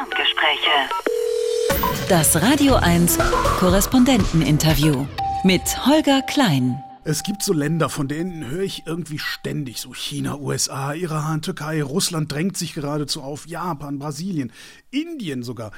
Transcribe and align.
Ferngespräche. 0.00 0.88
Das 2.08 2.40
Radio 2.40 2.76
1 2.76 3.18
Korrespondenteninterview 3.58 5.06
mit 5.44 5.62
Holger 5.84 6.22
Klein. 6.22 6.82
Es 7.04 7.22
gibt 7.22 7.42
so 7.42 7.52
Länder, 7.52 7.90
von 7.90 8.08
denen 8.08 8.48
höre 8.48 8.62
ich 8.62 8.86
irgendwie 8.86 9.18
ständig, 9.18 9.78
so 9.80 9.92
China, 9.92 10.38
USA, 10.38 10.94
Iran, 10.94 11.42
Türkei, 11.42 11.82
Russland 11.82 12.32
drängt 12.32 12.56
sich 12.56 12.72
geradezu 12.72 13.22
auf, 13.22 13.46
Japan, 13.46 13.98
Brasilien, 13.98 14.52
Indien 14.90 15.42
sogar. 15.42 15.70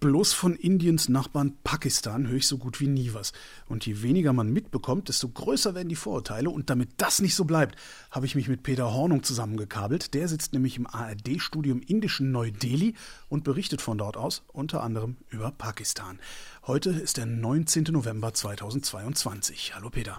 Bloß 0.00 0.32
von 0.32 0.56
Indiens 0.56 1.10
Nachbarn 1.10 1.58
Pakistan 1.62 2.26
höre 2.26 2.38
ich 2.38 2.46
so 2.46 2.56
gut 2.56 2.80
wie 2.80 2.86
nie 2.86 3.12
was. 3.12 3.34
Und 3.68 3.84
je 3.84 4.00
weniger 4.00 4.32
man 4.32 4.50
mitbekommt, 4.50 5.10
desto 5.10 5.28
größer 5.28 5.74
werden 5.74 5.90
die 5.90 5.94
Vorurteile. 5.94 6.48
Und 6.48 6.70
damit 6.70 6.88
das 6.96 7.20
nicht 7.20 7.34
so 7.34 7.44
bleibt, 7.44 7.76
habe 8.10 8.24
ich 8.24 8.34
mich 8.34 8.48
mit 8.48 8.62
Peter 8.62 8.94
Hornung 8.94 9.22
zusammengekabelt. 9.22 10.14
Der 10.14 10.26
sitzt 10.26 10.54
nämlich 10.54 10.78
im 10.78 10.86
ARD-Studio 10.86 11.74
im 11.74 11.82
indischen 11.82 12.32
Neu-Delhi 12.32 12.94
und 13.28 13.44
berichtet 13.44 13.82
von 13.82 13.98
dort 13.98 14.16
aus 14.16 14.42
unter 14.54 14.82
anderem 14.82 15.18
über 15.28 15.50
Pakistan. 15.50 16.18
Heute 16.66 16.88
ist 16.88 17.18
der 17.18 17.26
19. 17.26 17.84
November 17.90 18.32
2022. 18.32 19.74
Hallo 19.74 19.90
Peter. 19.90 20.18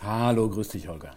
Hallo, 0.00 0.48
grüß 0.48 0.68
dich, 0.68 0.86
Holger. 0.86 1.16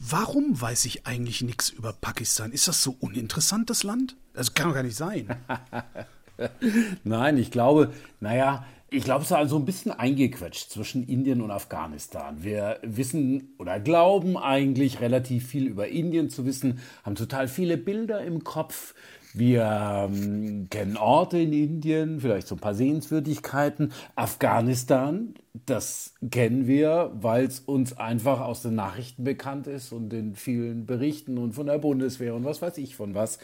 Warum 0.00 0.60
weiß 0.60 0.86
ich 0.86 1.06
eigentlich 1.06 1.40
nichts 1.42 1.70
über 1.70 1.92
Pakistan? 1.92 2.50
Ist 2.50 2.66
das 2.66 2.82
so 2.82 2.96
uninteressant, 2.98 3.70
das 3.70 3.84
Land? 3.84 4.16
Das 4.32 4.54
kann 4.54 4.66
doch 4.66 4.74
gar 4.74 4.82
nicht 4.82 4.96
sein. 4.96 5.36
Nein, 7.04 7.38
ich 7.38 7.50
glaube, 7.50 7.92
naja, 8.20 8.64
ich 8.90 9.02
glaube, 9.02 9.22
es 9.22 9.30
ist 9.30 9.36
also 9.36 9.56
ein 9.56 9.64
bisschen 9.64 9.90
eingequetscht 9.90 10.70
zwischen 10.70 11.04
Indien 11.04 11.40
und 11.40 11.50
Afghanistan. 11.50 12.44
Wir 12.44 12.78
wissen 12.82 13.54
oder 13.58 13.80
glauben 13.80 14.36
eigentlich 14.36 15.00
relativ 15.00 15.48
viel 15.48 15.66
über 15.66 15.88
Indien 15.88 16.30
zu 16.30 16.46
wissen, 16.46 16.78
haben 17.02 17.16
total 17.16 17.48
viele 17.48 17.76
Bilder 17.76 18.20
im 18.22 18.44
Kopf. 18.44 18.94
Wir 19.36 20.08
ähm, 20.08 20.68
kennen 20.70 20.96
Orte 20.96 21.38
in 21.38 21.52
Indien, 21.52 22.20
vielleicht 22.20 22.46
so 22.46 22.54
ein 22.54 22.60
paar 22.60 22.74
Sehenswürdigkeiten. 22.74 23.92
Afghanistan, 24.14 25.34
das 25.66 26.14
kennen 26.30 26.68
wir, 26.68 27.10
weil 27.14 27.46
es 27.46 27.58
uns 27.58 27.98
einfach 27.98 28.40
aus 28.40 28.62
den 28.62 28.76
Nachrichten 28.76 29.24
bekannt 29.24 29.66
ist 29.66 29.90
und 29.90 30.10
den 30.10 30.36
vielen 30.36 30.86
Berichten 30.86 31.36
und 31.36 31.52
von 31.52 31.66
der 31.66 31.78
Bundeswehr 31.78 32.32
und 32.32 32.44
was 32.44 32.62
weiß 32.62 32.78
ich 32.78 32.94
von 32.94 33.16
was. 33.16 33.40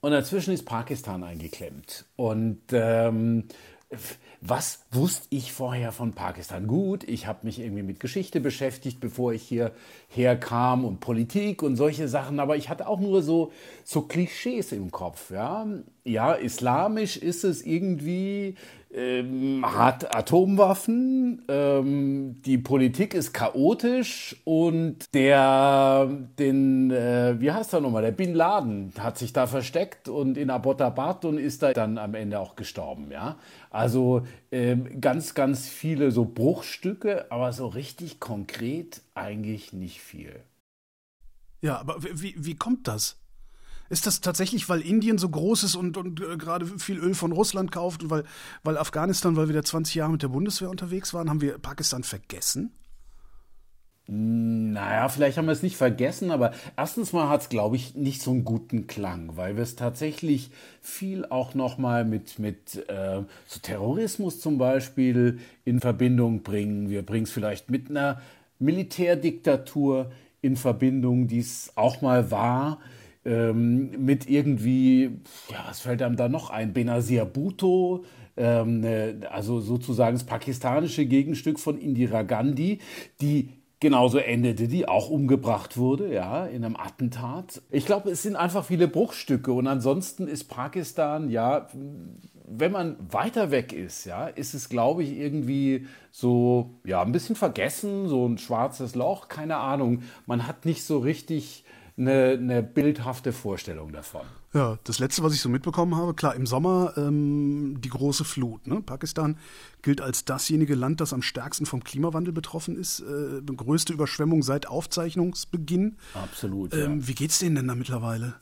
Und 0.00 0.12
dazwischen 0.12 0.54
ist 0.54 0.64
Pakistan 0.64 1.24
eingeklemmt. 1.24 2.04
Und 2.16 2.60
ähm, 2.72 3.44
was 4.40 4.84
wusste 4.92 5.26
ich 5.30 5.52
vorher 5.52 5.90
von 5.90 6.12
Pakistan? 6.12 6.68
Gut, 6.68 7.02
ich 7.04 7.26
habe 7.26 7.40
mich 7.46 7.58
irgendwie 7.58 7.82
mit 7.82 7.98
Geschichte 7.98 8.40
beschäftigt, 8.40 9.00
bevor 9.00 9.32
ich 9.32 9.42
hierher 9.42 10.36
kam 10.38 10.84
und 10.84 11.00
Politik 11.00 11.62
und 11.62 11.76
solche 11.76 12.06
Sachen, 12.06 12.38
aber 12.38 12.56
ich 12.56 12.68
hatte 12.68 12.86
auch 12.86 13.00
nur 13.00 13.22
so, 13.22 13.50
so 13.84 14.02
Klischees 14.02 14.70
im 14.70 14.92
Kopf. 14.92 15.32
Ja? 15.32 15.66
Ja, 16.08 16.32
islamisch 16.32 17.16
ist 17.16 17.44
es 17.44 17.64
irgendwie, 17.64 18.56
ähm, 18.92 19.62
hat 19.64 20.14
Atomwaffen, 20.16 21.42
ähm, 21.48 22.40
die 22.42 22.56
Politik 22.56 23.12
ist 23.12 23.34
chaotisch 23.34 24.36
und 24.44 25.12
der, 25.14 26.08
den, 26.38 26.90
äh, 26.90 27.36
wie 27.38 27.52
heißt 27.52 27.74
er 27.74 27.80
nochmal, 27.80 28.02
der 28.02 28.12
Bin 28.12 28.34
Laden 28.34 28.92
hat 28.98 29.18
sich 29.18 29.32
da 29.32 29.46
versteckt 29.46 30.08
und 30.08 30.38
in 30.38 30.48
Abbottabad 30.48 31.26
und 31.26 31.38
ist 31.38 31.62
da 31.62 31.72
dann 31.72 31.98
am 31.98 32.14
Ende 32.14 32.40
auch 32.40 32.56
gestorben, 32.56 33.10
ja. 33.10 33.36
Also 33.70 34.22
ähm, 34.50 35.00
ganz, 35.00 35.34
ganz 35.34 35.68
viele 35.68 36.10
so 36.10 36.24
Bruchstücke, 36.24 37.30
aber 37.30 37.52
so 37.52 37.66
richtig 37.66 38.20
konkret 38.20 39.02
eigentlich 39.14 39.74
nicht 39.74 40.00
viel. 40.00 40.40
Ja, 41.60 41.78
aber 41.78 41.96
wie, 42.02 42.34
wie 42.38 42.56
kommt 42.56 42.88
das? 42.88 43.16
Ist 43.90 44.06
das 44.06 44.20
tatsächlich, 44.20 44.68
weil 44.68 44.80
Indien 44.80 45.18
so 45.18 45.28
groß 45.28 45.64
ist 45.64 45.74
und, 45.74 45.96
und 45.96 46.20
äh, 46.20 46.36
gerade 46.36 46.66
viel 46.78 46.98
Öl 46.98 47.14
von 47.14 47.32
Russland 47.32 47.72
kauft 47.72 48.02
und 48.02 48.10
weil, 48.10 48.24
weil 48.62 48.76
Afghanistan, 48.76 49.36
weil 49.36 49.48
wir 49.48 49.54
da 49.54 49.62
20 49.62 49.94
Jahre 49.94 50.12
mit 50.12 50.22
der 50.22 50.28
Bundeswehr 50.28 50.70
unterwegs 50.70 51.14
waren, 51.14 51.30
haben 51.30 51.40
wir 51.40 51.58
Pakistan 51.58 52.02
vergessen? 52.02 52.72
Naja, 54.10 55.10
vielleicht 55.10 55.36
haben 55.36 55.44
wir 55.44 55.52
es 55.52 55.62
nicht 55.62 55.76
vergessen, 55.76 56.30
aber 56.30 56.52
erstens 56.78 57.12
mal 57.12 57.28
hat 57.28 57.42
es, 57.42 57.48
glaube 57.50 57.76
ich, 57.76 57.94
nicht 57.94 58.22
so 58.22 58.30
einen 58.30 58.42
guten 58.42 58.86
Klang, 58.86 59.36
weil 59.36 59.56
wir 59.56 59.62
es 59.62 59.76
tatsächlich 59.76 60.50
viel 60.80 61.26
auch 61.26 61.52
nochmal 61.52 62.06
mit, 62.06 62.38
mit 62.38 62.88
äh, 62.88 63.20
so 63.46 63.60
Terrorismus 63.60 64.40
zum 64.40 64.56
Beispiel 64.56 65.40
in 65.66 65.80
Verbindung 65.80 66.42
bringen. 66.42 66.88
Wir 66.88 67.04
bringen 67.04 67.24
es 67.24 67.30
vielleicht 67.30 67.68
mit 67.68 67.90
einer 67.90 68.22
Militärdiktatur 68.58 70.10
in 70.40 70.56
Verbindung, 70.56 71.28
die 71.28 71.40
es 71.40 71.72
auch 71.74 72.00
mal 72.00 72.30
war 72.30 72.78
ähm, 73.28 73.90
mit 74.04 74.28
irgendwie, 74.28 75.10
ja, 75.50 75.64
was 75.68 75.80
fällt 75.80 76.02
einem 76.02 76.16
da 76.16 76.28
noch 76.28 76.48
ein? 76.48 76.72
Benazir 76.72 77.26
Bhutto, 77.26 78.04
ähm, 78.38 78.82
äh, 78.84 79.16
also 79.30 79.60
sozusagen 79.60 80.16
das 80.16 80.24
pakistanische 80.24 81.04
Gegenstück 81.04 81.60
von 81.60 81.78
Indira 81.78 82.22
Gandhi, 82.22 82.78
die 83.20 83.50
genauso 83.80 84.18
endete, 84.18 84.66
die 84.66 84.88
auch 84.88 85.10
umgebracht 85.10 85.76
wurde, 85.76 86.12
ja, 86.12 86.46
in 86.46 86.64
einem 86.64 86.76
Attentat. 86.76 87.62
Ich 87.70 87.86
glaube, 87.86 88.10
es 88.10 88.22
sind 88.22 88.34
einfach 88.34 88.64
viele 88.64 88.88
Bruchstücke 88.88 89.52
und 89.52 89.66
ansonsten 89.66 90.26
ist 90.26 90.44
Pakistan, 90.44 91.30
ja, 91.30 91.68
wenn 92.50 92.72
man 92.72 92.96
weiter 93.12 93.50
weg 93.50 93.74
ist, 93.74 94.06
ja, 94.06 94.26
ist 94.26 94.54
es, 94.54 94.70
glaube 94.70 95.02
ich, 95.02 95.18
irgendwie 95.18 95.86
so, 96.10 96.70
ja, 96.84 97.02
ein 97.02 97.12
bisschen 97.12 97.36
vergessen, 97.36 98.08
so 98.08 98.26
ein 98.26 98.38
schwarzes 98.38 98.94
Loch, 98.94 99.28
keine 99.28 99.58
Ahnung. 99.58 100.02
Man 100.26 100.46
hat 100.46 100.64
nicht 100.64 100.82
so 100.82 100.98
richtig 100.98 101.64
eine, 101.98 102.38
eine 102.40 102.62
bildhafte 102.62 103.32
Vorstellung 103.32 103.92
davon. 103.92 104.22
Ja, 104.54 104.78
das 104.84 104.98
letzte, 104.98 105.22
was 105.22 105.34
ich 105.34 105.40
so 105.40 105.48
mitbekommen 105.48 105.96
habe, 105.96 106.14
klar, 106.14 106.34
im 106.34 106.46
Sommer 106.46 106.94
ähm, 106.96 107.80
die 107.80 107.90
große 107.90 108.24
Flut. 108.24 108.66
Ne? 108.66 108.80
Pakistan 108.80 109.36
gilt 109.82 110.00
als 110.00 110.24
dasjenige 110.24 110.74
Land, 110.74 111.00
das 111.00 111.12
am 111.12 111.22
stärksten 111.22 111.66
vom 111.66 111.84
Klimawandel 111.84 112.32
betroffen 112.32 112.76
ist. 112.76 113.00
Äh, 113.00 113.42
größte 113.44 113.92
Überschwemmung 113.92 114.42
seit 114.42 114.66
Aufzeichnungsbeginn. 114.66 115.96
Absolut. 116.14 116.72
Ähm, 116.74 117.00
ja. 117.00 117.08
Wie 117.08 117.14
geht's 117.14 117.40
denen 117.40 117.56
denn 117.56 117.68
da 117.68 117.74
mittlerweile? 117.74 118.34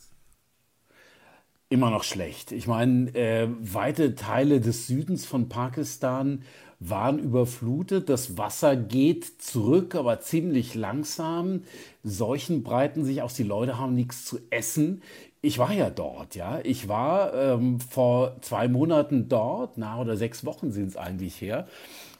Immer 1.69 1.91
noch 1.91 2.05
schlecht. 2.05 2.53
Ich 2.53 2.69
meine, 2.69 3.13
äh, 3.17 3.49
weite 3.61 4.15
Teile 4.15 4.61
des 4.61 4.87
Südens 4.87 5.27
von 5.27 5.49
Pakistan 5.49 6.43
waren 6.79 7.19
überflutet. 7.19 8.09
Das 8.09 8.37
Wasser 8.37 8.77
geht 8.77 9.25
zurück, 9.43 9.95
aber 9.95 10.21
ziemlich 10.21 10.75
langsam. 10.75 11.63
Seuchen 12.03 12.63
breiten 12.63 13.05
sich 13.05 13.23
aus. 13.23 13.35
Die 13.35 13.43
Leute 13.43 13.79
haben 13.79 13.95
nichts 13.95 14.25
zu 14.25 14.39
essen. 14.51 15.03
Ich 15.43 15.59
war 15.59 15.73
ja 15.73 15.91
dort, 15.91 16.35
ja. 16.35 16.61
Ich 16.65 16.89
war 16.89 17.33
ähm, 17.35 17.81
vor 17.81 18.37
zwei 18.41 18.69
Monaten 18.69 19.29
dort, 19.29 19.79
na 19.79 20.01
oder 20.01 20.17
sechs 20.17 20.45
Wochen 20.45 20.73
sind 20.73 20.89
es 20.89 20.97
eigentlich 20.97 21.41
her. 21.41 21.67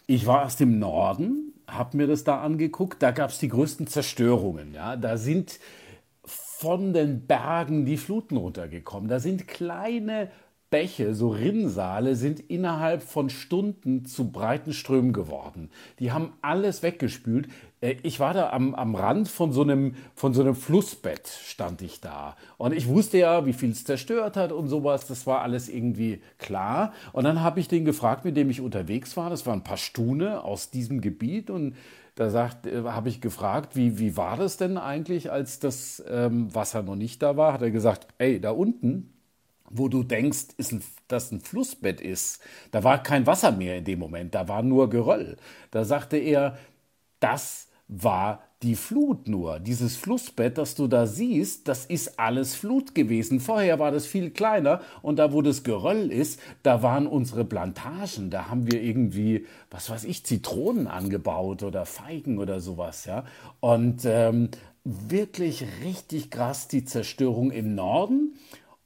Ich 0.07 0.27
war 0.27 0.45
aus 0.47 0.57
dem 0.57 0.79
Norden, 0.79 1.53
habe 1.67 1.97
mir 1.97 2.07
das 2.07 2.25
da 2.25 2.41
angeguckt. 2.41 3.03
Da 3.03 3.11
gab 3.11 3.31
es 3.31 3.39
die 3.39 3.49
größten 3.49 3.89
Zerstörungen, 3.89 4.73
ja. 4.73 4.97
Da 4.97 5.17
sind 5.17 5.59
von 6.23 6.93
den 6.93 7.27
Bergen 7.27 7.85
die 7.85 7.97
Fluten 7.99 8.37
runtergekommen. 8.37 9.09
Da 9.09 9.21
sind 9.21 9.47
kleine 9.49 10.31
Bäche, 10.69 11.15
so 11.15 11.29
Rinnsale, 11.29 12.17
sind 12.17 12.41
innerhalb 12.41 13.03
von 13.03 13.31
Stunden 13.31 14.05
zu 14.05 14.33
breiten 14.33 14.73
Strömen 14.73 15.13
geworden. 15.13 15.71
Die 16.01 16.11
haben 16.11 16.33
alles 16.43 16.83
weggespült. 16.83 17.49
Äh, 17.81 17.97
ich 18.03 18.19
war 18.19 18.35
da 18.35 18.51
am, 18.51 18.75
am 18.75 18.97
Rand 18.97 19.29
von 19.29 19.53
so, 19.53 19.63
einem, 19.63 19.95
von 20.15 20.35
so 20.35 20.41
einem 20.41 20.57
Flussbett, 20.57 21.29
stand 21.29 21.83
ich 21.83 22.01
da. 22.01 22.37
Und 22.59 22.73
ich 22.73 22.89
wusste 22.89 23.19
ja, 23.19 23.47
wie 23.47 23.53
viel 23.53 23.71
es 23.71 23.85
zerstört 23.85 24.37
hat 24.37 24.51
und 24.51 24.69
sowas. 24.69 25.07
Das 25.07 25.27
war 25.27 25.43
alles 25.43 25.69
irgendwie 25.69 26.21
klar. 26.39 26.93
Und 27.13 27.25
dann 27.25 27.43
habe 27.43 27.61
ich 27.61 27.69
den 27.69 27.85
gefragt, 27.85 28.25
mit 28.25 28.37
dem 28.37 28.51
ich 28.51 28.61
unterwegs 28.61 29.17
war. 29.17 29.31
Das 29.31 29.47
waren 29.47 29.61
ein 29.61 29.65
paar 29.65 29.77
Stune 29.77 30.43
aus 30.43 30.71
diesem 30.71 31.01
Gebiet. 31.01 31.49
Und 31.49 31.77
da 32.17 32.27
äh, 32.29 32.83
habe 32.87 33.09
ich 33.09 33.21
gefragt, 33.21 33.77
wie, 33.77 34.01
wie 34.01 34.17
war 34.17 34.37
das 34.37 34.57
denn 34.57 34.79
eigentlich, 34.79 35.31
als 35.31 35.61
das 35.61 36.03
ähm, 36.09 36.53
Wasser 36.53 36.83
noch 36.83 36.97
nicht 36.97 37.23
da 37.23 37.37
war? 37.37 37.53
Hat 37.53 37.63
er 37.63 37.71
gesagt, 37.71 38.09
ey, 38.19 38.41
da 38.41 38.51
unten, 38.51 39.13
wo 39.71 39.89
du 39.89 40.03
denkst, 40.03 40.49
ist 40.57 40.73
ein, 40.73 40.83
dass 41.09 41.33
ein 41.33 41.41
Flussbett 41.41 42.01
ist. 42.01 42.41
Da 42.71 42.85
war 42.85 43.03
kein 43.03 43.27
Wasser 43.27 43.53
mehr 43.53 43.77
in 43.79 43.85
dem 43.85 43.99
Moment, 43.99 44.35
da 44.35 44.49
war 44.49 44.63
nur 44.63 44.91
Geröll. 44.91 45.37
Da 45.71 45.85
sagte 45.85 46.17
er, 46.17 46.57
das 47.21 47.69
war 47.89 48.43
die 48.63 48.75
Flut 48.75 49.29
nur. 49.29 49.61
Dieses 49.61 49.97
Flussbett, 49.97 50.57
das 50.59 50.75
du 50.75 50.87
da 50.87 51.07
siehst, 51.07 51.69
das 51.69 51.85
ist 51.85 52.19
alles 52.19 52.55
Flut 52.55 52.95
gewesen. 52.95 53.39
Vorher 53.39 53.79
war 53.79 53.91
das 53.91 54.07
viel 54.07 54.31
kleiner 54.31 54.81
und 55.03 55.19
da, 55.19 55.33
wo 55.33 55.43
das 55.43 55.63
Geröll 55.63 56.11
ist, 56.11 56.41
da 56.63 56.83
waren 56.83 57.07
unsere 57.07 57.45
Plantagen. 57.45 58.31
Da 58.31 58.49
haben 58.49 58.71
wir 58.71 58.83
irgendwie, 58.83 59.47
was 59.71 59.91
weiß 59.91 60.05
ich, 60.05 60.25
Zitronen 60.25 60.87
angebaut 60.87 61.63
oder 61.63 61.85
Feigen 61.85 62.39
oder 62.39 62.61
sowas. 62.61 63.05
Ja? 63.05 63.25
Und 63.61 64.05
ähm, 64.05 64.49
wirklich 64.85 65.65
richtig 65.85 66.31
krass 66.31 66.69
die 66.69 66.85
Zerstörung 66.85 67.51
im 67.51 67.75
Norden 67.75 68.37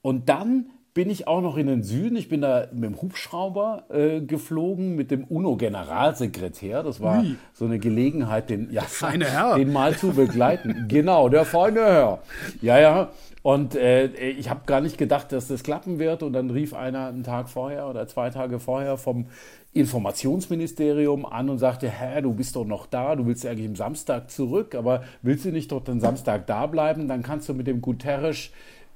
und 0.02 0.28
dann 0.28 0.70
bin 0.92 1.08
ich 1.08 1.28
auch 1.28 1.40
noch 1.40 1.56
in 1.56 1.66
den 1.66 1.82
Süden. 1.82 2.16
Ich 2.16 2.28
bin 2.28 2.40
da 2.40 2.66
mit 2.72 2.90
dem 2.90 3.00
Hubschrauber 3.00 3.84
äh, 3.90 4.20
geflogen, 4.20 4.96
mit 4.96 5.10
dem 5.10 5.24
UNO-Generalsekretär. 5.24 6.82
Das 6.82 7.00
war 7.00 7.20
Ui. 7.20 7.36
so 7.52 7.64
eine 7.64 7.78
Gelegenheit, 7.78 8.50
den, 8.50 8.70
ja, 8.70 8.82
den 9.56 9.72
mal 9.72 9.96
zu 9.96 10.12
begleiten. 10.12 10.86
genau, 10.88 11.28
der 11.28 11.44
feine 11.44 11.80
Herr. 11.80 12.22
Ja, 12.60 12.78
ja. 12.78 13.10
Und 13.42 13.74
äh, 13.74 14.06
ich 14.06 14.50
habe 14.50 14.62
gar 14.66 14.80
nicht 14.80 14.98
gedacht, 14.98 15.32
dass 15.32 15.48
das 15.48 15.62
klappen 15.62 15.98
wird. 15.98 16.22
Und 16.22 16.32
dann 16.32 16.50
rief 16.50 16.74
einer 16.74 17.06
einen 17.06 17.22
Tag 17.22 17.48
vorher 17.48 17.88
oder 17.88 18.06
zwei 18.08 18.30
Tage 18.30 18.58
vorher 18.58 18.96
vom 18.96 19.26
Informationsministerium 19.72 21.24
an 21.24 21.48
und 21.48 21.58
sagte, 21.58 21.88
hä, 21.88 22.20
du 22.22 22.34
bist 22.34 22.56
doch 22.56 22.64
noch 22.64 22.86
da, 22.86 23.14
du 23.14 23.26
willst 23.26 23.44
ja 23.44 23.52
eigentlich 23.52 23.68
am 23.68 23.76
Samstag 23.76 24.28
zurück, 24.28 24.74
aber 24.74 25.04
willst 25.22 25.44
du 25.44 25.52
nicht 25.52 25.70
doch 25.70 25.84
den 25.84 26.00
Samstag 26.00 26.48
da 26.48 26.66
bleiben? 26.66 27.06
Dann 27.06 27.22
kannst 27.22 27.48
du 27.48 27.54
mit 27.54 27.68
dem 27.68 27.80
Guterres 27.80 28.50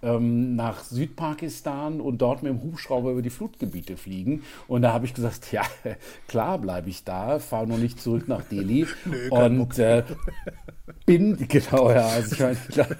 ähm, 0.04 0.56
nach 0.56 0.84
Südpakistan 0.84 2.00
und 2.00 2.18
dort 2.18 2.42
mit 2.42 2.52
dem 2.52 2.62
Hubschrauber 2.62 3.12
über 3.12 3.22
die 3.22 3.30
Flutgebiete 3.30 3.96
fliegen. 3.96 4.42
Und 4.68 4.82
da 4.82 4.92
habe 4.92 5.06
ich 5.06 5.14
gesagt, 5.14 5.52
ja, 5.52 5.62
klar 6.28 6.58
bleibe 6.58 6.90
ich 6.90 7.04
da, 7.04 7.38
fahre 7.38 7.66
noch 7.66 7.78
nicht 7.78 8.00
zurück 8.00 8.28
nach 8.28 8.42
Delhi. 8.42 8.86
Nö, 9.04 9.30
und 9.30 9.78
äh, 9.78 10.02
bin, 11.06 11.36
genau, 11.48 11.90
ja, 11.90 12.06
also 12.06 12.34
ich, 12.34 12.40
mein, 12.40 12.56
ich 12.68 12.74
glaube, 12.74 12.96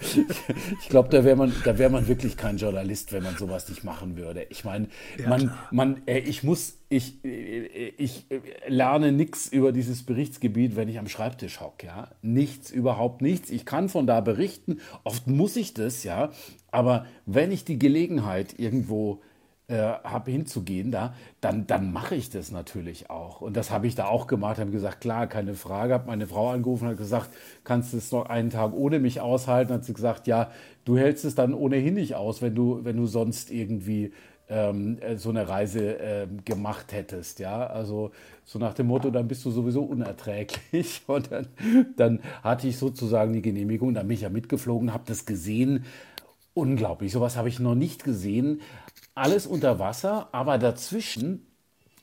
glaub, 0.89 1.09
da 1.09 1.23
wäre 1.23 1.35
man, 1.35 1.53
da 1.63 1.77
wäre 1.77 1.89
man 1.89 2.07
wirklich 2.07 2.37
kein 2.37 2.57
Journalist, 2.57 3.11
wenn 3.13 3.23
man 3.23 3.35
sowas 3.37 3.69
nicht 3.69 3.83
machen 3.83 4.17
würde. 4.17 4.45
Ich 4.49 4.63
meine, 4.63 4.87
ja, 5.19 5.29
man, 5.29 5.51
man, 5.71 6.01
äh, 6.07 6.19
ich 6.19 6.43
muss, 6.43 6.77
ich, 6.89 7.23
äh, 7.23 7.93
ich 7.97 8.25
lerne 8.67 9.11
nichts 9.11 9.47
über 9.47 9.71
dieses 9.71 10.03
Berichtsgebiet, 10.03 10.75
wenn 10.75 10.89
ich 10.89 10.99
am 10.99 11.07
Schreibtisch 11.07 11.59
hocke, 11.61 11.87
ja. 11.87 12.09
Nichts, 12.21 12.71
überhaupt 12.71 13.21
nichts. 13.21 13.49
Ich 13.49 13.65
kann 13.65 13.89
von 13.89 14.07
da 14.07 14.21
berichten. 14.21 14.79
Oft 15.03 15.27
muss 15.27 15.55
ich 15.55 15.73
das, 15.73 16.03
ja. 16.03 16.31
Aber 16.75 17.05
wenn 17.25 17.53
ich 17.53 17.63
die 17.63 17.79
Gelegenheit 17.79 18.59
irgendwo 18.59 19.21
äh, 19.67 19.77
habe 19.77 20.29
hinzugehen 20.29 20.91
da, 20.91 21.13
dann, 21.39 21.65
dann 21.67 21.93
mache 21.93 22.15
ich 22.15 22.29
das 22.29 22.51
natürlich 22.51 23.09
auch. 23.09 23.39
Und 23.39 23.55
das 23.55 23.71
habe 23.71 23.87
ich 23.87 23.95
da 23.95 24.07
auch 24.07 24.27
gemacht, 24.27 24.59
habe 24.59 24.71
gesagt, 24.71 24.99
klar, 24.99 25.25
keine 25.27 25.53
Frage, 25.53 25.93
habe 25.93 26.07
meine 26.07 26.27
Frau 26.27 26.49
angerufen, 26.49 26.89
hat 26.89 26.97
gesagt, 26.97 27.29
kannst 27.63 27.93
du 27.93 27.97
es 27.97 28.11
noch 28.11 28.25
einen 28.25 28.49
Tag 28.49 28.73
ohne 28.73 28.99
mich 28.99 29.21
aushalten? 29.21 29.71
Hat 29.71 29.85
sie 29.85 29.93
gesagt, 29.93 30.27
ja, 30.27 30.51
du 30.83 30.97
hältst 30.97 31.23
es 31.23 31.33
dann 31.33 31.53
ohnehin 31.53 31.93
nicht 31.93 32.15
aus, 32.15 32.41
wenn 32.41 32.55
du, 32.55 32.81
wenn 32.83 32.97
du 32.97 33.05
sonst 33.05 33.51
irgendwie 33.51 34.11
ähm, 34.49 34.97
äh, 34.99 35.17
so 35.17 35.29
eine 35.29 35.47
Reise 35.47 35.97
äh, 35.97 36.27
gemacht 36.43 36.91
hättest, 36.91 37.39
ja, 37.39 37.65
also 37.65 38.11
so 38.43 38.59
nach 38.59 38.73
dem 38.73 38.87
Motto, 38.87 39.09
dann 39.09 39.27
bist 39.27 39.43
du 39.45 39.49
sowieso 39.49 39.81
unerträglich 39.83 41.01
und 41.07 41.31
dann, 41.31 41.47
dann 41.95 42.19
hatte 42.43 42.67
ich 42.67 42.77
sozusagen 42.77 43.33
die 43.33 43.41
Genehmigung, 43.41 43.93
dann 43.93 44.07
bin 44.07 44.15
ich 44.15 44.21
ja 44.21 44.29
mitgeflogen, 44.29 44.93
habe 44.93 45.05
das 45.07 45.25
gesehen, 45.25 45.85
unglaublich. 46.55 47.11
Sowas 47.11 47.37
habe 47.37 47.49
ich 47.49 47.59
noch 47.59 47.75
nicht 47.75 48.03
gesehen. 48.03 48.61
Alles 49.13 49.45
unter 49.45 49.77
Wasser, 49.77 50.29
aber 50.31 50.57
dazwischen 50.57 51.45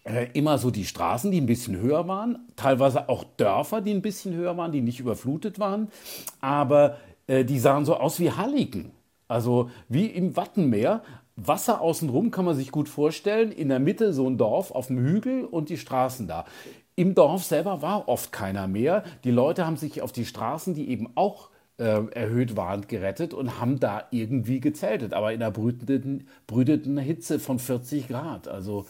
äh, 0.04 0.28
immer 0.34 0.58
so 0.58 0.70
die 0.70 0.84
Straßen, 0.84 1.30
die 1.30 1.40
ein 1.40 1.46
bisschen 1.46 1.76
höher 1.76 2.06
waren, 2.06 2.38
teilweise 2.56 3.08
auch 3.08 3.24
Dörfer, 3.36 3.80
die 3.80 3.92
ein 3.92 4.02
bisschen 4.02 4.34
höher 4.34 4.56
waren, 4.56 4.72
die 4.72 4.80
nicht 4.80 5.00
überflutet 5.00 5.58
waren, 5.58 5.88
aber 6.40 6.98
äh, 7.26 7.44
die 7.44 7.58
sahen 7.58 7.84
so 7.84 7.96
aus 7.96 8.20
wie 8.20 8.30
Halligen. 8.30 8.92
Also 9.28 9.70
wie 9.88 10.06
im 10.06 10.36
Wattenmeer. 10.36 11.02
Wasser 11.36 11.80
außenrum 11.80 12.30
kann 12.30 12.44
man 12.44 12.54
sich 12.54 12.70
gut 12.70 12.88
vorstellen. 12.88 13.52
In 13.52 13.70
der 13.70 13.78
Mitte 13.78 14.12
so 14.12 14.28
ein 14.28 14.36
Dorf 14.36 14.70
auf 14.70 14.88
dem 14.88 14.98
Hügel 14.98 15.44
und 15.44 15.70
die 15.70 15.78
Straßen 15.78 16.28
da. 16.28 16.44
Im 16.94 17.14
Dorf 17.14 17.44
selber 17.44 17.80
war 17.80 18.08
oft 18.08 18.32
keiner 18.32 18.68
mehr. 18.68 19.04
Die 19.24 19.30
Leute 19.30 19.64
haben 19.64 19.78
sich 19.78 20.02
auf 20.02 20.12
die 20.12 20.26
Straßen, 20.26 20.74
die 20.74 20.90
eben 20.90 21.08
auch 21.14 21.48
äh, 21.82 22.06
erhöht 22.12 22.56
waren, 22.56 22.86
gerettet 22.86 23.34
und 23.34 23.58
haben 23.58 23.80
da 23.80 24.04
irgendwie 24.12 24.60
gezeltet, 24.60 25.12
aber 25.12 25.32
in 25.32 25.42
einer 25.42 25.50
brütenden, 25.50 26.28
brütenden 26.46 26.98
Hitze 26.98 27.40
von 27.40 27.58
40 27.58 28.06
Grad. 28.06 28.46
Also 28.46 28.86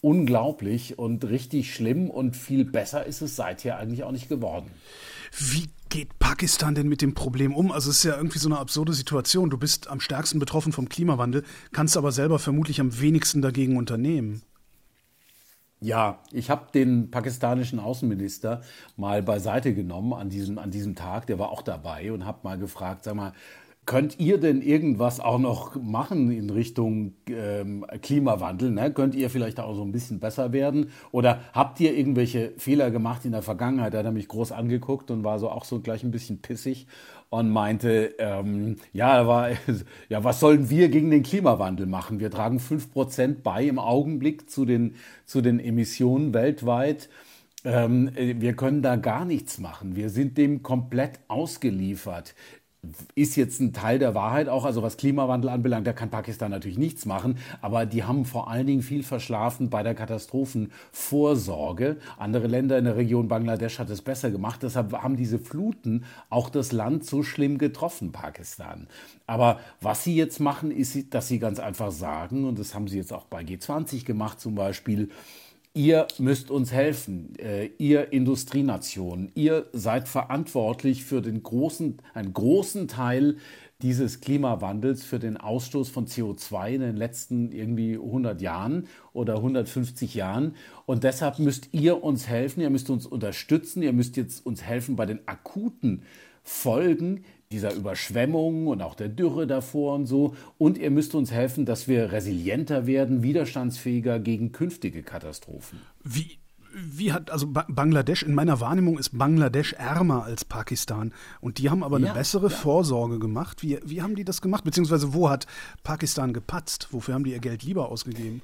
unglaublich 0.00 0.98
und 0.98 1.28
richtig 1.28 1.74
schlimm 1.74 2.08
und 2.08 2.36
viel 2.36 2.64
besser 2.64 3.04
ist 3.04 3.20
es 3.20 3.34
seither 3.34 3.78
eigentlich 3.78 4.04
auch 4.04 4.12
nicht 4.12 4.28
geworden. 4.28 4.70
Wie 5.36 5.66
geht 5.88 6.18
Pakistan 6.20 6.76
denn 6.76 6.88
mit 6.88 7.02
dem 7.02 7.14
Problem 7.14 7.52
um? 7.52 7.72
Also 7.72 7.90
es 7.90 7.98
ist 7.98 8.04
ja 8.04 8.16
irgendwie 8.16 8.38
so 8.38 8.48
eine 8.48 8.58
absurde 8.58 8.92
Situation. 8.92 9.50
Du 9.50 9.58
bist 9.58 9.88
am 9.88 9.98
stärksten 9.98 10.38
betroffen 10.38 10.72
vom 10.72 10.88
Klimawandel, 10.88 11.42
kannst 11.72 11.96
aber 11.96 12.12
selber 12.12 12.38
vermutlich 12.38 12.80
am 12.80 13.00
wenigsten 13.00 13.42
dagegen 13.42 13.76
unternehmen. 13.76 14.42
Ja, 15.80 16.20
ich 16.32 16.48
habe 16.48 16.72
den 16.72 17.10
pakistanischen 17.10 17.78
Außenminister 17.78 18.62
mal 18.96 19.22
beiseite 19.22 19.74
genommen 19.74 20.14
an 20.14 20.30
diesem, 20.30 20.58
an 20.58 20.70
diesem 20.70 20.94
Tag, 20.94 21.26
der 21.26 21.38
war 21.38 21.50
auch 21.50 21.62
dabei 21.62 22.12
und 22.12 22.24
habe 22.24 22.38
mal 22.44 22.58
gefragt, 22.58 23.04
sag 23.04 23.14
mal, 23.14 23.32
Könnt 23.86 24.18
ihr 24.18 24.38
denn 24.38 24.62
irgendwas 24.62 25.20
auch 25.20 25.38
noch 25.38 25.76
machen 25.76 26.32
in 26.32 26.50
Richtung 26.50 27.14
ähm, 27.28 27.86
Klimawandel? 28.02 28.72
Ne? 28.72 28.92
Könnt 28.92 29.14
ihr 29.14 29.30
vielleicht 29.30 29.60
auch 29.60 29.76
so 29.76 29.82
ein 29.82 29.92
bisschen 29.92 30.18
besser 30.18 30.52
werden? 30.52 30.90
Oder 31.12 31.42
habt 31.52 31.78
ihr 31.78 31.96
irgendwelche 31.96 32.52
Fehler 32.56 32.90
gemacht 32.90 33.24
in 33.24 33.30
der 33.30 33.42
Vergangenheit? 33.42 33.94
Da 33.94 33.98
hat 33.98 34.04
er 34.04 34.10
mich 34.10 34.26
groß 34.26 34.50
angeguckt 34.50 35.12
und 35.12 35.22
war 35.22 35.38
so 35.38 35.48
auch 35.50 35.64
so 35.64 35.78
gleich 35.78 36.02
ein 36.02 36.10
bisschen 36.10 36.42
pissig 36.42 36.88
und 37.28 37.50
meinte, 37.50 38.14
ähm, 38.18 38.76
ja, 38.92 39.26
war, 39.26 39.50
ja, 40.08 40.24
was 40.24 40.40
sollen 40.40 40.70
wir 40.70 40.88
gegen 40.88 41.10
den 41.10 41.22
Klimawandel 41.22 41.86
machen? 41.86 42.20
Wir 42.20 42.30
tragen 42.30 42.60
fünf 42.60 42.92
Prozent 42.92 43.42
bei 43.42 43.64
im 43.64 43.78
Augenblick 43.78 44.48
zu 44.50 44.64
den, 44.64 44.96
zu 45.24 45.40
den 45.40 45.60
Emissionen 45.60 46.34
weltweit. 46.34 47.08
Ähm, 47.64 48.10
wir 48.14 48.54
können 48.54 48.80
da 48.80 48.96
gar 48.96 49.24
nichts 49.24 49.58
machen. 49.58 49.96
Wir 49.96 50.08
sind 50.08 50.38
dem 50.38 50.62
komplett 50.62 51.18
ausgeliefert 51.26 52.34
ist 53.14 53.36
jetzt 53.36 53.60
ein 53.60 53.72
Teil 53.72 53.98
der 53.98 54.14
Wahrheit 54.14 54.48
auch, 54.48 54.64
also 54.64 54.82
was 54.82 54.96
Klimawandel 54.96 55.50
anbelangt, 55.50 55.86
da 55.86 55.92
kann 55.92 56.10
Pakistan 56.10 56.50
natürlich 56.50 56.78
nichts 56.78 57.06
machen, 57.06 57.38
aber 57.60 57.86
die 57.86 58.04
haben 58.04 58.24
vor 58.24 58.50
allen 58.50 58.66
Dingen 58.66 58.82
viel 58.82 59.02
verschlafen 59.02 59.70
bei 59.70 59.82
der 59.82 59.94
Katastrophenvorsorge. 59.94 61.96
Andere 62.18 62.46
Länder 62.46 62.78
in 62.78 62.84
der 62.84 62.96
Region 62.96 63.28
Bangladesch 63.28 63.78
hat 63.78 63.90
es 63.90 64.02
besser 64.02 64.30
gemacht, 64.30 64.62
deshalb 64.62 64.92
haben 64.92 65.16
diese 65.16 65.38
Fluten 65.38 66.04
auch 66.30 66.50
das 66.50 66.72
Land 66.72 67.04
so 67.04 67.22
schlimm 67.22 67.58
getroffen, 67.58 68.12
Pakistan. 68.12 68.88
Aber 69.26 69.60
was 69.80 70.04
sie 70.04 70.16
jetzt 70.16 70.40
machen, 70.40 70.70
ist, 70.70 71.14
dass 71.14 71.28
sie 71.28 71.38
ganz 71.38 71.58
einfach 71.58 71.90
sagen, 71.90 72.44
und 72.44 72.58
das 72.58 72.74
haben 72.74 72.88
sie 72.88 72.98
jetzt 72.98 73.12
auch 73.12 73.24
bei 73.24 73.42
G20 73.42 74.04
gemacht 74.04 74.40
zum 74.40 74.54
Beispiel, 74.54 75.10
ihr 75.76 76.08
müsst 76.18 76.50
uns 76.50 76.72
helfen, 76.72 77.34
äh, 77.38 77.66
ihr 77.76 78.10
Industrienation, 78.10 79.30
ihr 79.34 79.66
seid 79.74 80.08
verantwortlich 80.08 81.04
für 81.04 81.20
den 81.20 81.42
großen, 81.42 81.98
einen 82.14 82.32
großen 82.32 82.88
Teil 82.88 83.36
dieses 83.82 84.22
Klimawandels 84.22 85.04
für 85.04 85.18
den 85.18 85.36
Ausstoß 85.36 85.90
von 85.90 86.06
CO2 86.06 86.70
in 86.70 86.80
den 86.80 86.96
letzten 86.96 87.52
irgendwie 87.52 87.96
100 87.96 88.40
Jahren 88.40 88.88
oder 89.12 89.36
150 89.36 90.14
Jahren. 90.14 90.54
Und 90.86 91.04
deshalb 91.04 91.38
müsst 91.38 91.68
ihr 91.72 92.02
uns 92.02 92.26
helfen, 92.26 92.62
ihr 92.62 92.70
müsst 92.70 92.88
uns 92.88 93.04
unterstützen, 93.04 93.82
ihr 93.82 93.92
müsst 93.92 94.16
jetzt 94.16 94.46
uns 94.46 94.62
helfen 94.62 94.96
bei 94.96 95.04
den 95.04 95.28
akuten 95.28 96.04
Folgen 96.42 97.24
dieser 97.52 97.74
Überschwemmungen 97.74 98.66
und 98.66 98.82
auch 98.82 98.94
der 98.94 99.08
Dürre 99.08 99.46
davor 99.46 99.94
und 99.94 100.06
so. 100.06 100.34
Und 100.58 100.78
ihr 100.78 100.90
müsst 100.90 101.14
uns 101.14 101.30
helfen, 101.30 101.64
dass 101.64 101.88
wir 101.88 102.12
resilienter 102.12 102.86
werden, 102.86 103.22
widerstandsfähiger 103.22 104.18
gegen 104.18 104.52
künftige 104.52 105.02
Katastrophen. 105.02 105.80
Wie, 106.02 106.38
wie 106.74 107.12
hat, 107.12 107.30
also 107.30 107.46
Bangladesch, 107.46 108.22
in 108.22 108.34
meiner 108.34 108.60
Wahrnehmung 108.60 108.98
ist 108.98 109.16
Bangladesch 109.16 109.74
ärmer 109.74 110.24
als 110.24 110.44
Pakistan. 110.44 111.12
Und 111.40 111.58
die 111.58 111.70
haben 111.70 111.84
aber 111.84 111.96
eine 111.96 112.06
ja, 112.06 112.14
bessere 112.14 112.48
ja. 112.48 112.56
Vorsorge 112.56 113.18
gemacht. 113.18 113.62
Wie, 113.62 113.78
wie 113.84 114.02
haben 114.02 114.16
die 114.16 114.24
das 114.24 114.42
gemacht? 114.42 114.64
Beziehungsweise 114.64 115.14
wo 115.14 115.30
hat 115.30 115.46
Pakistan 115.84 116.32
gepatzt? 116.32 116.88
Wofür 116.90 117.14
haben 117.14 117.24
die 117.24 117.32
ihr 117.32 117.38
Geld 117.38 117.62
lieber 117.62 117.90
ausgegeben? 117.90 118.42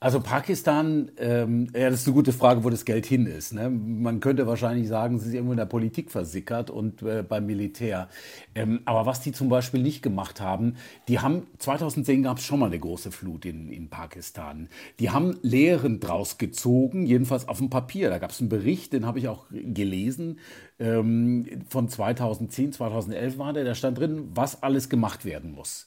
Also 0.00 0.20
Pakistan, 0.20 1.10
ähm, 1.16 1.68
ja, 1.74 1.88
das 1.88 2.00
ist 2.00 2.06
eine 2.06 2.14
gute 2.14 2.34
Frage, 2.34 2.62
wo 2.62 2.68
das 2.68 2.84
Geld 2.84 3.06
hin 3.06 3.24
ist. 3.24 3.54
Ne? 3.54 3.70
Man 3.70 4.20
könnte 4.20 4.46
wahrscheinlich 4.46 4.86
sagen, 4.86 5.16
es 5.16 5.24
ist 5.24 5.32
irgendwo 5.32 5.52
in 5.52 5.58
der 5.58 5.64
Politik 5.64 6.10
versickert 6.10 6.68
und 6.68 7.00
äh, 7.02 7.22
beim 7.22 7.46
Militär. 7.46 8.08
Ähm, 8.54 8.82
aber 8.84 9.06
was 9.06 9.22
die 9.22 9.32
zum 9.32 9.48
Beispiel 9.48 9.82
nicht 9.82 10.02
gemacht 10.02 10.42
haben, 10.42 10.76
die 11.08 11.20
haben, 11.20 11.46
2010 11.58 12.22
gab 12.22 12.36
es 12.36 12.44
schon 12.44 12.60
mal 12.60 12.66
eine 12.66 12.78
große 12.78 13.12
Flut 13.12 13.46
in, 13.46 13.70
in 13.70 13.88
Pakistan. 13.88 14.68
Die 15.00 15.08
haben 15.08 15.38
Lehren 15.40 16.00
draus 16.00 16.36
gezogen, 16.36 17.06
jedenfalls 17.06 17.48
auf 17.48 17.56
dem 17.58 17.70
Papier. 17.70 18.10
Da 18.10 18.18
gab 18.18 18.30
es 18.30 18.40
einen 18.40 18.50
Bericht, 18.50 18.92
den 18.92 19.06
habe 19.06 19.18
ich 19.18 19.28
auch 19.28 19.46
gelesen, 19.50 20.38
ähm, 20.78 21.64
von 21.68 21.88
2010, 21.88 22.72
2011 22.72 23.38
war 23.38 23.54
der, 23.54 23.64
da 23.64 23.74
stand 23.74 23.98
drin, 23.98 24.28
was 24.34 24.62
alles 24.62 24.90
gemacht 24.90 25.24
werden 25.24 25.52
muss. 25.52 25.86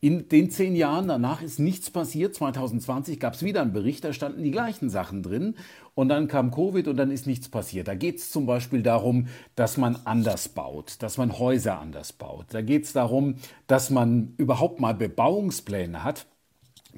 In 0.00 0.28
den 0.28 0.50
zehn 0.50 0.76
Jahren 0.76 1.08
danach 1.08 1.40
ist 1.40 1.58
nichts 1.58 1.90
passiert. 1.90 2.34
2020 2.34 3.18
gab 3.18 3.34
es 3.34 3.42
wieder 3.42 3.62
einen 3.62 3.72
Bericht, 3.72 4.04
da 4.04 4.12
standen 4.12 4.42
die 4.42 4.50
gleichen 4.50 4.90
Sachen 4.90 5.22
drin. 5.22 5.54
Und 5.94 6.10
dann 6.10 6.28
kam 6.28 6.50
Covid 6.50 6.86
und 6.88 6.96
dann 6.98 7.10
ist 7.10 7.26
nichts 7.26 7.48
passiert. 7.48 7.88
Da 7.88 7.94
geht 7.94 8.18
es 8.18 8.30
zum 8.30 8.44
Beispiel 8.44 8.82
darum, 8.82 9.28
dass 9.54 9.78
man 9.78 9.96
anders 10.04 10.50
baut, 10.50 11.02
dass 11.02 11.16
man 11.16 11.38
Häuser 11.38 11.80
anders 11.80 12.12
baut. 12.12 12.46
Da 12.50 12.60
geht 12.60 12.84
es 12.84 12.92
darum, 12.92 13.36
dass 13.66 13.88
man 13.88 14.34
überhaupt 14.36 14.80
mal 14.80 14.92
Bebauungspläne 14.92 16.04
hat 16.04 16.26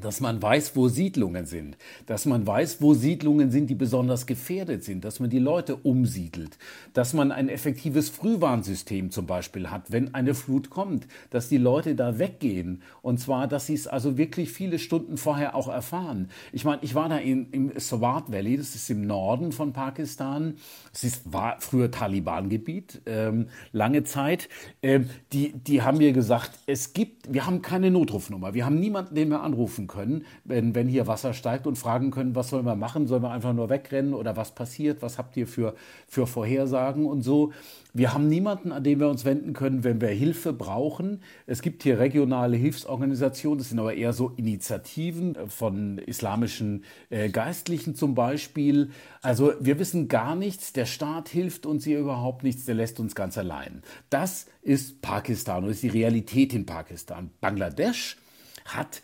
dass 0.01 0.21
man 0.21 0.41
weiß, 0.41 0.77
wo 0.77 0.89
Siedlungen 0.89 1.47
sind, 1.47 1.77
dass 2.07 2.27
man 2.27 2.47
weiß, 2.47 2.81
wo 2.81 2.95
Siedlungen 2.95 3.51
sind, 3.51 3.69
die 3.71 3.75
besonders 3.75 4.27
gefährdet 4.27 4.85
sind, 4.85 5.05
dass 5.05 5.21
man 5.21 5.31
die 5.31 5.39
Leute 5.39 5.77
umsiedelt, 5.77 6.59
dass 6.93 7.13
man 7.13 7.33
ein 7.33 7.49
effektives 7.49 8.09
Frühwarnsystem 8.09 9.11
zum 9.11 9.27
Beispiel 9.27 9.71
hat, 9.71 9.91
wenn 9.91 10.15
eine 10.15 10.35
Flut 10.35 10.71
kommt, 10.71 11.07
dass 11.31 11.49
die 11.49 11.59
Leute 11.59 11.95
da 11.95 12.19
weggehen. 12.19 12.83
Und 13.03 13.19
zwar, 13.19 13.49
dass 13.49 13.67
sie 13.67 13.75
es 13.75 13.87
also 13.87 14.17
wirklich 14.17 14.53
viele 14.53 14.79
Stunden 14.79 15.17
vorher 15.17 15.55
auch 15.55 15.69
erfahren. 15.69 16.31
Ich 16.53 16.65
meine, 16.65 16.83
ich 16.83 16.95
war 16.95 17.09
da 17.09 17.19
in, 17.19 17.51
im 17.51 17.79
Swat 17.79 18.31
Valley, 18.31 18.57
das 18.57 18.75
ist 18.75 18.91
im 18.91 19.07
Norden 19.07 19.53
von 19.53 19.73
Pakistan, 19.73 20.55
es 20.93 21.05
ist, 21.05 21.33
war 21.33 21.57
früher 21.61 21.91
Taliban-Gebiet, 21.91 23.03
ähm, 23.07 23.49
lange 23.73 24.05
Zeit. 24.05 24.49
Ähm, 24.83 25.11
die, 25.33 25.53
die 25.53 25.83
haben 25.83 25.99
mir 25.99 26.13
gesagt, 26.13 26.59
es 26.67 26.93
gibt, 26.93 27.33
wir 27.33 27.47
haben 27.47 27.63
keine 27.63 27.91
Notrufnummer, 27.91 28.55
wir 28.55 28.65
haben 28.65 28.79
niemanden, 28.79 29.15
den 29.15 29.31
wir 29.31 29.43
anrufen 29.43 29.88
können, 29.89 30.25
wenn, 30.45 30.75
wenn 30.75 30.87
hier 30.87 31.07
Wasser 31.07 31.35
steigt 31.35 31.67
und 31.67 31.77
fragen 31.77 32.11
können, 32.11 32.37
was 32.37 32.51
sollen 32.51 32.65
wir 32.65 32.77
machen? 32.77 33.07
Sollen 33.07 33.23
wir 33.23 33.31
einfach 33.31 33.53
nur 33.53 33.69
wegrennen 33.69 34.15
oder 34.15 34.37
was 34.37 34.55
passiert? 34.55 35.03
Was 35.03 35.19
habt 35.19 35.37
ihr 35.37 35.49
für, 35.49 35.75
für 36.07 36.27
Vorhersagen 36.27 37.07
und 37.07 37.23
so? 37.23 37.53
Wir 37.95 38.13
haben 38.13 38.29
niemanden, 38.29 38.71
an 38.71 38.85
den 38.85 39.01
wir 39.01 39.09
uns 39.09 39.25
wenden 39.25 39.55
können, 39.55 39.83
wenn 39.83 40.01
wir 40.01 40.09
Hilfe 40.09 40.53
brauchen. 40.53 41.23
Es 41.47 41.63
gibt 41.63 41.83
hier 41.83 41.99
regionale 41.99 42.57
Hilfsorganisationen, 42.57 43.59
das 43.59 43.71
sind 43.71 43.81
aber 43.81 43.95
eher 43.95 44.13
so 44.13 44.31
Initiativen 44.37 45.37
von 45.49 45.99
islamischen 45.99 46.85
äh, 47.11 47.31
Geistlichen 47.31 47.97
zum 47.97 48.15
Beispiel. 48.15 48.91
Also 49.23 49.53
wir 49.59 49.79
wissen 49.79 50.09
gar 50.09 50.37
nichts, 50.37 50.73
der 50.73 50.87
Staat 50.87 51.29
hilft 51.29 51.67
uns 51.67 51.85
hier 51.85 51.99
überhaupt 51.99 52.45
nichts, 52.45 52.67
der 52.67 52.75
lässt 52.75 53.01
uns 53.01 53.15
ganz 53.15 53.39
allein. 53.39 53.83
Das 54.11 54.47
ist 54.63 55.01
Pakistan 55.01 55.65
und 55.65 55.71
ist 55.71 55.83
die 55.83 55.89
Realität 55.89 56.53
in 56.53 56.67
Pakistan. 56.67 57.31
Bangladesch 57.41 58.19
hat 58.67 59.03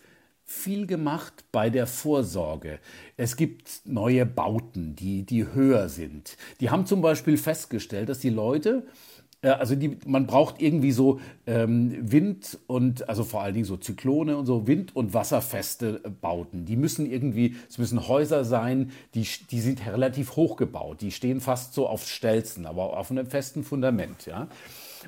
viel 0.54 0.86
gemacht 0.86 1.44
bei 1.52 1.68
der 1.68 1.86
Vorsorge. 1.86 2.78
Es 3.16 3.36
gibt 3.36 3.82
neue 3.84 4.24
Bauten, 4.24 4.96
die, 4.96 5.24
die 5.24 5.52
höher 5.52 5.88
sind. 5.88 6.36
Die 6.60 6.70
haben 6.70 6.86
zum 6.86 7.02
Beispiel 7.02 7.36
festgestellt, 7.36 8.08
dass 8.08 8.20
die 8.20 8.30
Leute, 8.30 8.86
äh, 9.42 9.48
also 9.48 9.74
die, 9.74 9.98
man 10.06 10.26
braucht 10.26 10.62
irgendwie 10.62 10.92
so 10.92 11.20
ähm, 11.46 11.92
Wind 12.00 12.58
und, 12.66 13.08
also 13.08 13.24
vor 13.24 13.42
allen 13.42 13.54
Dingen 13.54 13.66
so 13.66 13.76
Zyklone 13.76 14.36
und 14.36 14.46
so, 14.46 14.66
Wind- 14.66 14.96
und 14.96 15.12
wasserfeste 15.12 16.00
Bauten. 16.20 16.64
Die 16.64 16.76
müssen 16.76 17.10
irgendwie, 17.10 17.56
es 17.68 17.76
müssen 17.76 18.08
Häuser 18.08 18.44
sein, 18.44 18.92
die, 19.14 19.26
die 19.50 19.60
sind 19.60 19.84
relativ 19.86 20.36
hoch 20.36 20.56
gebaut. 20.56 21.02
Die 21.02 21.10
stehen 21.10 21.40
fast 21.40 21.74
so 21.74 21.88
auf 21.88 22.08
Stelzen, 22.08 22.64
aber 22.64 22.96
auf 22.96 23.10
einem 23.10 23.26
festen 23.26 23.64
Fundament, 23.64 24.26
ja 24.26 24.48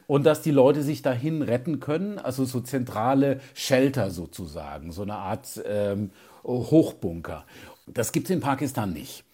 und 0.06 0.24
dass 0.24 0.42
die 0.42 0.50
Leute 0.50 0.82
sich 0.82 1.02
dahin 1.02 1.42
retten 1.42 1.80
können, 1.80 2.18
also 2.18 2.44
so 2.44 2.60
zentrale 2.60 3.40
Shelter 3.54 4.10
sozusagen, 4.10 4.92
so 4.92 5.02
eine 5.02 5.16
Art 5.16 5.62
ähm, 5.66 6.10
Hochbunker. 6.44 7.44
Das 7.86 8.12
gibt 8.12 8.26
es 8.26 8.30
in 8.30 8.40
Pakistan 8.40 8.92
nicht. 8.92 9.24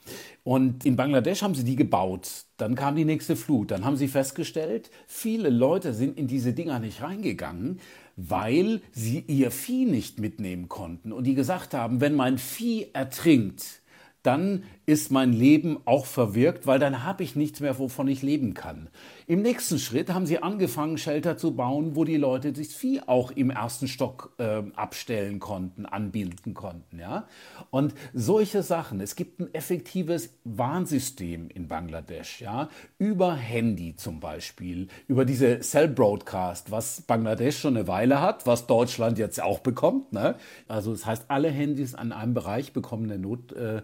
Und 0.45 0.85
in 0.85 0.97
Bangladesch 0.97 1.42
haben 1.42 1.54
sie 1.54 1.64
die 1.64 1.76
gebaut. 1.76 2.28
Dann 2.57 2.75
kam 2.75 2.97
die 2.97 3.04
nächste 3.04 3.37
Flut. 3.37 3.71
Dann 3.71 3.85
haben 3.85 3.97
sie 3.97 4.09
festgestellt, 4.09 4.90
viele 5.07 5.50
Leute 5.50 5.95
sind 5.95 6.19
in 6.19 6.26
diese 6.26 6.52
Dinger 6.52 6.81
nicht 6.81 7.02
reingegangen, 7.02 7.78
weil 8.16 8.81
sie 8.90 9.21
ihr 9.28 9.50
Vieh 9.50 9.87
nicht 9.87 10.19
mitnehmen 10.19 10.69
konnten. 10.69 11.12
Und 11.12 11.25
die 11.25 11.35
gesagt 11.35 11.75
haben, 11.75 12.00
wenn 12.00 12.14
mein 12.14 12.38
Vieh 12.38 12.88
ertrinkt, 12.92 13.83
dann 14.23 14.64
ist 14.93 15.11
mein 15.11 15.33
Leben 15.33 15.79
auch 15.87 16.05
verwirkt, 16.05 16.67
weil 16.67 16.79
dann 16.79 17.03
habe 17.03 17.25
ich 17.25 17.35
nichts 17.35 17.61
mehr, 17.61 17.79
wovon 17.79 18.09
ich 18.09 18.21
leben 18.23 18.53
kann. 18.53 18.89
Im 19.27 19.41
nächsten 19.41 19.79
Schritt 19.79 20.11
haben 20.11 20.27
sie 20.27 20.43
angefangen, 20.43 20.99
Shelter 20.99 21.39
zu 21.39 21.57
bauen, 21.57 21.97
wo 21.97 22.05
die 22.05 22.19
Leute 22.19 22.53
das 22.53 22.75
Vieh 22.75 23.01
auch 23.07 23.31
im 23.31 23.49
ersten 23.49 23.89
Stock 23.89 24.35
äh, 24.39 24.63
abstellen 24.77 25.41
konnten, 25.41 25.87
anbinden 25.87 26.53
konnten. 26.53 26.99
Ja? 26.99 27.27
Und 27.71 27.95
solche 28.13 28.63
Sachen. 28.63 29.01
Es 29.01 29.17
gibt 29.17 29.41
ein 29.41 29.53
effektives 29.55 30.35
Warnsystem 30.45 31.49
in 31.49 31.69
Bangladesch, 31.69 32.43
ja? 32.43 32.69
über 32.99 33.35
Handy 33.35 33.97
zum 33.97 34.21
Beispiel, 34.21 34.89
über 35.09 35.25
diese 35.25 35.61
Cell 35.61 35.89
Broadcast, 35.89 36.71
was 36.71 37.01
Bangladesch 37.01 37.59
schon 37.59 37.77
eine 37.77 37.89
Weile 37.89 38.21
hat, 38.21 38.47
was 38.47 38.67
Deutschland 38.67 39.19
jetzt 39.19 39.43
auch 39.43 39.61
bekommt. 39.61 40.13
Ne? 40.13 40.35
Also 40.69 40.93
das 40.93 41.07
heißt, 41.07 41.25
alle 41.29 41.49
Handys 41.49 41.95
an 41.95 42.13
einem 42.13 42.35
Bereich 42.35 42.75
bekommen 42.75 43.05
eine 43.05 43.19
Not. 43.19 43.53
Äh, 43.53 43.83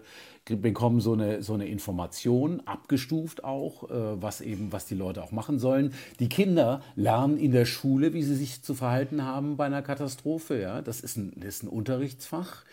bekommen 0.55 1.01
so 1.01 1.13
eine, 1.13 1.43
so 1.43 1.53
eine 1.53 1.67
Information, 1.67 2.61
abgestuft 2.65 3.43
auch, 3.43 3.89
äh, 3.89 4.21
was 4.21 4.41
eben, 4.41 4.71
was 4.71 4.85
die 4.85 4.95
Leute 4.95 5.23
auch 5.23 5.31
machen 5.31 5.59
sollen. 5.59 5.93
Die 6.19 6.29
Kinder 6.29 6.81
lernen 6.95 7.37
in 7.37 7.51
der 7.51 7.65
Schule, 7.65 8.13
wie 8.13 8.23
sie 8.23 8.35
sich 8.35 8.61
zu 8.61 8.73
verhalten 8.73 9.23
haben 9.23 9.57
bei 9.57 9.65
einer 9.65 9.81
Katastrophe. 9.81 10.59
Ja? 10.59 10.81
Das, 10.81 11.01
ist 11.01 11.17
ein, 11.17 11.33
das 11.35 11.55
ist 11.55 11.63
ein 11.63 11.69
Unterrichtsfach. 11.69 12.63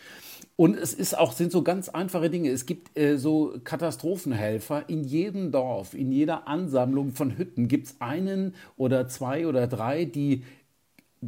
Und 0.55 0.75
es 0.75 0.93
ist 0.93 1.17
auch, 1.17 1.33
sind 1.33 1.51
so 1.51 1.61
ganz 1.61 1.87
einfache 1.87 2.29
Dinge. 2.29 2.49
Es 2.49 2.65
gibt 2.65 2.97
äh, 2.97 3.17
so 3.17 3.53
Katastrophenhelfer 3.63 4.89
in 4.89 5.03
jedem 5.03 5.51
Dorf, 5.51 5.93
in 5.93 6.11
jeder 6.11 6.47
Ansammlung 6.47 7.11
von 7.11 7.37
Hütten 7.37 7.67
gibt 7.67 7.87
es 7.87 7.95
einen 7.99 8.55
oder 8.75 9.07
zwei 9.07 9.45
oder 9.47 9.67
drei, 9.67 10.05
die 10.05 10.43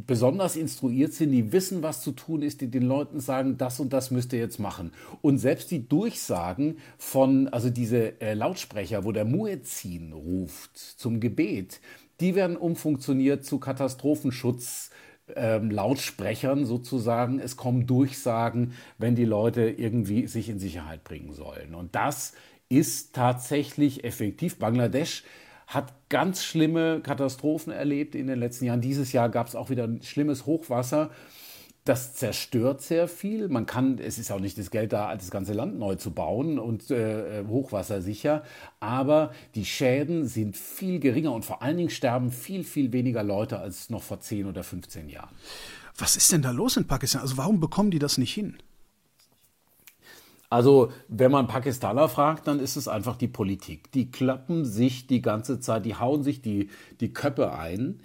besonders 0.06 0.56
instruiert 0.56 1.12
sind, 1.12 1.32
die 1.32 1.52
wissen, 1.52 1.82
was 1.82 2.02
zu 2.02 2.12
tun 2.12 2.42
ist, 2.42 2.60
die 2.60 2.70
den 2.70 2.82
Leuten 2.82 3.20
sagen, 3.20 3.58
das 3.58 3.80
und 3.80 3.92
das 3.92 4.10
müsst 4.10 4.32
ihr 4.32 4.38
jetzt 4.38 4.58
machen. 4.58 4.92
Und 5.22 5.38
selbst 5.38 5.70
die 5.70 5.88
Durchsagen 5.88 6.78
von, 6.98 7.48
also 7.48 7.70
diese 7.70 8.20
äh, 8.20 8.34
Lautsprecher, 8.34 9.04
wo 9.04 9.12
der 9.12 9.24
Muezzin 9.24 10.12
ruft 10.12 10.76
zum 10.76 11.20
Gebet, 11.20 11.80
die 12.20 12.34
werden 12.34 12.56
umfunktioniert 12.56 13.44
zu 13.44 13.58
Katastrophenschutz. 13.58 14.90
Ähm, 15.36 15.70
Lautsprechern 15.70 16.64
sozusagen. 16.64 17.38
Es 17.38 17.56
kommen 17.56 17.86
Durchsagen, 17.86 18.72
wenn 18.98 19.14
die 19.14 19.24
Leute 19.24 19.62
irgendwie 19.62 20.26
sich 20.26 20.48
in 20.48 20.58
Sicherheit 20.58 21.04
bringen 21.04 21.32
sollen. 21.32 21.76
Und 21.76 21.94
das 21.94 22.32
ist 22.68 23.14
tatsächlich 23.14 24.02
effektiv. 24.02 24.58
Bangladesch 24.58 25.22
hat 25.70 25.94
ganz 26.08 26.42
schlimme 26.42 27.00
Katastrophen 27.00 27.72
erlebt 27.72 28.16
in 28.16 28.26
den 28.26 28.40
letzten 28.40 28.64
Jahren. 28.64 28.80
Dieses 28.80 29.12
Jahr 29.12 29.28
gab 29.28 29.46
es 29.46 29.54
auch 29.54 29.70
wieder 29.70 29.84
ein 29.84 30.02
schlimmes 30.02 30.44
Hochwasser. 30.44 31.10
Das 31.84 32.14
zerstört 32.14 32.82
sehr 32.82 33.06
viel. 33.08 33.48
Man 33.48 33.66
kann, 33.66 33.98
es 33.98 34.18
ist 34.18 34.32
auch 34.32 34.40
nicht 34.40 34.58
das 34.58 34.70
Geld 34.70 34.92
da, 34.92 35.14
das 35.14 35.30
ganze 35.30 35.52
Land 35.52 35.78
neu 35.78 35.94
zu 35.94 36.10
bauen 36.10 36.58
und 36.58 36.90
äh, 36.90 37.44
hochwassersicher. 37.46 38.42
Aber 38.80 39.32
die 39.54 39.64
Schäden 39.64 40.26
sind 40.26 40.56
viel 40.56 40.98
geringer 40.98 41.32
und 41.32 41.44
vor 41.44 41.62
allen 41.62 41.76
Dingen 41.76 41.90
sterben 41.90 42.32
viel, 42.32 42.64
viel 42.64 42.92
weniger 42.92 43.22
Leute 43.22 43.60
als 43.60 43.90
noch 43.90 44.02
vor 44.02 44.20
10 44.20 44.46
oder 44.46 44.64
15 44.64 45.08
Jahren. 45.08 45.34
Was 45.96 46.16
ist 46.16 46.32
denn 46.32 46.42
da 46.42 46.50
los 46.50 46.76
in 46.76 46.86
Pakistan? 46.86 47.22
Also 47.22 47.36
warum 47.36 47.60
bekommen 47.60 47.92
die 47.92 47.98
das 48.00 48.18
nicht 48.18 48.34
hin? 48.34 48.58
Also, 50.50 50.90
wenn 51.08 51.30
man 51.30 51.46
Pakistaner 51.46 52.08
fragt, 52.08 52.48
dann 52.48 52.58
ist 52.58 52.76
es 52.76 52.88
einfach 52.88 53.16
die 53.16 53.28
Politik. 53.28 53.92
Die 53.92 54.10
klappen 54.10 54.64
sich 54.64 55.06
die 55.06 55.22
ganze 55.22 55.60
Zeit, 55.60 55.86
die 55.86 55.94
hauen 55.94 56.24
sich 56.24 56.42
die, 56.42 56.70
die 57.00 57.12
Köpfe 57.12 57.52
ein 57.52 58.00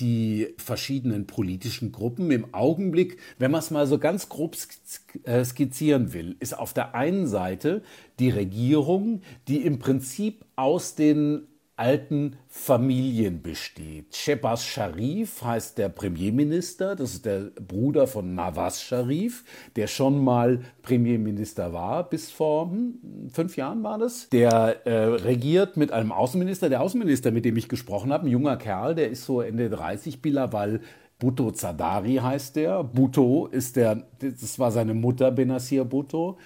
die 0.00 0.54
verschiedenen 0.58 1.26
politischen 1.26 1.92
Gruppen. 1.92 2.30
Im 2.30 2.54
Augenblick, 2.54 3.18
wenn 3.38 3.50
man 3.50 3.60
es 3.60 3.70
mal 3.70 3.86
so 3.86 3.98
ganz 3.98 4.28
grob 4.28 4.56
äh, 5.24 5.44
skizzieren 5.44 6.12
will, 6.12 6.36
ist 6.40 6.56
auf 6.56 6.72
der 6.72 6.94
einen 6.94 7.26
Seite 7.26 7.82
die 8.18 8.30
Regierung, 8.30 9.22
die 9.48 9.62
im 9.62 9.78
Prinzip 9.78 10.44
aus 10.56 10.94
den 10.94 11.48
alten 11.78 12.36
Familien 12.48 13.40
besteht. 13.42 14.14
Shehbaz 14.14 14.64
Sharif 14.64 15.42
heißt 15.42 15.78
der 15.78 15.88
Premierminister, 15.88 16.96
das 16.96 17.14
ist 17.14 17.26
der 17.26 17.50
Bruder 17.66 18.06
von 18.06 18.34
Nawaz 18.34 18.82
Sharif, 18.82 19.44
der 19.76 19.86
schon 19.86 20.22
mal 20.22 20.60
Premierminister 20.82 21.72
war, 21.72 22.08
bis 22.08 22.30
vor 22.30 22.70
hm, 22.70 23.30
fünf 23.32 23.56
Jahren 23.56 23.82
war 23.82 23.98
das. 23.98 24.28
Der 24.30 24.86
äh, 24.86 25.04
regiert 25.04 25.76
mit 25.76 25.92
einem 25.92 26.12
Außenminister. 26.12 26.68
Der 26.68 26.80
Außenminister, 26.80 27.30
mit 27.30 27.44
dem 27.44 27.56
ich 27.56 27.68
gesprochen 27.68 28.12
habe, 28.12 28.26
ein 28.26 28.30
junger 28.30 28.56
Kerl, 28.56 28.94
der 28.94 29.10
ist 29.10 29.24
so 29.24 29.40
Ende 29.40 29.70
30, 29.70 30.20
Bilawal 30.20 30.80
Bhutto 31.18 31.50
Zadari 31.50 32.16
heißt 32.16 32.56
der. 32.56 32.84
Bhutto 32.84 33.48
ist 33.48 33.76
der, 33.76 34.04
das 34.20 34.58
war 34.58 34.70
seine 34.70 34.94
Mutter 34.94 35.32
Benazir 35.32 35.84
Bhutto. 35.84 36.38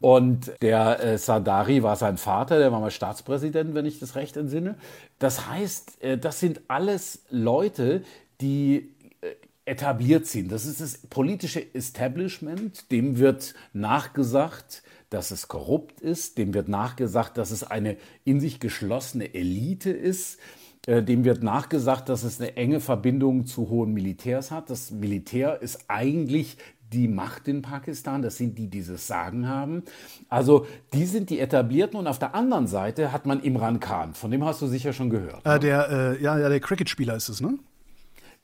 Und 0.00 0.52
der 0.60 1.02
äh, 1.02 1.18
Sadari 1.18 1.82
war 1.82 1.96
sein 1.96 2.18
Vater, 2.18 2.58
der 2.58 2.70
war 2.70 2.80
mal 2.80 2.90
Staatspräsident, 2.90 3.74
wenn 3.74 3.86
ich 3.86 3.98
das 3.98 4.14
recht 4.14 4.36
entsinne. 4.36 4.76
Das 5.18 5.48
heißt, 5.48 6.02
äh, 6.02 6.18
das 6.18 6.40
sind 6.40 6.60
alles 6.68 7.22
Leute, 7.30 8.02
die 8.40 8.94
äh, 9.22 9.32
etabliert 9.64 10.26
sind. 10.26 10.52
Das 10.52 10.66
ist 10.66 10.80
das 10.80 10.98
politische 10.98 11.74
Establishment, 11.74 12.90
dem 12.92 13.18
wird 13.18 13.54
nachgesagt, 13.72 14.82
dass 15.08 15.30
es 15.30 15.48
korrupt 15.48 16.00
ist, 16.00 16.36
dem 16.36 16.52
wird 16.52 16.68
nachgesagt, 16.68 17.38
dass 17.38 17.50
es 17.50 17.62
eine 17.62 17.96
in 18.24 18.40
sich 18.40 18.60
geschlossene 18.60 19.34
Elite 19.34 19.90
ist. 19.90 20.38
Äh, 20.86 21.02
dem 21.02 21.24
wird 21.24 21.42
nachgesagt, 21.42 22.08
dass 22.08 22.22
es 22.22 22.40
eine 22.40 22.56
enge 22.56 22.80
Verbindung 22.80 23.46
zu 23.46 23.68
hohen 23.70 23.92
Militärs 23.92 24.50
hat. 24.50 24.70
Das 24.70 24.90
Militär 24.90 25.60
ist 25.62 25.80
eigentlich 25.88 26.58
die 26.96 27.08
Macht 27.08 27.48
in 27.48 27.62
Pakistan, 27.62 28.22
das 28.22 28.36
sind 28.36 28.58
die, 28.58 28.66
die 28.68 28.86
dieses 28.86 29.06
Sagen 29.06 29.48
haben. 29.48 29.82
Also 30.28 30.66
die 30.92 31.06
sind 31.06 31.30
die 31.30 31.40
etablierten 31.40 31.98
und 31.98 32.06
auf 32.06 32.18
der 32.18 32.34
anderen 32.34 32.66
Seite 32.66 33.12
hat 33.12 33.26
man 33.26 33.42
Imran 33.42 33.80
Khan, 33.80 34.14
von 34.14 34.30
dem 34.30 34.44
hast 34.44 34.62
du 34.62 34.66
sicher 34.66 34.92
schon 34.92 35.10
gehört. 35.10 35.44
Äh, 35.44 35.54
ne? 35.54 35.60
der, 35.60 35.90
äh, 35.90 36.22
ja, 36.22 36.38
ja, 36.38 36.48
der 36.48 36.60
Cricket-Spieler 36.60 37.16
ist 37.16 37.28
es, 37.28 37.40
ne? 37.40 37.58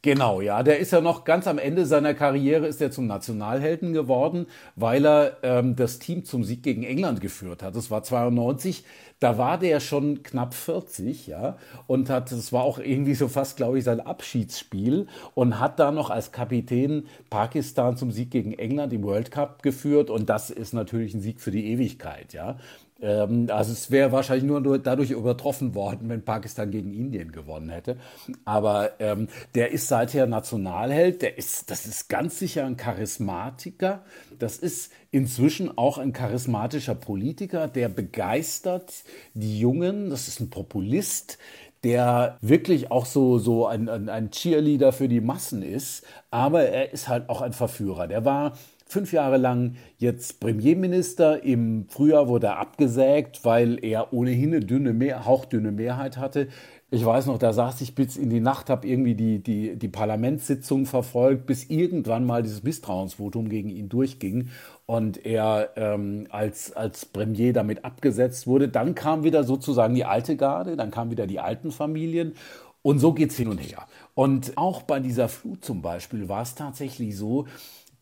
Genau, 0.04 0.40
ja, 0.40 0.64
der 0.64 0.80
ist 0.80 0.90
ja 0.90 1.00
noch 1.00 1.23
ganz 1.23 1.47
am 1.47 1.59
Ende 1.59 1.87
seiner 1.87 2.12
Karriere 2.12 2.66
ist 2.66 2.80
er 2.82 2.90
zum 2.90 3.06
Nationalhelden 3.06 3.92
geworden, 3.92 4.47
weil 4.75 5.06
er 5.06 5.37
ähm, 5.44 5.76
das 5.76 6.00
Team 6.00 6.25
zum 6.25 6.42
Sieg 6.42 6.64
gegen 6.64 6.82
England 6.82 7.21
geführt 7.21 7.62
hat. 7.62 7.76
Das 7.76 7.88
war 7.88 8.02
92, 8.02 8.82
da 9.21 9.38
war 9.38 9.59
der 9.59 9.78
schon 9.78 10.25
knapp 10.25 10.54
40, 10.54 11.28
ja, 11.28 11.56
und 11.87 12.11
hat, 12.11 12.32
das 12.32 12.52
war 12.52 12.64
auch 12.64 12.80
irgendwie 12.80 13.14
so 13.14 13.28
fast, 13.28 13.56
glaube 13.56 13.78
ich, 13.78 13.85
sein 13.85 14.00
Abschiedsspiel 14.00 15.06
und 15.35 15.61
hat 15.61 15.78
da 15.78 15.92
noch 15.92 16.11
als 16.11 16.32
Kapitän 16.32 17.06
Pakistan 17.30 17.97
zum 17.97 18.11
Sieg 18.11 18.32
gegen 18.32 18.54
England 18.54 18.92
im 18.92 19.04
World 19.04 19.30
Cup 19.30 19.62
geführt 19.62 20.11
und 20.11 20.28
das 20.28 20.50
ist 20.50 20.75
natürlich 20.75 21.14
ein 21.14 21.21
Sieg 21.21 21.40
für 21.40 21.52
die 21.52 21.71
Ewigkeit, 21.71 22.32
ja. 22.32 22.56
Ähm, 23.02 23.49
also 23.50 23.73
es 23.73 23.90
wäre 23.90 24.12
wahrscheinlich 24.12 24.44
nur 24.44 24.78
dadurch 24.78 25.11
übertroffen 25.11 25.75
worden, 25.75 26.09
wenn 26.09 26.25
Pakistan 26.25 26.71
gegen 26.71 26.94
Indien 26.94 27.32
gewonnen 27.32 27.68
hätte. 27.68 27.97
Aber 28.44 28.92
ähm, 29.00 29.28
der 29.54 29.73
ist 29.73 29.88
seither 29.88 30.26
Nationalheld. 30.26 31.21
Der 31.21 31.37
ist, 31.37 31.71
das 31.71 31.85
ist 31.85 32.09
ganz 32.09 32.38
sicher 32.38 32.64
ein 32.64 32.76
Charismatiker. 32.76 34.04
Das 34.38 34.56
ist 34.56 34.92
inzwischen 35.11 35.76
auch 35.76 35.99
ein 35.99 36.12
charismatischer 36.12 36.94
Politiker, 36.94 37.68
der 37.68 37.88
begeistert 37.88 39.04
die 39.35 39.59
Jungen. 39.59 40.09
Das 40.11 40.28
ist 40.28 40.40
ein 40.40 40.49
Populist 40.49 41.38
der 41.85 42.38
wirklich 42.40 42.90
auch 42.90 43.06
so, 43.06 43.38
so 43.38 43.66
ein, 43.66 43.88
ein, 43.88 44.09
ein 44.09 44.30
Cheerleader 44.30 44.92
für 44.92 45.09
die 45.09 45.21
Massen 45.21 45.62
ist, 45.62 46.04
aber 46.30 46.62
er 46.62 46.92
ist 46.92 47.09
halt 47.09 47.28
auch 47.28 47.40
ein 47.40 47.52
Verführer. 47.52 48.06
Der 48.06 48.25
war 48.25 48.52
fünf 48.92 49.12
Jahre 49.12 49.38
lang 49.38 49.75
jetzt 49.99 50.38
Premierminister. 50.38 51.42
Im 51.42 51.87
Frühjahr 51.88 52.28
wurde 52.28 52.49
er 52.49 52.58
abgesägt, 52.58 53.44
weil 53.44 53.82
er 53.82 54.12
ohnehin 54.12 54.54
eine 54.54 54.64
dünne 54.64 54.92
Mehr, 54.92 55.25
hauchdünne 55.25 55.72
Mehrheit 55.72 56.18
hatte. 56.18 56.49
Ich 56.90 57.04
weiß 57.04 57.25
noch, 57.25 57.38
da 57.38 57.54
saß 57.54 57.80
ich 57.80 57.94
bis 57.94 58.18
in 58.18 58.28
die 58.28 58.40
Nacht, 58.40 58.68
habe 58.68 58.87
irgendwie 58.87 59.14
die, 59.14 59.42
die, 59.42 59.76
die 59.76 59.88
Parlamentssitzung 59.88 60.84
verfolgt, 60.84 61.46
bis 61.46 61.70
irgendwann 61.70 62.26
mal 62.26 62.42
dieses 62.42 62.62
Misstrauensvotum 62.62 63.49
gegen 63.49 63.70
ihn 63.70 63.88
durchging 63.88 64.50
und 64.84 65.25
er 65.25 65.70
ähm, 65.76 66.26
als, 66.28 66.72
als 66.72 67.06
Premier 67.06 67.54
damit 67.54 67.87
abgesetzt 67.87 68.46
wurde. 68.46 68.68
Dann 68.68 68.94
kam 68.94 69.25
wieder 69.25 69.42
sozusagen 69.42 69.94
die 69.94 70.04
alte 70.04 70.37
Garde, 70.37 70.76
dann 70.76 70.90
kamen 70.90 71.11
wieder 71.11 71.26
die 71.26 71.40
alten 71.40 71.70
Familien 71.70 72.34
und 72.82 72.99
so 72.99 73.14
geht 73.14 73.30
es 73.30 73.37
hin 73.38 73.49
und 73.49 73.58
her. 73.58 73.87
Und 74.14 74.58
auch 74.58 74.82
bei 74.82 75.00
dieser 75.00 75.30
Flut 75.30 75.64
zum 75.64 75.80
Beispiel 75.80 76.28
war 76.28 76.42
es 76.42 76.54
tatsächlich 76.54 77.16
so, 77.16 77.46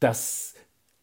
dass 0.01 0.55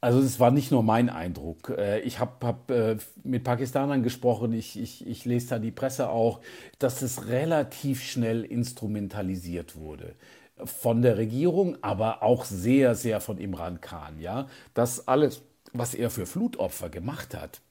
also 0.01 0.20
es 0.20 0.39
war 0.39 0.51
nicht 0.51 0.72
nur 0.72 0.84
mein 0.84 1.10
Eindruck. 1.10 1.70
Äh, 1.77 2.00
ich 2.01 2.20
habe 2.20 2.46
hab, 2.46 2.72
äh, 2.72 2.98
mit 3.24 3.44
Pakistanern 3.44 4.04
gesprochen, 4.04 4.54
ich, 4.54 4.80
ich, 4.80 5.06
ich 5.08 5.25
lese 5.25 5.50
da 5.50 5.60
die 5.60 5.72
Presse 5.72 6.10
auch, 6.10 6.42
dass 6.80 7.01
es 7.01 7.27
relativ 7.27 8.04
schnell 8.04 8.44
instrumentalisiert 8.44 9.75
wurde 9.75 10.16
von 10.63 11.01
der 11.01 11.18
Regierung, 11.18 11.77
aber 11.84 12.24
auch 12.24 12.46
sehr, 12.46 12.96
sehr 12.96 13.22
von 13.22 13.38
Imran 13.38 13.82
Khan. 13.82 14.20
Ja, 14.20 14.48
das 14.74 15.08
alles, 15.08 15.44
was 15.74 15.94
er 15.94 16.10
für 16.10 16.25
Flutopfer 16.25 16.89
gemacht 16.89 17.36
hat, 17.36 17.62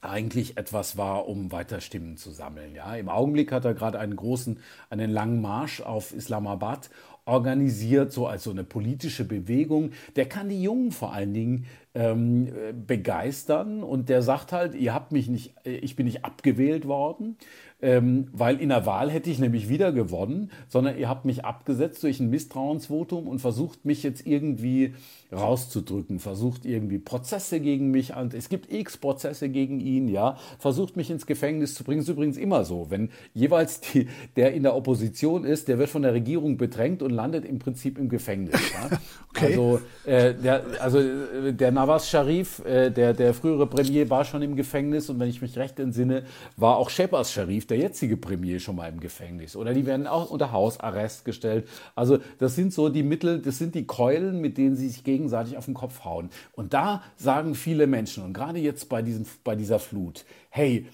eigentlich 0.00 0.56
etwas 0.56 0.96
war, 0.96 1.28
um 1.28 1.52
weiter 1.52 1.80
Stimmen 1.80 2.16
zu 2.16 2.30
sammeln. 2.30 2.74
Ja, 2.74 2.94
im 2.96 3.08
Augenblick 3.08 3.52
hat 3.52 3.64
er 3.64 3.74
gerade 3.74 3.98
einen 3.98 4.16
großen, 4.16 4.60
einen 4.90 5.10
langen 5.10 5.40
Marsch 5.40 5.80
auf 5.80 6.12
Islamabad 6.12 6.90
organisiert, 7.26 8.12
so 8.12 8.26
als 8.26 8.44
so 8.44 8.50
eine 8.50 8.64
politische 8.64 9.24
Bewegung. 9.24 9.90
Der 10.14 10.26
kann 10.26 10.48
die 10.48 10.62
Jungen 10.62 10.92
vor 10.92 11.12
allen 11.12 11.34
Dingen 11.34 11.66
ähm, 11.96 12.48
begeistern 12.86 13.82
und 13.82 14.08
der 14.10 14.20
sagt 14.20 14.52
halt, 14.52 14.74
ihr 14.74 14.92
habt 14.92 15.12
mich 15.12 15.28
nicht, 15.28 15.54
ich 15.64 15.96
bin 15.96 16.04
nicht 16.04 16.24
abgewählt 16.24 16.86
worden, 16.86 17.36
ähm, 17.82 18.28
weil 18.32 18.60
in 18.60 18.70
der 18.70 18.86
Wahl 18.86 19.10
hätte 19.10 19.30
ich 19.30 19.38
nämlich 19.38 19.68
wieder 19.68 19.92
gewonnen, 19.92 20.50
sondern 20.68 20.98
ihr 20.98 21.08
habt 21.08 21.26
mich 21.26 21.44
abgesetzt 21.44 22.02
durch 22.02 22.20
ein 22.20 22.30
Misstrauensvotum 22.30 23.28
und 23.28 23.40
versucht 23.40 23.84
mich 23.84 24.02
jetzt 24.02 24.26
irgendwie 24.26 24.94
rauszudrücken, 25.30 26.18
versucht 26.18 26.64
irgendwie 26.64 26.98
Prozesse 26.98 27.60
gegen 27.60 27.90
mich 27.90 28.14
an. 28.14 28.30
Es 28.34 28.48
gibt 28.48 28.72
x 28.72 28.96
Prozesse 28.96 29.50
gegen 29.50 29.80
ihn, 29.80 30.08
ja, 30.08 30.38
versucht 30.58 30.96
mich 30.96 31.10
ins 31.10 31.26
Gefängnis 31.26 31.74
zu 31.74 31.84
bringen. 31.84 32.00
Das 32.00 32.08
ist 32.08 32.12
übrigens 32.12 32.38
immer 32.38 32.64
so, 32.64 32.86
wenn 32.88 33.10
jeweils 33.34 33.80
die, 33.80 34.08
der 34.36 34.54
in 34.54 34.62
der 34.62 34.74
Opposition 34.74 35.44
ist, 35.44 35.68
der 35.68 35.78
wird 35.78 35.90
von 35.90 36.02
der 36.02 36.14
Regierung 36.14 36.56
bedrängt 36.56 37.02
und 37.02 37.10
landet 37.10 37.44
im 37.44 37.58
Prinzip 37.58 37.98
im 37.98 38.08
Gefängnis. 38.08 38.60
Ja? 38.72 38.98
okay. 39.30 39.46
Also 39.46 39.80
äh, 40.06 40.34
der, 40.34 40.64
also 40.80 40.98
äh, 40.98 41.52
der 41.52 41.72
Nawaz 41.86 42.08
Sharif, 42.08 42.64
äh, 42.64 42.90
der 42.90 43.12
der 43.12 43.34
frühere 43.34 43.66
Premier, 43.66 44.08
war 44.08 44.24
schon 44.24 44.42
im 44.42 44.56
Gefängnis 44.56 45.10
und 45.10 45.20
wenn 45.20 45.28
ich 45.28 45.42
mich 45.42 45.56
recht 45.58 45.78
entsinne, 45.78 46.24
war 46.56 46.76
auch 46.76 46.90
Shebas 46.90 47.32
Sharif, 47.32 47.66
der 47.66 47.78
jetzige 47.78 48.16
Premier, 48.16 48.58
schon 48.58 48.76
mal 48.76 48.88
im 48.88 49.00
Gefängnis. 49.00 49.54
Oder 49.54 49.74
die 49.74 49.86
werden 49.86 50.06
auch 50.06 50.30
unter 50.30 50.52
Hausarrest 50.52 51.24
gestellt. 51.24 51.68
Also 51.94 52.18
das 52.38 52.54
sind 52.54 52.72
so 52.72 52.88
die 52.88 53.02
Mittel, 53.02 53.40
das 53.40 53.58
sind 53.58 53.74
die 53.74 53.86
Keulen, 53.86 54.40
mit 54.40 54.56
denen 54.58 54.76
sie 54.76 54.88
sich 54.88 55.04
gegen 55.04 55.16
gegenseitig 55.26 55.56
auf 55.56 55.64
den 55.64 55.74
Kopf 55.74 56.04
hauen. 56.04 56.30
Und 56.52 56.72
da 56.72 57.02
sagen 57.16 57.54
viele 57.54 57.86
Menschen, 57.86 58.24
und 58.24 58.32
gerade 58.32 58.58
jetzt 58.58 58.88
bei, 58.88 59.02
diesem, 59.02 59.24
bei 59.44 59.56
dieser 59.56 59.78
Flut, 59.78 60.24
hey, 60.50 60.86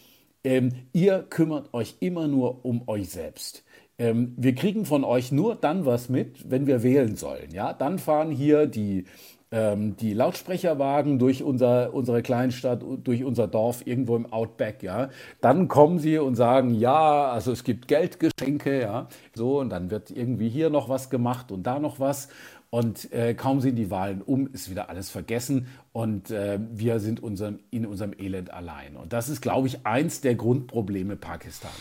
ähm, 0.45 0.73
ihr 0.93 1.25
kümmert 1.29 1.73
euch 1.75 1.97
immer 2.01 2.29
nur 2.29 2.64
um 2.64 2.88
euch 2.88 3.11
selbst. 3.11 3.62
Ähm, 3.99 4.35
wir 4.37 4.55
kriegen 4.55 4.87
von 4.87 5.05
euch 5.05 5.33
nur 5.33 5.55
dann 5.55 5.85
was 5.85 6.09
mit, 6.09 6.51
wenn 6.51 6.66
wir 6.66 6.83
wählen 6.83 7.16
sollen. 7.16 7.53
Ja, 7.53 7.73
dann 7.73 7.99
fahren 7.99 8.31
hier 8.31 8.66
die 8.66 9.05
die 9.53 10.15
Lautsprecherwagen 10.15 11.19
durch 11.19 11.43
unser, 11.43 11.93
unsere 11.93 12.23
Kleinstadt, 12.23 12.83
durch 13.05 13.23
unser 13.23 13.47
Dorf 13.47 13.87
irgendwo 13.87 14.17
im 14.17 14.33
Outback, 14.33 14.83
ja. 14.83 15.11
Dann 15.43 15.69
kommen 15.69 15.99
sie 15.99 16.17
und 16.19 16.37
sagen, 16.37 16.75
ja, 16.75 17.31
also 17.31 17.53
es 17.53 17.62
gibt 17.62 17.87
Geldgeschenke, 17.87 18.81
ja, 18.81 19.09
so, 19.35 19.61
und 19.61 19.69
dann 19.69 19.91
wird 19.91 20.11
irgendwie 20.11 20.49
hier 20.49 20.71
noch 20.71 20.88
was 20.88 21.11
gemacht 21.11 21.53
und 21.53 21.65
da 21.65 21.79
noch 21.79 22.01
was. 22.01 22.29
Und 22.71 23.12
äh, 23.12 23.35
kaum 23.35 23.61
sind 23.61 23.77
die 23.77 23.91
Wahlen 23.91 24.23
um, 24.23 24.47
ist 24.47 24.71
wieder 24.71 24.88
alles 24.88 25.11
vergessen 25.11 25.67
und 25.93 26.31
äh, 26.31 26.59
wir 26.73 27.01
sind 27.01 27.23
unserem, 27.23 27.59
in 27.71 27.85
unserem 27.85 28.15
Elend 28.19 28.51
allein. 28.51 28.97
Und 28.97 29.12
das 29.12 29.29
ist, 29.29 29.43
glaube 29.43 29.67
ich, 29.67 29.85
eins 29.85 30.23
der 30.23 30.37
Grundprobleme 30.37 31.17
Pakistans. 31.17 31.75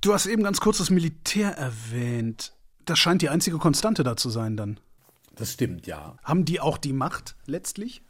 Du 0.00 0.12
hast 0.12 0.26
eben 0.26 0.42
ganz 0.42 0.58
kurz 0.58 0.78
das 0.78 0.90
Militär 0.90 1.50
erwähnt. 1.50 2.52
Das 2.84 2.98
scheint 2.98 3.22
die 3.22 3.28
einzige 3.28 3.58
Konstante 3.58 4.02
da 4.02 4.16
zu 4.16 4.30
sein 4.30 4.56
dann. 4.56 4.80
Das 5.36 5.52
stimmt, 5.52 5.86
ja. 5.86 6.16
Haben 6.22 6.44
die 6.44 6.60
auch 6.60 6.78
die 6.78 6.92
Macht 6.92 7.36
letztlich? 7.46 8.02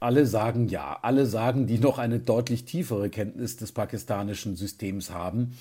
Alle 0.00 0.26
sagen 0.26 0.68
ja. 0.68 0.98
Alle 1.02 1.26
sagen, 1.26 1.66
die 1.66 1.78
noch 1.78 1.98
eine 1.98 2.18
deutlich 2.18 2.64
tiefere 2.64 3.10
Kenntnis 3.10 3.56
des 3.56 3.72
pakistanischen 3.72 4.56
Systems 4.56 5.10
haben 5.10 5.54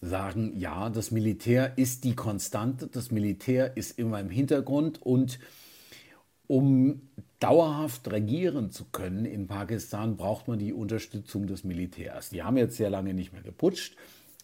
sagen, 0.00 0.58
ja, 0.58 0.88
das 0.88 1.10
Militär 1.10 1.76
ist 1.76 2.04
die 2.04 2.14
Konstante, 2.14 2.86
das 2.86 3.10
Militär 3.10 3.76
ist 3.76 3.98
immer 3.98 4.18
im 4.20 4.30
Hintergrund 4.30 5.02
und 5.02 5.38
um 6.46 7.02
dauerhaft 7.38 8.10
regieren 8.10 8.70
zu 8.70 8.84
können 8.86 9.24
in 9.24 9.46
Pakistan, 9.46 10.16
braucht 10.16 10.48
man 10.48 10.58
die 10.58 10.72
Unterstützung 10.72 11.46
des 11.46 11.64
Militärs. 11.64 12.30
Die 12.30 12.42
haben 12.42 12.56
jetzt 12.56 12.76
sehr 12.76 12.90
lange 12.90 13.14
nicht 13.14 13.32
mehr 13.32 13.42
geputscht, 13.42 13.96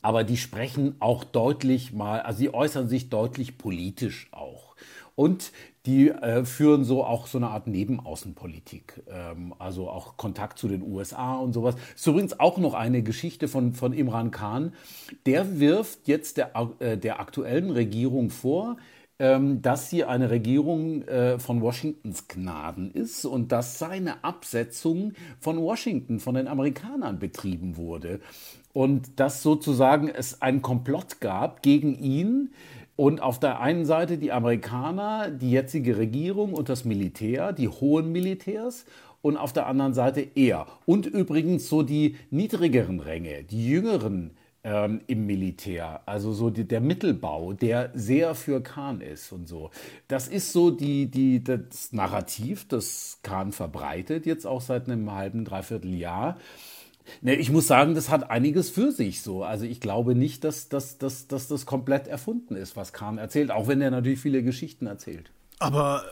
aber 0.02 0.24
die 0.24 0.37
sprechen 0.37 0.94
auch 1.00 1.24
deutlich 1.24 1.92
mal, 1.92 2.20
also 2.20 2.38
sie 2.38 2.55
äußern 2.55 2.88
sich 2.88 3.09
deutlich 3.09 3.59
politisch 3.59 4.29
auch. 4.33 4.76
Und 5.16 5.50
die 5.87 6.11
äh, 6.11 6.44
führen 6.44 6.85
so 6.85 7.05
auch 7.05 7.26
so 7.26 7.38
eine 7.38 7.48
Art 7.48 7.66
Nebenaußenpolitik, 7.66 9.02
ähm, 9.11 9.55
also 9.59 9.88
auch 9.88 10.16
Kontakt 10.16 10.59
zu 10.59 10.68
den 10.68 10.83
USA 10.83 11.37
und 11.37 11.52
sowas. 11.52 11.74
Ist 11.94 12.07
übrigens 12.07 12.38
auch 12.38 12.59
noch 12.59 12.74
eine 12.74 13.02
Geschichte 13.02 13.48
von, 13.48 13.72
von 13.72 13.92
Imran 13.92 14.31
Khan. 14.31 14.72
Der 15.24 15.59
wirft 15.59 16.07
jetzt 16.07 16.37
der, 16.37 16.52
äh, 16.81 16.98
der 16.98 17.18
aktuellen 17.18 17.70
Regierung 17.70 18.31
vor, 18.31 18.76
ähm, 19.18 19.62
dass 19.62 19.88
sie 19.88 20.05
eine 20.05 20.29
Regierung 20.29 21.02
äh, 21.02 21.38
von 21.38 21.62
Washingtons 21.62 22.29
Gnaden 22.29 22.90
ist 22.90 23.24
und 23.24 23.50
dass 23.50 23.79
seine 23.79 24.22
Absetzung 24.22 25.14
von 25.40 25.59
Washington, 25.59 26.20
von 26.20 26.35
den 26.35 26.48
Amerikanern 26.48 27.18
betrieben 27.18 27.79
wurde. 27.79 28.20
Und 28.74 29.18
dass 29.18 29.42
sozusagen 29.42 30.09
es 30.09 30.42
einen 30.42 30.61
Komplott 30.61 31.20
gab 31.20 31.62
gegen 31.62 31.98
ihn, 31.98 32.50
und 32.97 33.21
auf 33.21 33.39
der 33.39 33.61
einen 33.61 33.85
Seite 33.85 34.19
die 34.19 34.33
Amerikaner, 34.33 35.31
die 35.31 35.51
jetzige 35.51 35.99
Regierung 35.99 36.55
und 36.55 36.69
das 36.69 36.85
Militär, 36.85 37.53
die 37.53 37.69
hohen 37.69 38.11
Militärs 38.11 38.87
und 39.23 39.37
auf 39.37 39.53
der 39.53 39.67
anderen 39.67 39.95
Seite 39.95 40.27
er. 40.35 40.67
Und 40.87 41.07
übrigens 41.07 41.69
so 41.69 41.83
die 41.83 42.17
niedrigeren 42.31 43.01
Ränge, 43.01 43.45
die 43.45 43.69
jüngeren 43.69 44.33
ähm, 44.65 45.01
im 45.07 45.27
Militär, 45.27 46.01
also 46.07 46.33
so 46.33 46.51
die, 46.51 46.67
der 46.67 46.81
Mittelbau, 46.81 47.53
der 47.53 47.91
sehr 47.95 48.35
für 48.35 48.63
Khan 48.63 49.01
ist 49.01 49.31
und 49.31 49.47
so. 49.47 49.71
Das 50.09 50.27
ist 50.27 50.53
so 50.53 50.71
die, 50.71 51.11
die, 51.11 51.45
das 51.45 51.93
Narrativ, 51.93 52.67
das 52.67 53.21
Khan 53.23 53.53
verbreitet, 53.53 54.27
jetzt 54.27 54.47
auch 54.47 54.61
seit 54.61 54.89
einem 54.89 55.13
halben, 55.13 55.45
dreiviertel 55.45 55.95
Jahr. 55.95 56.39
Ne, 57.21 57.35
ich 57.37 57.51
muss 57.51 57.66
sagen, 57.66 57.95
das 57.95 58.09
hat 58.11 58.31
einiges 58.31 58.71
für 58.71 58.92
sich 58.92 59.23
so. 59.23 59.45
Also 59.45 59.64
ich 59.64 59.81
glaube 59.81 60.14
nicht, 60.14 60.45
dass, 60.45 60.69
dass, 60.69 60.99
dass, 60.99 61.29
dass 61.29 61.49
das 61.49 61.66
komplett 61.66 62.09
erfunden 62.09 62.57
ist, 62.57 62.77
was 62.77 62.92
Kahn 62.92 63.19
erzählt, 63.19 63.51
auch 63.51 63.69
wenn 63.69 63.81
er 63.81 63.90
natürlich 63.90 64.21
viele 64.21 64.42
Geschichten 64.42 64.87
erzählt. 64.87 65.31
Aber 65.59 66.03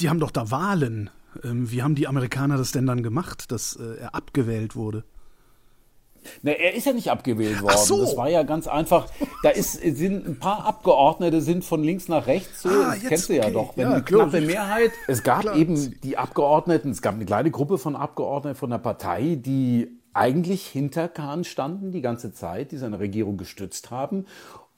die 0.00 0.08
haben 0.08 0.20
doch 0.20 0.30
da 0.30 0.50
Wahlen. 0.50 1.10
Ähm, 1.44 1.70
wie 1.70 1.82
haben 1.82 1.94
die 1.94 2.06
Amerikaner 2.06 2.56
das 2.58 2.72
denn 2.72 2.86
dann 2.86 3.02
gemacht, 3.02 3.50
dass 3.52 3.76
äh, 3.76 4.00
er 4.00 4.14
abgewählt 4.14 4.76
wurde? 4.76 5.04
Na, 6.42 6.52
er 6.52 6.74
ist 6.74 6.86
ja 6.86 6.92
nicht 6.92 7.10
abgewählt 7.10 7.62
worden. 7.62 7.78
So. 7.78 8.00
Das 8.00 8.16
war 8.16 8.28
ja 8.28 8.44
ganz 8.44 8.68
einfach. 8.68 9.08
Da 9.42 9.48
ist, 9.50 9.72
sind 9.72 10.24
ein 10.28 10.38
paar 10.38 10.64
Abgeordnete 10.66 11.40
sind 11.40 11.64
von 11.64 11.82
links 11.82 12.06
nach 12.06 12.28
rechts. 12.28 12.62
So, 12.62 12.68
Ah, 12.68 12.92
das 12.92 12.96
jetzt, 13.02 13.08
kennst 13.08 13.28
du 13.28 13.36
ja 13.36 13.50
doch. 13.50 13.76
Wenn 13.76 13.88
Ja, 13.88 13.94
eine 13.94 14.04
knappe 14.04 14.40
Mehrheit. 14.40 14.92
Es 15.08 15.24
gab 15.24 15.40
Klar. 15.40 15.56
eben 15.56 16.00
die 16.02 16.16
Abgeordneten, 16.18 16.90
es 16.90 17.02
gab 17.02 17.14
eine 17.16 17.24
kleine 17.24 17.50
Gruppe 17.50 17.76
von 17.76 17.96
Abgeordneten 17.96 18.56
von 18.56 18.70
der 18.70 18.78
Partei, 18.78 19.34
die 19.34 19.88
eigentlich 20.14 20.66
hinter 20.66 21.08
Kahn 21.08 21.44
standen 21.44 21.92
die 21.92 22.02
ganze 22.02 22.32
Zeit, 22.32 22.72
die 22.72 22.76
seine 22.76 22.98
Regierung 22.98 23.36
gestützt 23.36 23.90
haben. 23.90 24.26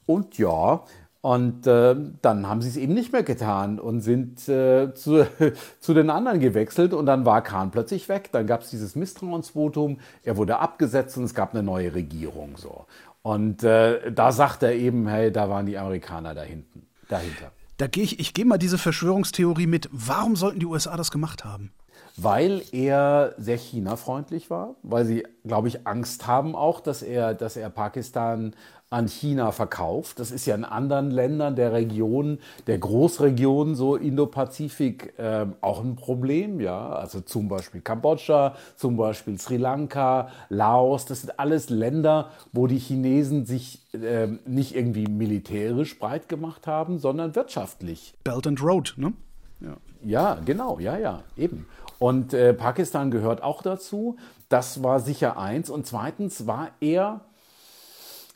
Und 0.05 0.37
ja, 0.37 0.83
und 1.25 1.65
äh, 1.65 1.95
dann 2.21 2.47
haben 2.47 2.61
sie 2.61 2.69
es 2.69 2.77
eben 2.77 2.93
nicht 2.93 3.11
mehr 3.11 3.23
getan 3.23 3.79
und 3.79 4.01
sind 4.01 4.47
äh, 4.47 4.93
zu, 4.93 5.25
zu 5.79 5.93
den 5.95 6.11
anderen 6.11 6.39
gewechselt 6.39 6.93
und 6.93 7.07
dann 7.07 7.25
war 7.25 7.41
Kahn 7.41 7.71
plötzlich 7.71 8.07
weg. 8.09 8.29
Dann 8.31 8.45
gab 8.45 8.61
es 8.61 8.69
dieses 8.69 8.95
Misstrauensvotum, 8.95 9.97
er 10.21 10.37
wurde 10.37 10.59
abgesetzt 10.59 11.17
und 11.17 11.23
es 11.23 11.33
gab 11.33 11.55
eine 11.55 11.63
neue 11.63 11.95
Regierung. 11.95 12.57
So. 12.57 12.85
Und 13.23 13.63
äh, 13.63 14.11
da 14.11 14.31
sagt 14.31 14.61
er 14.61 14.75
eben, 14.75 15.07
hey, 15.07 15.31
da 15.31 15.49
waren 15.49 15.65
die 15.65 15.79
Amerikaner 15.79 16.35
da 16.35 16.43
hinten, 16.43 16.85
dahinter. 17.09 17.51
Da 17.77 17.87
gehe 17.87 18.03
ich, 18.03 18.19
ich 18.19 18.35
gehe 18.35 18.45
mal 18.45 18.59
diese 18.59 18.77
Verschwörungstheorie 18.77 19.65
mit. 19.65 19.89
Warum 19.91 20.35
sollten 20.35 20.59
die 20.59 20.67
USA 20.67 20.95
das 20.95 21.09
gemacht 21.09 21.43
haben? 21.43 21.71
Weil 22.17 22.61
er 22.71 23.33
sehr 23.37 23.57
China-freundlich 23.57 24.49
war, 24.49 24.75
weil 24.83 25.05
sie, 25.05 25.27
glaube 25.43 25.67
ich, 25.67 25.85
Angst 25.85 26.27
haben 26.27 26.55
auch, 26.55 26.79
dass 26.79 27.01
er, 27.01 27.33
dass 27.33 27.57
er 27.57 27.69
Pakistan 27.69 28.55
an 28.89 29.07
China 29.07 29.51
verkauft. 29.51 30.19
Das 30.19 30.31
ist 30.31 30.45
ja 30.45 30.55
in 30.55 30.63
anderen 30.63 31.11
Ländern 31.11 31.55
der 31.55 31.73
Region, 31.73 32.39
der 32.67 32.77
Großregion, 32.77 33.75
so 33.75 33.95
Indo-Pazifik, 33.95 35.13
ähm, 35.17 35.55
auch 35.59 35.83
ein 35.83 35.97
Problem, 35.97 36.61
ja. 36.61 36.89
Also 36.89 37.19
zum 37.19 37.49
Beispiel 37.49 37.81
Kambodscha, 37.81 38.55
zum 38.77 38.95
Beispiel 38.95 39.37
Sri 39.37 39.57
Lanka, 39.57 40.29
Laos, 40.47 41.05
das 41.05 41.21
sind 41.21 41.37
alles 41.39 41.69
Länder, 41.69 42.29
wo 42.53 42.67
die 42.67 42.77
Chinesen 42.77 43.45
sich 43.45 43.81
ähm, 43.93 44.39
nicht 44.45 44.75
irgendwie 44.75 45.07
militärisch 45.07 45.99
breit 45.99 46.29
gemacht 46.29 46.67
haben, 46.67 46.99
sondern 46.99 47.35
wirtschaftlich. 47.35 48.13
Belt 48.23 48.47
and 48.47 48.63
Road, 48.63 48.93
ne? 48.95 49.11
Ja. 49.59 49.77
Ja, 50.03 50.37
genau, 50.45 50.79
ja, 50.79 50.97
ja, 50.97 51.23
eben. 51.35 51.65
Und 51.99 52.33
äh, 52.33 52.53
Pakistan 52.53 53.11
gehört 53.11 53.41
auch 53.41 53.61
dazu. 53.61 54.17
Das 54.49 54.83
war 54.83 54.99
sicher 54.99 55.37
eins. 55.37 55.69
Und 55.69 55.85
zweitens 55.87 56.47
war 56.47 56.69
er, 56.79 57.21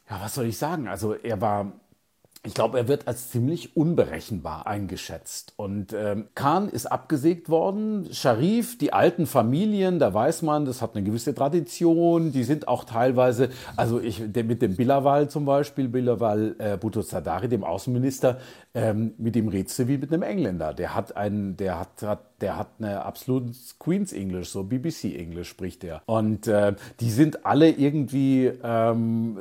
ja, 0.10 0.20
was 0.22 0.36
soll 0.36 0.46
ich 0.46 0.58
sagen? 0.58 0.88
Also 0.88 1.14
er 1.14 1.40
war, 1.42 1.74
ich 2.46 2.54
glaube, 2.54 2.78
er 2.78 2.88
wird 2.88 3.08
als 3.08 3.30
ziemlich 3.32 3.76
unberechenbar 3.76 4.66
eingeschätzt. 4.66 5.54
Und 5.58 5.94
ähm, 5.94 6.30
Khan 6.36 6.70
ist 6.70 6.86
abgesägt 6.86 7.50
worden. 7.50 8.08
Sharif, 8.14 8.78
die 8.78 8.94
alten 8.94 9.28
Familien, 9.28 10.00
da 10.00 10.14
weiß 10.14 10.42
man, 10.44 10.66
das 10.66 10.82
hat 10.82 10.96
eine 10.96 11.04
gewisse 11.04 11.36
Tradition. 11.36 12.32
Die 12.32 12.46
sind 12.46 12.68
auch 12.68 12.86
teilweise, 12.86 13.50
also 13.76 14.00
ich, 14.00 14.20
mit 14.20 14.62
dem 14.62 14.78
Bilawal 14.78 15.30
zum 15.30 15.46
Beispiel, 15.46 15.90
Bilawal 15.90 16.56
äh, 16.60 16.78
Bhutto 16.78 17.04
Zardari, 17.04 17.50
dem 17.50 17.66
Außenminister, 17.66 18.40
ähm, 18.74 19.14
mit 19.18 19.36
dem 19.36 19.50
du 19.50 19.88
wie 19.88 19.98
mit 19.98 20.14
einem 20.14 20.24
Engländer. 20.24 20.74
Der 20.74 20.96
hat 20.96 21.18
einen, 21.18 21.58
der 21.58 21.80
hat, 21.80 22.02
hat 22.04 22.30
der 22.42 22.58
hat 22.58 22.68
eine 22.80 23.04
absolut 23.04 23.52
Queen's 23.80 24.14
English, 24.14 24.50
so 24.50 24.64
BBC 24.64 25.16
English 25.16 25.50
spricht 25.50 25.84
er. 25.84 26.02
Und 26.06 26.48
äh, 26.48 26.76
die 27.00 27.10
sind 27.10 27.46
alle 27.46 27.70
irgendwie 27.70 28.52
ähm, 28.64 29.38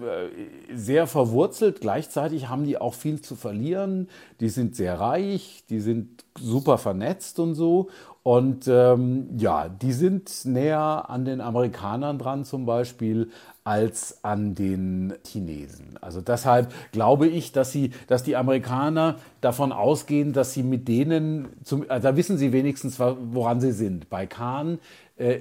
äh, 0.00 0.74
sehr 0.74 1.06
verwurzelt. 1.06 1.80
Gleichzeitig 1.80 2.48
haben 2.48 2.64
die 2.64 2.78
auch 2.78 2.94
viel 2.94 3.20
zu 3.20 3.36
verlieren. 3.36 4.08
Die 4.40 4.48
sind 4.48 4.74
sehr 4.74 4.98
reich, 4.98 5.64
die 5.70 5.80
sind 5.80 6.24
super 6.38 6.78
vernetzt 6.78 7.38
und 7.38 7.54
so. 7.54 7.88
Und 8.24 8.68
ähm, 8.68 9.30
ja, 9.36 9.68
die 9.68 9.92
sind 9.92 10.44
näher 10.44 11.10
an 11.10 11.24
den 11.24 11.40
Amerikanern 11.40 12.18
dran 12.18 12.44
zum 12.44 12.66
Beispiel 12.66 13.30
als 13.64 14.24
an 14.24 14.54
den 14.54 15.14
Chinesen. 15.26 15.98
Also 16.00 16.20
deshalb 16.20 16.72
glaube 16.92 17.28
ich, 17.28 17.52
dass 17.52 17.72
sie, 17.72 17.90
dass 18.06 18.22
die 18.22 18.36
Amerikaner 18.36 19.16
davon 19.40 19.72
ausgehen, 19.72 20.32
dass 20.32 20.52
sie 20.52 20.62
mit 20.62 20.88
denen, 20.88 21.48
zum, 21.62 21.84
also 21.88 22.08
da 22.08 22.16
wissen 22.16 22.38
sie 22.38 22.52
wenigstens, 22.52 22.98
woran 22.98 23.60
sie 23.60 23.72
sind. 23.72 24.10
Bei 24.10 24.26
Kahn 24.26 24.78
äh, 25.16 25.40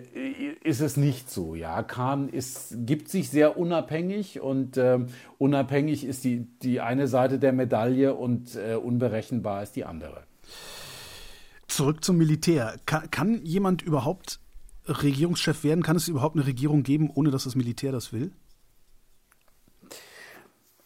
ist 0.64 0.82
es 0.82 0.98
nicht 0.98 1.32
so. 1.32 1.56
Ja, 1.56 1.82
Kahn 1.82 2.30
ist, 2.30 2.76
gibt 2.86 3.10
sich 3.10 3.30
sehr 3.30 3.58
unabhängig 3.58 4.40
und 4.40 4.78
ähm, 4.78 5.08
unabhängig 5.38 6.04
ist 6.06 6.24
die, 6.24 6.48
die 6.62 6.82
eine 6.82 7.08
Seite 7.08 7.40
der 7.40 7.54
Medaille 7.54 8.14
und 8.14 8.56
äh, 8.56 8.76
unberechenbar 8.76 9.64
ist 9.64 9.76
die 9.76 9.86
andere. 9.86 10.24
Zurück 11.68 12.04
zum 12.04 12.18
Militär. 12.18 12.76
Kann, 12.86 13.10
kann 13.10 13.46
jemand 13.46 13.82
überhaupt 13.82 14.41
Regierungschef 14.92 15.64
werden? 15.64 15.84
Kann 15.84 15.96
es 15.96 16.08
überhaupt 16.08 16.36
eine 16.36 16.46
Regierung 16.46 16.84
geben, 16.84 17.10
ohne 17.10 17.32
dass 17.32 17.46
das 17.46 17.56
Militär 17.56 17.92
das 17.92 18.14
will? 18.14 18.32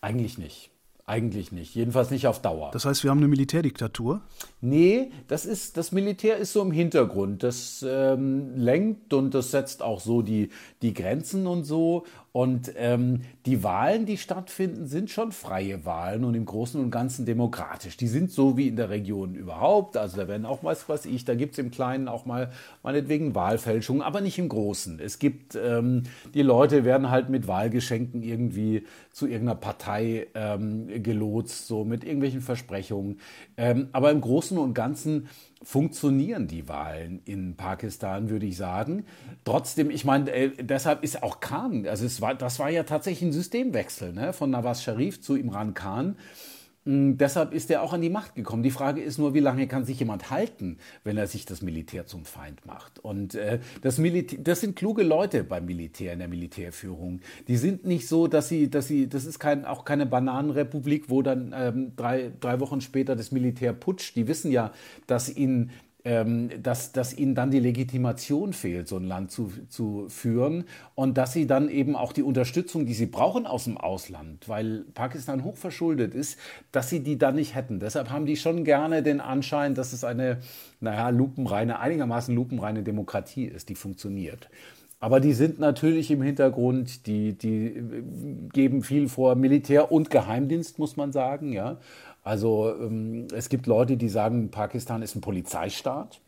Eigentlich 0.01 0.37
nicht. 0.37 0.71
Eigentlich 1.07 1.51
nicht. 1.51 1.75
Jedenfalls 1.75 2.09
nicht 2.09 2.25
auf 2.25 2.41
Dauer. 2.41 2.71
Das 2.71 2.85
heißt, 2.85 3.03
wir 3.03 3.11
haben 3.11 3.19
eine 3.19 3.27
Militärdiktatur? 3.27 4.21
Nee, 4.59 5.11
das 5.27 5.45
ist, 5.45 5.77
das 5.77 5.91
Militär 5.91 6.37
ist 6.37 6.51
so 6.51 6.63
im 6.63 6.71
Hintergrund. 6.71 7.43
Das 7.43 7.85
ähm, 7.87 8.55
lenkt 8.55 9.13
und 9.13 9.35
das 9.35 9.51
setzt 9.51 9.83
auch 9.83 9.99
so 9.99 10.23
die, 10.23 10.49
die 10.81 10.95
Grenzen 10.95 11.45
und 11.45 11.63
so. 11.63 12.05
Und 12.31 12.73
ähm, 12.75 13.21
die 13.45 13.63
Wahlen, 13.63 14.05
die 14.05 14.17
stattfinden, 14.17 14.87
sind 14.87 15.09
schon 15.09 15.31
freie 15.31 15.85
Wahlen 15.85 16.25
und 16.25 16.33
im 16.33 16.43
Großen 16.43 16.81
und 16.81 16.91
Ganzen 16.91 17.25
demokratisch. 17.25 17.95
Die 17.95 18.07
sind 18.07 18.29
so 18.31 18.57
wie 18.57 18.67
in 18.67 18.75
der 18.75 18.89
Region 18.89 19.35
überhaupt. 19.35 19.95
Also 19.95 20.17
da 20.17 20.27
werden 20.27 20.45
auch, 20.45 20.63
was 20.63 20.89
weiß 20.89 21.05
ich, 21.05 21.23
da 21.23 21.35
gibt 21.35 21.53
es 21.53 21.59
im 21.59 21.71
Kleinen 21.71 22.07
auch 22.07 22.25
mal 22.25 22.51
meinetwegen 22.83 23.35
Wahlfälschungen, 23.35 24.01
aber 24.01 24.19
nicht 24.21 24.37
im 24.37 24.49
Großen. 24.49 24.99
Es 24.99 25.19
gibt, 25.19 25.55
ähm, 25.55 26.03
die 26.33 26.41
Leute 26.41 26.83
werden 26.83 27.09
halt 27.09 27.29
mit 27.29 27.47
Wahlgeschenken 27.47 28.21
irgendwie 28.21 28.83
zu 29.15 29.27
irgendeiner 29.27 29.55
Partei 29.55 30.27
ähm, 30.35 31.01
gelotst, 31.01 31.67
so 31.67 31.85
mit 31.85 32.03
irgendwelchen 32.03 32.41
Versprechungen. 32.41 33.21
Ähm, 33.55 33.87
aber 33.93 34.11
im 34.11 34.19
Großen 34.19 34.57
und 34.57 34.73
Ganzen 34.73 35.29
funktionieren 35.63 36.49
die 36.49 36.67
Wahlen 36.67 37.21
in 37.23 37.55
Pakistan, 37.55 38.29
würde 38.29 38.45
ich 38.45 38.57
sagen. 38.57 39.05
Trotzdem, 39.45 39.89
ich 39.89 40.03
meine, 40.03 40.29
äh, 40.31 40.51
deshalb 40.61 41.01
ist 41.01 41.23
auch 41.23 41.39
Khan, 41.39 41.87
also 41.87 42.05
es 42.05 42.19
war, 42.19 42.35
das 42.35 42.59
war 42.59 42.69
ja 42.69 42.83
tatsächlich 42.83 43.29
ein 43.29 43.31
Systemwechsel 43.31 44.11
ne, 44.11 44.33
von 44.33 44.49
Nawaz 44.49 44.83
Sharif 44.83 45.21
zu 45.21 45.37
Imran 45.37 45.73
Khan. 45.73 46.17
Mm, 46.85 47.17
Deshalb 47.17 47.53
ist 47.53 47.69
er 47.71 47.81
auch 47.81 47.93
an 47.93 48.01
die 48.01 48.09
Macht 48.09 48.35
gekommen. 48.35 48.63
Die 48.63 48.71
Frage 48.71 49.01
ist 49.01 49.17
nur, 49.17 49.33
wie 49.33 49.39
lange 49.39 49.67
kann 49.67 49.85
sich 49.85 49.99
jemand 49.99 50.29
halten, 50.29 50.77
wenn 51.03 51.17
er 51.17 51.27
sich 51.27 51.45
das 51.45 51.61
Militär 51.61 52.05
zum 52.05 52.25
Feind 52.25 52.65
macht? 52.65 52.99
Und 52.99 53.35
äh, 53.35 53.59
das, 53.81 53.97
Militär, 53.97 54.39
das 54.41 54.61
sind 54.61 54.75
kluge 54.75 55.03
Leute 55.03 55.43
beim 55.43 55.65
Militär, 55.65 56.13
in 56.13 56.19
der 56.19 56.27
Militärführung. 56.27 57.21
Die 57.47 57.57
sind 57.57 57.85
nicht 57.85 58.07
so, 58.07 58.27
dass 58.27 58.47
sie, 58.47 58.69
dass 58.69 58.87
sie, 58.87 59.09
das 59.09 59.25
ist 59.25 59.39
kein, 59.39 59.65
auch 59.65 59.83
keine 59.83 60.05
Bananenrepublik, 60.05 61.09
wo 61.09 61.21
dann 61.21 61.53
ähm, 61.57 61.91
drei, 61.95 62.31
drei 62.39 62.59
Wochen 62.59 62.81
später 62.81 63.15
das 63.15 63.31
Militär 63.31 63.73
putscht. 63.73 64.15
Die 64.15 64.27
wissen 64.27 64.51
ja, 64.51 64.71
dass 65.07 65.35
ihnen 65.35 65.71
ähm, 66.05 66.51
dass, 66.61 66.91
dass 66.91 67.17
ihnen 67.17 67.33
dann 67.33 67.49
die 67.49 67.59
Legitimation 67.59 68.53
fehlt, 68.53 68.87
so 68.87 68.97
ein 68.97 69.05
Land 69.05 69.31
zu, 69.31 69.51
zu 69.69 70.05
führen 70.07 70.65
und 70.93 71.17
dass 71.17 71.33
sie 71.33 71.47
dann 71.47 71.67
eben 71.67 71.95
auch 71.95 72.13
die 72.13 72.21
Unterstützung, 72.21 72.85
die 72.85 72.93
sie 72.93 73.07
brauchen 73.07 73.47
aus 73.47 73.63
dem 73.63 73.77
Ausland, 73.77 74.47
weil 74.47 74.85
Pakistan 74.93 75.43
hochverschuldet 75.43 76.13
ist, 76.13 76.39
dass 76.71 76.89
sie 76.91 77.01
die 77.01 77.17
dann 77.17 77.35
nicht 77.35 77.55
hätten. 77.55 77.79
Deshalb 77.79 78.11
haben 78.11 78.27
die 78.27 78.37
schon 78.37 78.63
gerne 78.63 79.01
den 79.01 79.19
Anschein, 79.19 79.73
dass 79.73 79.93
es 79.93 80.03
eine, 80.03 80.37
naja, 80.79 81.09
lupenreine, 81.09 81.79
einigermaßen 81.79 82.35
lupenreine 82.35 82.83
Demokratie 82.83 83.45
ist, 83.45 83.69
die 83.69 83.75
funktioniert. 83.75 84.47
Aber 84.99 85.19
die 85.19 85.33
sind 85.33 85.59
natürlich 85.59 86.09
im 86.09 86.21
Hintergrund, 86.21 87.05
die, 87.05 87.33
die 87.33 87.67
äh, 87.67 88.03
geben 88.53 88.81
viel 88.81 89.09
vor 89.09 89.35
Militär 89.35 89.91
und 89.91 90.09
Geheimdienst, 90.09 90.79
muss 90.79 90.95
man 90.97 91.11
sagen, 91.11 91.51
ja. 91.51 91.77
Also 92.25 92.73
ähm, 92.81 93.27
es 93.33 93.49
gibt 93.49 93.67
Leute, 93.67 93.97
die 93.97 94.09
sagen, 94.09 94.49
Pakistan 94.49 95.03
ist 95.03 95.15
ein 95.15 95.21
Polizeistaat. 95.21 96.19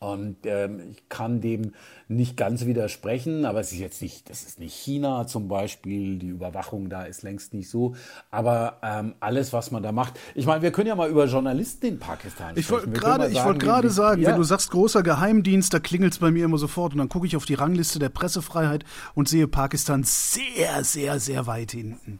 Und 0.00 0.38
ähm, 0.46 0.80
ich 0.90 1.08
kann 1.08 1.40
dem 1.40 1.74
nicht 2.08 2.36
ganz 2.36 2.66
widersprechen, 2.66 3.44
aber 3.44 3.60
es 3.60 3.70
ist 3.70 3.78
jetzt 3.78 4.02
nicht, 4.02 4.28
das 4.28 4.42
ist 4.42 4.58
nicht 4.58 4.74
China 4.74 5.28
zum 5.28 5.46
Beispiel, 5.46 6.18
die 6.18 6.26
Überwachung 6.26 6.88
da 6.88 7.04
ist 7.04 7.22
längst 7.22 7.54
nicht 7.54 7.70
so. 7.70 7.94
Aber 8.32 8.78
ähm, 8.82 9.14
alles, 9.20 9.52
was 9.52 9.70
man 9.70 9.84
da 9.84 9.92
macht, 9.92 10.18
ich 10.34 10.44
meine, 10.44 10.62
wir 10.62 10.72
können 10.72 10.88
ja 10.88 10.96
mal 10.96 11.08
über 11.08 11.26
Journalisten 11.26 11.86
in 11.86 11.98
Pakistan 12.00 12.54
Ich 12.56 12.66
sprechen. 12.66 12.92
Gerade 12.94 13.24
mal 13.24 13.32
ich 13.32 13.44
wollte 13.44 13.64
gerade 13.64 13.90
sagen, 13.90 14.22
ja. 14.22 14.30
wenn 14.30 14.38
du 14.38 14.42
sagst 14.42 14.72
großer 14.72 15.04
Geheimdienst, 15.04 15.72
da 15.72 15.78
klingelt 15.78 16.14
es 16.14 16.18
bei 16.18 16.32
mir 16.32 16.46
immer 16.46 16.58
sofort 16.58 16.94
und 16.94 16.98
dann 16.98 17.08
gucke 17.08 17.28
ich 17.28 17.36
auf 17.36 17.44
die 17.44 17.54
Rangliste 17.54 18.00
der 18.00 18.08
Pressefreiheit 18.08 18.84
und 19.14 19.28
sehe 19.28 19.46
Pakistan 19.46 20.02
sehr, 20.02 20.82
sehr, 20.82 21.20
sehr 21.20 21.46
weit 21.46 21.70
hinten. 21.70 22.18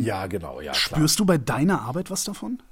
Ja, 0.00 0.26
genau, 0.26 0.60
ja, 0.60 0.72
klar. 0.72 0.98
Spürst 0.98 1.18
du 1.18 1.24
bei 1.24 1.38
deiner 1.38 1.82
Arbeit 1.82 2.10
was 2.10 2.24
davon? 2.24 2.62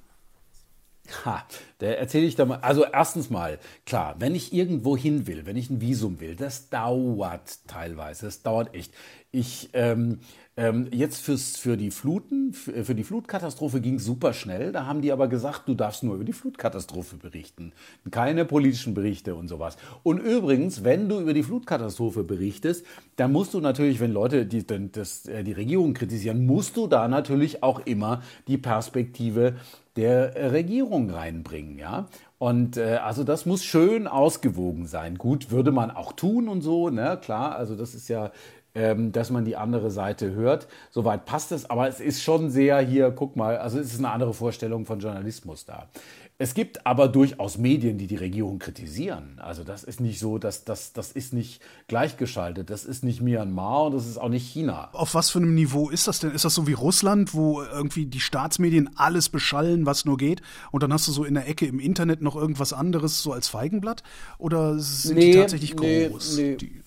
Ha, 1.25 1.45
da 1.79 1.87
erzähle 1.87 2.27
ich 2.27 2.37
da 2.37 2.45
mal. 2.45 2.61
Also 2.61 2.85
erstens 2.85 3.29
mal, 3.29 3.59
klar, 3.87 4.15
wenn 4.19 4.35
ich 4.35 4.53
irgendwo 4.53 4.97
hin 4.97 5.27
will, 5.27 5.47
wenn 5.47 5.57
ich 5.57 5.69
ein 5.69 5.81
Visum 5.81 6.21
will, 6.21 6.37
das 6.37 6.69
dauert 6.69 7.67
teilweise, 7.67 8.27
das 8.27 8.43
dauert 8.43 8.75
echt. 8.75 8.95
Ich 9.33 9.71
ähm, 9.73 10.21
ähm, 10.57 10.89
jetzt 10.93 11.23
fürs, 11.23 11.57
für 11.57 11.77
die 11.77 11.91
Fluten, 11.91 12.53
für, 12.53 12.85
für 12.85 12.95
die 12.95 13.05
Flutkatastrophe 13.05 13.81
ging 13.81 13.95
es 13.95 14.05
super 14.05 14.35
schnell. 14.35 14.73
Da 14.73 14.85
haben 14.87 15.01
die 15.01 15.11
aber 15.11 15.29
gesagt, 15.29 15.63
du 15.67 15.75
darfst 15.75 16.03
nur 16.03 16.17
über 16.17 16.25
die 16.25 16.35
Flutkatastrophe 16.35 17.17
berichten. 17.17 17.73
Keine 18.11 18.45
politischen 18.45 18.93
Berichte 18.93 19.35
und 19.35 19.49
sowas. 19.49 19.79
Und 20.03 20.19
übrigens, 20.19 20.85
wenn 20.85 21.09
du 21.09 21.21
über 21.21 21.33
die 21.33 21.43
Flutkatastrophe 21.43 22.23
berichtest, 22.23 22.85
dann 23.17 23.33
musst 23.33 23.55
du 23.55 23.61
natürlich, 23.61 24.01
wenn 24.01 24.13
Leute 24.13 24.45
die, 24.45 24.67
das, 24.93 25.27
äh, 25.27 25.43
die 25.43 25.53
Regierung 25.53 25.95
kritisieren, 25.95 26.45
musst 26.45 26.77
du 26.77 26.87
da 26.87 27.09
natürlich 27.09 27.63
auch 27.63 27.81
immer 27.87 28.23
die 28.47 28.59
Perspektive 28.59 29.55
der 29.97 30.53
Regierung 30.53 31.11
reinbringen, 31.11 31.79
ja. 31.79 32.09
Und 32.39 32.77
äh, 32.77 32.97
also 32.97 33.25
das 33.25 33.47
muss 33.47 33.63
schön 33.63 34.09
ausgewogen 34.09 34.87
sein. 34.87 35.17
Gut, 35.17 35.51
würde 35.51 35.71
man 35.71 35.91
auch 35.91 36.13
tun 36.13 36.49
und 36.49 36.63
so, 36.63 36.89
ne? 36.89 37.19
Klar, 37.23 37.55
also 37.55 37.77
das 37.77 37.95
ist 37.95 38.09
ja 38.09 38.33
ähm, 38.75 39.13
dass 39.13 39.31
man 39.31 39.45
die 39.45 39.57
andere 39.57 39.91
Seite 39.91 40.33
hört. 40.33 40.69
Soweit 40.91 41.25
passt 41.25 41.53
es, 41.53 41.69
aber 41.69 41.89
es 41.89 42.01
ist 42.01 42.23
schon 42.23 42.51
sehr 42.51 42.81
hier, 42.81 43.11
guck 43.11 43.37
mal, 43.37 43.59
also 43.59 43.79
es 43.79 43.93
ist 43.93 43.99
eine 43.99 44.11
andere 44.11 44.35
Vorstellung 44.35 44.87
von 44.87 45.01
Journalismus 45.01 45.65
da. 45.65 45.89
Es 46.39 46.55
gibt 46.55 46.87
aber 46.87 47.07
durchaus 47.07 47.57
Medien, 47.57 47.99
die 47.99 48.09
die 48.09 48.17
Regierung 48.17 48.59
kritisieren. 48.59 49.39
Also 49.39 49.63
das 49.63 49.85
ist 49.85 50.01
nicht 50.01 50.19
so, 50.19 50.39
dass 50.39 50.65
das, 50.65 50.93
das 50.93 51.13
ist 51.13 51.33
nicht 51.33 51.61
gleichgeschaltet. 51.87 52.69
Das 52.69 52.85
ist 52.85 53.05
nicht 53.05 53.21
Myanmar 53.21 53.85
und 53.85 53.95
das 53.95 54.09
ist 54.09 54.19
auch 54.19 54.29
nicht 54.29 54.49
China. 54.49 54.89
Auf 54.93 55.15
was 55.15 55.31
für 55.31 55.39
einem 55.39 55.55
Niveau 55.55 55.89
ist 55.89 56.09
das 56.09 56.19
denn? 56.19 56.33
Ist 56.33 56.45
das 56.45 56.55
so 56.55 56.67
wie 56.67 56.73
Russland, 56.73 57.33
wo 57.33 57.63
irgendwie 57.63 58.07
die 58.07 58.19
Staatsmedien 58.19 58.91
alles 58.97 59.29
beschallen, 59.29 59.87
was 59.87 60.05
nur 60.05 60.17
geht? 60.17 60.43
Und 60.73 60.83
dann 60.83 60.93
hast 60.93 61.07
du 61.07 61.13
so 61.13 61.23
in 61.23 61.35
der 61.35 61.49
Ecke 61.49 61.67
im 61.67 61.79
Internet 61.79 62.23
noch 62.23 62.35
irgendwas 62.35 62.73
anderes 62.73 63.23
so 63.23 63.33
als 63.33 63.47
Feigenblatt? 63.47 64.03
Oder 64.39 64.81
sind 64.81 65.19
nee, 65.19 65.31
die 65.31 65.39
tatsächlich 65.39 65.77
groß? 65.77 66.39
Nee, 66.39 66.57
nee. 66.61 66.82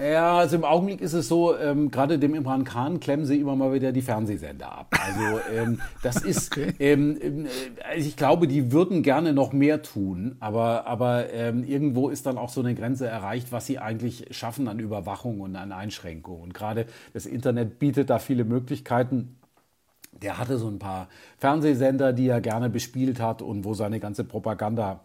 Ja, 0.00 0.38
also 0.38 0.56
im 0.56 0.64
Augenblick 0.64 1.02
ist 1.02 1.12
es 1.12 1.28
so, 1.28 1.56
ähm, 1.56 1.90
gerade 1.90 2.18
dem 2.18 2.34
Imran 2.34 2.64
Khan 2.64 2.98
klemmen 2.98 3.26
sie 3.26 3.38
immer 3.38 3.56
mal 3.56 3.74
wieder 3.74 3.92
die 3.92 4.00
Fernsehsender 4.00 4.72
ab. 4.72 4.94
Also 4.98 5.40
ähm, 5.52 5.80
das 6.02 6.16
ist, 6.24 6.52
okay. 6.52 6.72
ähm, 6.78 7.46
äh, 7.86 7.98
ich 7.98 8.16
glaube, 8.16 8.48
die 8.48 8.72
würden 8.72 9.02
gerne 9.02 9.34
noch 9.34 9.52
mehr 9.52 9.82
tun, 9.82 10.36
aber, 10.40 10.86
aber 10.86 11.30
ähm, 11.32 11.62
irgendwo 11.62 12.08
ist 12.08 12.24
dann 12.24 12.38
auch 12.38 12.48
so 12.48 12.60
eine 12.60 12.74
Grenze 12.74 13.06
erreicht, 13.06 13.52
was 13.52 13.66
sie 13.66 13.78
eigentlich 13.78 14.28
schaffen 14.30 14.66
an 14.66 14.78
Überwachung 14.78 15.40
und 15.40 15.56
an 15.56 15.72
Einschränkung. 15.72 16.40
Und 16.40 16.54
gerade 16.54 16.86
das 17.12 17.26
Internet 17.26 17.78
bietet 17.78 18.08
da 18.08 18.18
viele 18.18 18.44
Möglichkeiten. 18.44 19.36
Der 20.22 20.38
hatte 20.38 20.56
so 20.56 20.68
ein 20.68 20.78
paar 20.78 21.08
Fernsehsender, 21.36 22.14
die 22.14 22.28
er 22.28 22.40
gerne 22.40 22.70
bespielt 22.70 23.20
hat 23.20 23.42
und 23.42 23.64
wo 23.64 23.74
seine 23.74 24.00
ganze 24.00 24.24
Propaganda 24.24 25.00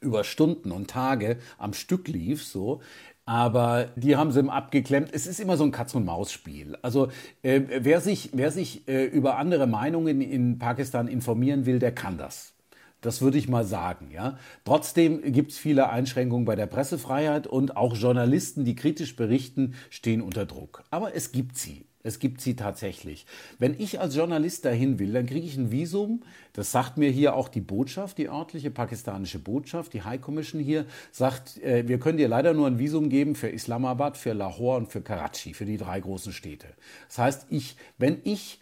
über 0.00 0.24
Stunden 0.24 0.72
und 0.72 0.90
Tage 0.90 1.38
am 1.58 1.72
Stück 1.72 2.08
lief, 2.08 2.44
so, 2.44 2.80
aber 3.26 3.88
die 3.96 4.16
haben 4.16 4.30
sie 4.30 4.48
abgeklemmt. 4.48 5.10
Es 5.12 5.26
ist 5.26 5.40
immer 5.40 5.56
so 5.56 5.64
ein 5.64 5.72
Katz-und-Maus-Spiel. 5.72 6.78
Also 6.80 7.08
äh, 7.42 7.60
wer 7.80 8.00
sich, 8.00 8.30
wer 8.32 8.52
sich 8.52 8.88
äh, 8.88 9.04
über 9.04 9.36
andere 9.36 9.66
Meinungen 9.66 10.20
in 10.20 10.58
Pakistan 10.58 11.08
informieren 11.08 11.66
will, 11.66 11.80
der 11.80 11.92
kann 11.92 12.16
das. 12.16 12.54
Das 13.00 13.20
würde 13.20 13.36
ich 13.36 13.48
mal 13.48 13.64
sagen. 13.64 14.10
Ja. 14.12 14.38
Trotzdem 14.64 15.20
gibt 15.32 15.50
es 15.50 15.58
viele 15.58 15.90
Einschränkungen 15.90 16.44
bei 16.44 16.54
der 16.54 16.66
Pressefreiheit 16.66 17.46
und 17.46 17.76
auch 17.76 17.96
Journalisten, 17.96 18.64
die 18.64 18.76
kritisch 18.76 19.16
berichten, 19.16 19.74
stehen 19.90 20.22
unter 20.22 20.46
Druck. 20.46 20.84
Aber 20.90 21.14
es 21.14 21.32
gibt 21.32 21.58
sie. 21.58 21.84
Es 22.06 22.20
gibt 22.20 22.40
sie 22.40 22.54
tatsächlich. 22.54 23.26
Wenn 23.58 23.74
ich 23.78 23.98
als 23.98 24.14
Journalist 24.14 24.64
dahin 24.64 25.00
will, 25.00 25.12
dann 25.12 25.26
kriege 25.26 25.44
ich 25.44 25.56
ein 25.56 25.72
Visum. 25.72 26.22
Das 26.52 26.70
sagt 26.70 26.98
mir 26.98 27.10
hier 27.10 27.34
auch 27.34 27.48
die 27.48 27.60
Botschaft, 27.60 28.18
die 28.18 28.28
örtliche 28.28 28.70
pakistanische 28.70 29.40
Botschaft, 29.40 29.92
die 29.92 30.02
High 30.02 30.20
Commission 30.20 30.60
hier, 30.60 30.86
sagt, 31.10 31.60
äh, 31.62 31.88
wir 31.88 31.98
können 31.98 32.16
dir 32.16 32.28
leider 32.28 32.54
nur 32.54 32.68
ein 32.68 32.78
Visum 32.78 33.08
geben 33.08 33.34
für 33.34 33.48
Islamabad, 33.48 34.16
für 34.16 34.34
Lahore 34.34 34.76
und 34.76 34.92
für 34.92 35.00
Karachi, 35.00 35.52
für 35.52 35.64
die 35.64 35.78
drei 35.78 35.98
großen 35.98 36.32
Städte. 36.32 36.68
Das 37.08 37.18
heißt, 37.18 37.46
ich, 37.50 37.76
wenn 37.98 38.20
ich 38.22 38.60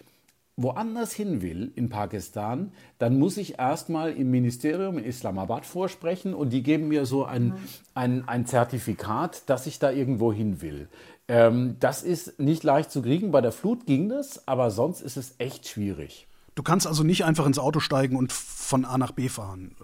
woanders 0.57 1.13
hin 1.13 1.43
will 1.43 1.73
in 1.75 1.89
Pakistan, 1.89 2.73
dann 2.99 3.19
muss 3.19 3.37
ich 3.37 3.59
erstmal 3.59 4.13
im 4.13 4.31
Ministerium 4.31 4.99
in 4.99 5.05
Islamabad 5.05 5.67
vorsprechen 5.67 6.35
und 6.35 6.51
die 6.51 6.63
geben 6.63 6.89
mir 6.89 7.07
so 7.07 7.25
ein, 7.25 7.47
mhm. 7.47 7.55
ein, 7.95 8.29
ein 8.29 8.47
Zertifikat, 8.47 9.49
dass 9.51 9.67
ich 9.67 9.79
da 9.79 9.91
irgendwo 9.91 10.33
hin 10.33 10.63
will. 10.63 10.89
Ähm, 11.27 11.77
das 11.81 12.03
ist 12.03 12.39
nicht 12.39 12.63
leicht 12.63 12.91
zu 12.91 13.03
kriegen. 13.03 13.33
Bei 13.33 13.41
der 13.41 13.53
Flut 13.53 13.87
ging 13.87 14.09
das, 14.09 14.47
aber 14.47 14.71
sonst 14.71 15.01
ist 15.01 15.17
es 15.17 15.35
echt 15.39 15.67
schwierig. 15.67 16.29
Du 16.55 16.63
kannst 16.63 16.87
also 16.87 17.03
nicht 17.03 17.25
einfach 17.25 17.47
ins 17.47 17.59
Auto 17.59 17.81
steigen 17.81 18.17
und 18.17 18.33
von 18.33 18.85
A 18.85 18.97
nach 18.97 19.13
B 19.13 19.29
fahren. 19.29 19.75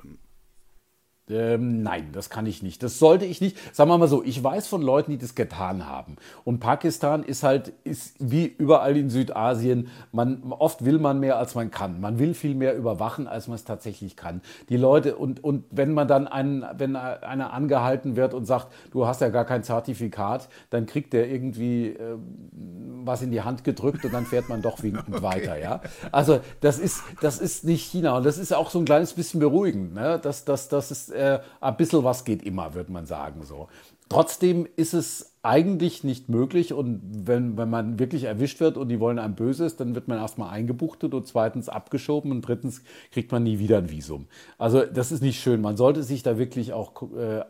Ähm, 1.30 1.82
nein, 1.82 2.08
das 2.12 2.30
kann 2.30 2.46
ich 2.46 2.62
nicht. 2.62 2.82
Das 2.82 2.98
sollte 2.98 3.24
ich 3.24 3.40
nicht. 3.40 3.56
Sagen 3.74 3.90
wir 3.90 3.98
mal 3.98 4.08
so, 4.08 4.22
ich 4.22 4.42
weiß 4.42 4.66
von 4.66 4.82
Leuten, 4.82 5.12
die 5.12 5.18
das 5.18 5.34
getan 5.34 5.86
haben. 5.86 6.16
Und 6.44 6.60
Pakistan 6.60 7.22
ist 7.22 7.42
halt, 7.42 7.72
ist 7.84 8.16
wie 8.18 8.46
überall 8.46 8.96
in 8.96 9.10
Südasien, 9.10 9.88
man, 10.12 10.42
oft 10.50 10.84
will 10.84 10.98
man 10.98 11.20
mehr, 11.20 11.38
als 11.38 11.54
man 11.54 11.70
kann. 11.70 12.00
Man 12.00 12.18
will 12.18 12.34
viel 12.34 12.54
mehr 12.54 12.76
überwachen, 12.76 13.26
als 13.26 13.48
man 13.48 13.54
es 13.54 13.64
tatsächlich 13.64 14.16
kann. 14.16 14.40
Die 14.68 14.76
Leute, 14.76 15.16
und, 15.16 15.42
und 15.42 15.64
wenn 15.70 15.92
man 15.92 16.08
dann 16.08 16.26
einen, 16.26 16.64
wenn 16.76 16.96
einer 16.96 17.52
angehalten 17.52 18.16
wird 18.16 18.34
und 18.34 18.46
sagt, 18.46 18.68
du 18.90 19.06
hast 19.06 19.20
ja 19.20 19.28
gar 19.28 19.44
kein 19.44 19.62
Zertifikat, 19.62 20.48
dann 20.70 20.86
kriegt 20.86 21.12
der 21.12 21.30
irgendwie 21.30 21.88
äh, 21.88 22.16
was 23.04 23.22
in 23.22 23.30
die 23.30 23.42
Hand 23.42 23.64
gedrückt 23.64 24.04
und 24.04 24.12
dann 24.12 24.26
fährt 24.26 24.48
man 24.48 24.62
doch 24.62 24.82
winkend 24.82 25.08
okay. 25.16 25.22
weiter, 25.22 25.58
ja. 25.58 25.80
Also, 26.12 26.40
das 26.60 26.78
ist, 26.78 27.02
das 27.20 27.38
ist 27.38 27.64
nicht 27.64 27.90
China. 27.90 28.16
Und 28.16 28.26
das 28.26 28.38
ist 28.38 28.52
auch 28.52 28.70
so 28.70 28.78
ein 28.78 28.84
kleines 28.84 29.12
bisschen 29.12 29.40
beruhigend, 29.40 29.94
ne? 29.94 30.18
Das, 30.22 30.44
das, 30.44 30.68
das 30.68 30.90
ist, 30.90 31.10
äh, 31.20 31.40
ein 31.60 31.76
bisschen 31.76 32.02
was 32.04 32.24
geht 32.24 32.42
immer, 32.42 32.74
würde 32.74 32.92
man 32.92 33.06
sagen 33.06 33.44
so. 33.44 33.68
Trotzdem 34.08 34.66
ist 34.74 34.92
es 34.92 35.30
eigentlich 35.42 36.02
nicht 36.02 36.28
möglich 36.28 36.72
und 36.72 37.00
wenn, 37.26 37.56
wenn 37.56 37.70
man 37.70 37.98
wirklich 38.00 38.24
erwischt 38.24 38.58
wird 38.60 38.76
und 38.76 38.88
die 38.88 38.98
wollen 38.98 39.20
einem 39.20 39.36
Böses, 39.36 39.76
dann 39.76 39.94
wird 39.94 40.08
man 40.08 40.18
erstmal 40.18 40.50
eingebuchtet 40.50 41.14
und 41.14 41.26
zweitens 41.28 41.68
abgeschoben 41.68 42.32
und 42.32 42.42
drittens 42.42 42.82
kriegt 43.12 43.30
man 43.30 43.44
nie 43.44 43.60
wieder 43.60 43.78
ein 43.78 43.88
Visum. 43.88 44.26
Also 44.58 44.84
das 44.84 45.12
ist 45.12 45.22
nicht 45.22 45.40
schön. 45.40 45.60
Man 45.60 45.76
sollte 45.76 46.02
sich 46.02 46.24
da 46.24 46.38
wirklich 46.38 46.72
auch 46.72 46.92
äh, 47.16 47.44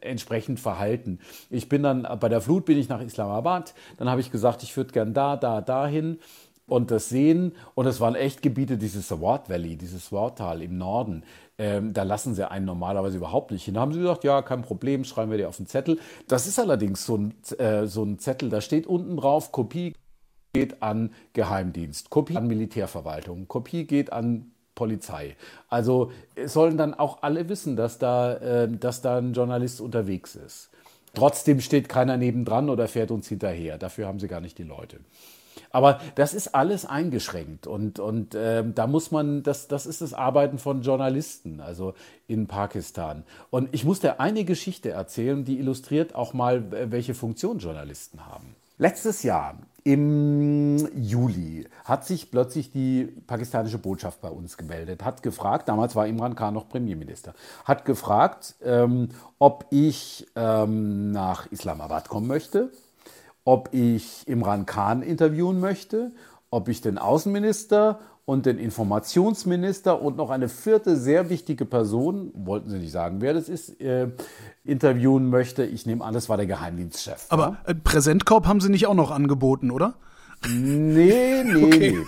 entsprechend 0.00 0.60
verhalten. 0.60 1.18
Ich 1.50 1.68
bin 1.68 1.82
dann, 1.82 2.06
bei 2.20 2.28
der 2.28 2.40
Flut 2.40 2.64
bin 2.64 2.78
ich 2.78 2.88
nach 2.88 3.02
Islamabad, 3.02 3.74
dann 3.98 4.08
habe 4.08 4.20
ich 4.20 4.30
gesagt, 4.30 4.62
ich 4.62 4.76
würde 4.76 4.92
gern 4.92 5.12
da, 5.12 5.36
da, 5.36 5.60
dahin 5.60 6.18
und 6.66 6.90
das 6.90 7.08
sehen. 7.08 7.52
Und 7.74 7.86
es 7.86 8.00
waren 8.00 8.14
echt 8.14 8.42
Gebiete, 8.42 8.78
dieses 8.78 9.08
Sword 9.08 9.48
Valley, 9.48 9.76
dieses 9.76 10.06
Sword-Tal 10.06 10.62
im 10.62 10.78
Norden. 10.78 11.24
Ähm, 11.56 11.92
da 11.92 12.02
lassen 12.02 12.34
sie 12.34 12.50
einen 12.50 12.66
normalerweise 12.66 13.16
überhaupt 13.16 13.52
nicht 13.52 13.64
hin. 13.64 13.74
Da 13.74 13.80
haben 13.80 13.92
sie 13.92 14.00
gesagt, 14.00 14.24
ja, 14.24 14.42
kein 14.42 14.62
Problem, 14.62 15.04
schreiben 15.04 15.30
wir 15.30 15.38
dir 15.38 15.48
auf 15.48 15.56
den 15.56 15.66
Zettel. 15.66 16.00
Das 16.26 16.46
ist 16.46 16.58
allerdings 16.58 17.06
so 17.06 17.16
ein, 17.16 17.34
äh, 17.58 17.86
so 17.86 18.02
ein 18.02 18.18
Zettel, 18.18 18.50
da 18.50 18.60
steht 18.60 18.86
unten 18.86 19.16
drauf, 19.16 19.52
Kopie 19.52 19.94
geht 20.52 20.82
an 20.82 21.12
Geheimdienst, 21.32 22.10
Kopie 22.10 22.36
an 22.36 22.46
Militärverwaltung, 22.46 23.46
Kopie 23.48 23.84
geht 23.86 24.12
an 24.12 24.52
Polizei. 24.74 25.36
Also 25.68 26.10
sollen 26.44 26.76
dann 26.76 26.94
auch 26.94 27.22
alle 27.22 27.48
wissen, 27.48 27.76
dass 27.76 27.98
da, 27.98 28.34
äh, 28.34 28.68
dass 28.68 29.02
da 29.02 29.18
ein 29.18 29.32
Journalist 29.32 29.80
unterwegs 29.80 30.34
ist. 30.34 30.70
Trotzdem 31.14 31.60
steht 31.60 31.88
keiner 31.88 32.16
nebendran 32.16 32.68
oder 32.68 32.88
fährt 32.88 33.12
uns 33.12 33.28
hinterher. 33.28 33.78
Dafür 33.78 34.08
haben 34.08 34.18
sie 34.18 34.26
gar 34.26 34.40
nicht 34.40 34.58
die 34.58 34.64
Leute. 34.64 34.98
Aber 35.74 35.98
das 36.14 36.34
ist 36.34 36.54
alles 36.54 36.86
eingeschränkt 36.86 37.66
und, 37.66 37.98
und 37.98 38.36
äh, 38.36 38.62
da 38.64 38.86
muss 38.86 39.10
man, 39.10 39.42
das, 39.42 39.66
das 39.66 39.86
ist 39.86 40.02
das 40.02 40.14
Arbeiten 40.14 40.58
von 40.58 40.82
Journalisten, 40.82 41.60
also 41.60 41.94
in 42.28 42.46
Pakistan. 42.46 43.24
Und 43.50 43.70
ich 43.72 43.84
muss 43.84 43.98
dir 43.98 44.20
eine 44.20 44.44
Geschichte 44.44 44.90
erzählen, 44.90 45.44
die 45.44 45.58
illustriert 45.58 46.14
auch 46.14 46.32
mal, 46.32 46.92
welche 46.92 47.12
Funktion 47.12 47.58
Journalisten 47.58 48.24
haben. 48.24 48.54
Letztes 48.78 49.24
Jahr 49.24 49.58
im 49.82 50.88
Juli 50.94 51.66
hat 51.84 52.06
sich 52.06 52.30
plötzlich 52.30 52.70
die 52.70 53.08
pakistanische 53.26 53.78
Botschaft 53.78 54.20
bei 54.20 54.30
uns 54.30 54.56
gemeldet, 54.56 55.04
hat 55.04 55.24
gefragt, 55.24 55.68
damals 55.68 55.96
war 55.96 56.06
Imran 56.06 56.36
Khan 56.36 56.54
noch 56.54 56.68
Premierminister, 56.68 57.34
hat 57.64 57.84
gefragt, 57.84 58.54
ähm, 58.62 59.08
ob 59.40 59.66
ich 59.70 60.28
ähm, 60.36 61.10
nach 61.10 61.50
Islamabad 61.50 62.08
kommen 62.08 62.28
möchte 62.28 62.70
ob 63.44 63.70
ich 63.72 64.22
Imran 64.26 64.66
Khan 64.66 65.02
interviewen 65.02 65.60
möchte, 65.60 66.12
ob 66.50 66.68
ich 66.68 66.80
den 66.80 66.98
Außenminister 66.98 68.00
und 68.26 68.46
den 68.46 68.58
Informationsminister 68.58 70.00
und 70.00 70.16
noch 70.16 70.30
eine 70.30 70.48
vierte 70.48 70.96
sehr 70.96 71.28
wichtige 71.28 71.66
Person, 71.66 72.30
wollten 72.34 72.70
Sie 72.70 72.78
nicht 72.78 72.92
sagen, 72.92 73.20
wer 73.20 73.34
das 73.34 73.48
ist, 73.48 73.80
äh, 73.80 74.08
interviewen 74.64 75.28
möchte. 75.28 75.64
Ich 75.64 75.84
nehme 75.84 76.02
an, 76.02 76.14
das 76.14 76.28
war 76.28 76.38
der 76.38 76.46
Geheimdienstchef. 76.46 77.26
Aber 77.28 77.58
ja? 77.66 77.70
äh, 77.70 77.74
Präsentkorb 77.74 78.46
haben 78.46 78.60
Sie 78.60 78.70
nicht 78.70 78.86
auch 78.86 78.94
noch 78.94 79.10
angeboten, 79.10 79.70
oder? 79.70 79.94
Nee, 80.48 81.42
nee, 81.44 81.64
okay. 81.64 81.98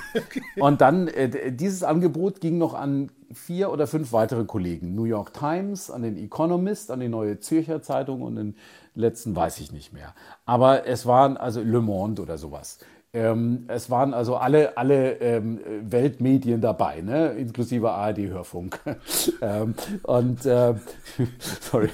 nee. 0.54 0.62
Und 0.62 0.80
dann, 0.80 1.08
äh, 1.08 1.52
dieses 1.52 1.82
Angebot 1.82 2.40
ging 2.40 2.56
noch 2.56 2.74
an 2.74 3.10
vier 3.32 3.70
oder 3.70 3.86
fünf 3.86 4.12
weitere 4.12 4.44
Kollegen. 4.44 4.94
New 4.94 5.04
York 5.04 5.34
Times, 5.34 5.90
an 5.90 6.02
den 6.02 6.16
Economist, 6.16 6.90
an 6.90 7.00
die 7.00 7.08
Neue 7.08 7.40
Zürcher 7.40 7.82
Zeitung 7.82 8.22
und 8.22 8.36
den 8.36 8.54
letzten 8.96 9.36
weiß 9.36 9.60
ich 9.60 9.72
nicht 9.72 9.92
mehr. 9.92 10.14
Aber 10.44 10.86
es 10.86 11.06
waren 11.06 11.36
also 11.36 11.60
Le 11.62 11.80
Monde 11.80 12.22
oder 12.22 12.38
sowas. 12.38 12.78
Ähm, 13.12 13.64
es 13.68 13.88
waren 13.88 14.12
also 14.12 14.36
alle, 14.36 14.76
alle 14.76 15.12
ähm, 15.20 15.60
Weltmedien 15.82 16.60
dabei, 16.60 17.00
ne? 17.00 17.28
inklusive 17.28 17.90
ARD-Hörfunk. 17.90 18.78
ähm, 19.40 19.74
und 20.02 20.44
äh, 20.44 20.74
sorry, 21.60 21.90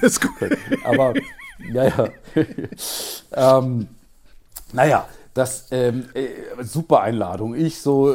ist 0.00 0.20
gut. 0.22 0.56
aber 0.84 1.14
ja, 1.72 1.84
ja. 1.84 2.08
ähm, 3.32 3.88
naja, 4.72 5.06
das 5.34 5.66
ähm, 5.70 6.08
äh, 6.14 6.62
super 6.62 7.00
Einladung. 7.00 7.54
Ich 7.54 7.82
so 7.82 8.14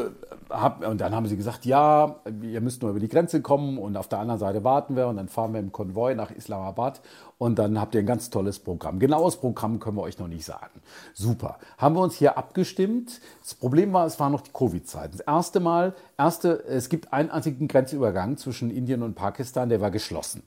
hab, 0.54 0.88
und 0.88 1.02
dann 1.02 1.16
haben 1.16 1.28
sie 1.28 1.38
gesagt, 1.38 1.66
ja, 1.66 2.16
ihr 2.42 2.62
müsst 2.62 2.82
nur 2.82 2.92
über 2.92 3.00
die 3.00 3.08
Grenze 3.08 3.42
kommen 3.42 3.78
und 3.78 3.98
auf 3.98 4.08
der 4.08 4.20
anderen 4.20 4.40
Seite 4.40 4.64
warten 4.64 4.96
wir 4.96 5.08
und 5.08 5.18
dann 5.18 5.28
fahren 5.28 5.54
wir 5.54 5.60
im 5.60 5.72
Konvoi 5.72 6.16
nach 6.16 6.32
Islamabad 6.32 7.02
und 7.44 7.60
dann 7.60 7.78
habt 7.78 7.94
ihr 7.94 8.00
ein 8.00 8.06
ganz 8.06 8.30
tolles 8.30 8.58
Programm. 8.58 9.00
Genaues 9.00 9.36
Programm 9.36 9.78
können 9.82 9.98
wir 9.98 10.04
euch 10.04 10.18
noch 10.18 10.30
nicht 10.30 10.46
sagen. 10.46 10.80
Super. 11.14 11.60
Haben 11.78 11.96
wir 11.96 12.00
uns 12.00 12.16
hier 12.16 12.38
abgestimmt. 12.38 13.20
Das 13.42 13.54
Problem 13.54 13.92
war, 13.92 14.06
es 14.06 14.18
war 14.18 14.30
noch 14.30 14.40
die 14.40 14.52
Covid-Zeit. 14.54 15.14
Das 15.14 15.20
erste 15.20 15.60
Mal, 15.60 15.94
erste, 16.18 16.64
es 16.64 16.88
gibt 16.88 17.12
einen 17.12 17.30
einzigen 17.30 17.68
Grenzübergang 17.68 18.38
zwischen 18.38 18.72
Indien 18.72 19.04
und 19.04 19.16
Pakistan, 19.16 19.68
der 19.68 19.82
war 19.82 19.92
geschlossen. 19.92 20.42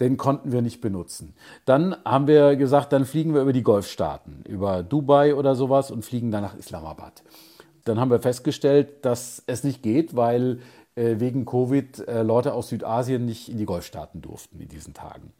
Den 0.00 0.18
konnten 0.18 0.52
wir 0.52 0.60
nicht 0.60 0.82
benutzen. 0.82 1.32
Dann 1.64 1.96
haben 2.04 2.26
wir 2.26 2.56
gesagt, 2.56 2.92
dann 2.92 3.06
fliegen 3.06 3.32
wir 3.32 3.40
über 3.40 3.54
die 3.54 3.62
Golfstaaten, 3.62 4.42
über 4.46 4.82
Dubai 4.82 5.34
oder 5.34 5.54
sowas 5.54 5.90
und 5.90 6.04
fliegen 6.04 6.30
dann 6.30 6.42
nach 6.42 6.58
Islamabad. 6.58 7.22
Dann 7.86 7.98
haben 7.98 8.10
wir 8.10 8.20
festgestellt, 8.20 9.02
dass 9.06 9.42
es 9.46 9.64
nicht 9.64 9.82
geht, 9.82 10.14
weil 10.14 10.58
wegen 10.96 11.44
Covid 11.44 12.06
äh, 12.06 12.22
Leute 12.22 12.54
aus 12.54 12.68
Südasien 12.68 13.24
nicht 13.24 13.48
in 13.48 13.58
die 13.58 13.66
Golfstaaten 13.66 14.22
durften 14.22 14.60
in 14.60 14.68
diesen 14.68 14.94
Tagen. 14.94 15.32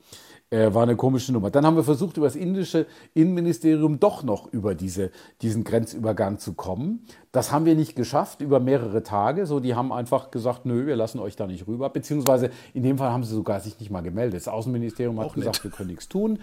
Äh, 0.51 0.75
war 0.75 0.83
eine 0.83 0.97
komische 0.97 1.33
Nummer. 1.33 1.51
Dann 1.51 1.64
haben 1.64 1.77
wir 1.77 1.85
versucht, 1.85 2.17
über 2.17 2.27
das 2.27 2.37
indische 2.37 2.87
Innenministerium 3.14 3.99
doch 3.99 4.23
noch 4.23 4.53
über 4.53 4.75
diese, 4.75 5.11
diesen 5.43 5.64
Grenzübergang 5.64 6.38
zu 6.38 6.53
kommen. 6.53 7.07
Das 7.33 7.51
haben 7.51 7.64
wir 7.64 7.75
nicht 7.75 7.97
geschafft 7.97 8.40
über 8.40 8.61
mehrere 8.61 9.03
Tage. 9.03 9.47
So, 9.47 9.59
die 9.59 9.75
haben 9.75 9.93
einfach 9.93 10.31
gesagt, 10.31 10.67
nö, 10.67 10.87
wir 10.87 10.97
lassen 10.97 11.19
euch 11.19 11.35
da 11.35 11.47
nicht 11.47 11.67
rüber. 11.67 11.88
Beziehungsweise 11.90 12.51
in 12.73 12.83
dem 12.83 12.99
Fall 12.99 13.11
haben 13.11 13.25
sie 13.25 13.35
sogar 13.35 13.61
sich 13.61 13.79
nicht 13.81 13.90
mal 13.90 14.03
gemeldet. 14.03 14.35
Das 14.40 14.49
Außenministerium 14.49 15.19
hat 15.19 15.27
Auch 15.29 15.35
gesagt, 15.35 15.57
nett. 15.57 15.64
wir 15.64 15.71
können 15.71 15.90
nichts 15.90 16.09
tun. 16.09 16.38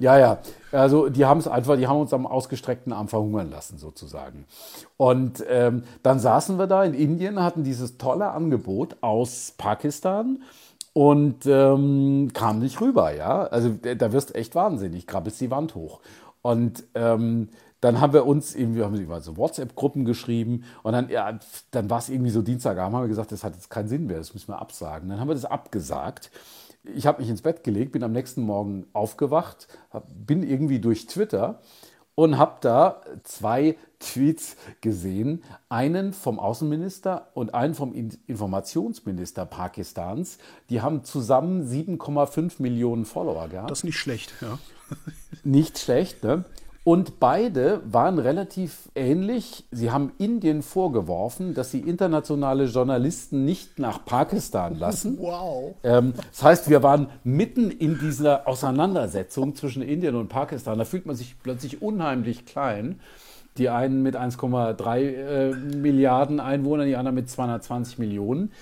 Ja, 0.00 0.18
ja. 0.18 0.38
Also 0.72 1.10
die 1.10 1.26
haben 1.26 1.40
es 1.40 1.46
einfach, 1.46 1.76
die 1.76 1.86
haben 1.86 2.00
uns 2.00 2.14
am 2.14 2.26
ausgestreckten 2.26 2.92
Arm 2.92 3.08
verhungern 3.08 3.50
lassen 3.50 3.76
sozusagen. 3.76 4.46
Und 4.96 5.44
ähm, 5.48 5.82
dann 6.02 6.18
saßen 6.18 6.58
wir 6.58 6.66
da 6.66 6.84
in 6.84 6.94
Indien, 6.94 7.42
hatten 7.42 7.64
dieses 7.64 7.98
tolle 7.98 8.30
Angebot 8.30 8.96
aus 9.02 9.52
Pakistan 9.58 10.42
und 10.94 11.44
ähm, 11.44 12.30
kam 12.32 12.60
nicht 12.60 12.80
rüber, 12.80 13.14
ja. 13.14 13.42
Also 13.42 13.70
da 13.70 14.12
wirst 14.12 14.34
echt 14.34 14.54
wahnsinnig, 14.54 15.06
krabbelst 15.06 15.40
die 15.40 15.50
Wand 15.50 15.74
hoch. 15.74 16.00
Und 16.40 16.84
ähm, 16.94 17.50
dann 17.82 18.00
haben 18.00 18.14
wir 18.14 18.24
uns 18.26 18.54
irgendwie, 18.54 18.82
haben 18.82 18.98
wir 18.98 19.20
so 19.20 19.36
WhatsApp-Gruppen 19.36 20.06
geschrieben 20.06 20.64
und 20.82 20.92
dann, 20.92 21.10
ja, 21.10 21.38
dann 21.72 21.90
war 21.90 21.98
es 21.98 22.08
irgendwie 22.08 22.30
so 22.30 22.40
Dienstagabend, 22.40 22.96
haben 22.96 23.04
wir 23.04 23.08
gesagt, 23.08 23.32
das 23.32 23.44
hat 23.44 23.54
jetzt 23.54 23.68
keinen 23.68 23.88
Sinn 23.88 24.06
mehr, 24.06 24.18
das 24.18 24.32
müssen 24.32 24.48
wir 24.48 24.60
absagen. 24.60 25.10
Dann 25.10 25.20
haben 25.20 25.28
wir 25.28 25.34
das 25.34 25.44
abgesagt 25.44 26.30
ich 26.84 27.06
habe 27.06 27.20
mich 27.20 27.30
ins 27.30 27.42
Bett 27.42 27.64
gelegt, 27.64 27.92
bin 27.92 28.02
am 28.02 28.12
nächsten 28.12 28.42
Morgen 28.42 28.86
aufgewacht, 28.92 29.68
bin 30.08 30.42
irgendwie 30.42 30.80
durch 30.80 31.06
Twitter 31.06 31.60
und 32.14 32.38
habe 32.38 32.56
da 32.60 33.00
zwei 33.22 33.76
Tweets 33.98 34.56
gesehen. 34.80 35.42
Einen 35.68 36.12
vom 36.12 36.38
Außenminister 36.38 37.28
und 37.34 37.54
einen 37.54 37.74
vom 37.74 37.94
Informationsminister 38.26 39.46
Pakistans. 39.46 40.38
Die 40.68 40.82
haben 40.82 41.04
zusammen 41.04 41.66
7,5 41.66 42.60
Millionen 42.60 43.04
Follower 43.04 43.48
gehabt. 43.48 43.70
Das 43.70 43.80
ist 43.80 43.84
nicht 43.84 43.98
schlecht, 43.98 44.34
ja. 44.40 44.58
Nicht 45.44 45.78
schlecht, 45.78 46.24
ne? 46.24 46.44
Und 46.82 47.20
beide 47.20 47.82
waren 47.84 48.18
relativ 48.18 48.88
ähnlich. 48.94 49.66
Sie 49.70 49.90
haben 49.90 50.12
Indien 50.16 50.62
vorgeworfen, 50.62 51.52
dass 51.52 51.70
sie 51.70 51.80
internationale 51.80 52.64
Journalisten 52.64 53.44
nicht 53.44 53.78
nach 53.78 54.04
Pakistan 54.04 54.78
lassen. 54.78 55.18
Wow. 55.30 55.74
Ähm, 55.84 56.14
das 56.30 56.42
heißt, 56.42 56.70
wir 56.70 56.82
waren 56.82 57.08
mitten 57.24 57.70
in 57.70 57.98
dieser 57.98 58.48
Auseinandersetzung 58.48 59.54
zwischen 59.54 59.82
Indien 59.82 60.14
und 60.14 60.28
Pakistan. 60.28 60.78
Da 60.78 60.84
fühlt 60.84 61.04
man 61.04 61.14
sich 61.14 61.36
plötzlich 61.42 61.82
unheimlich 61.82 62.46
klein. 62.46 63.00
Die 63.58 63.68
einen 63.68 64.02
mit 64.02 64.16
1,3 64.16 64.98
äh, 64.98 65.54
Milliarden 65.54 66.40
Einwohnern, 66.40 66.86
die 66.86 66.96
anderen 66.96 67.16
mit 67.16 67.28
220 67.28 67.98
Millionen. 67.98 68.52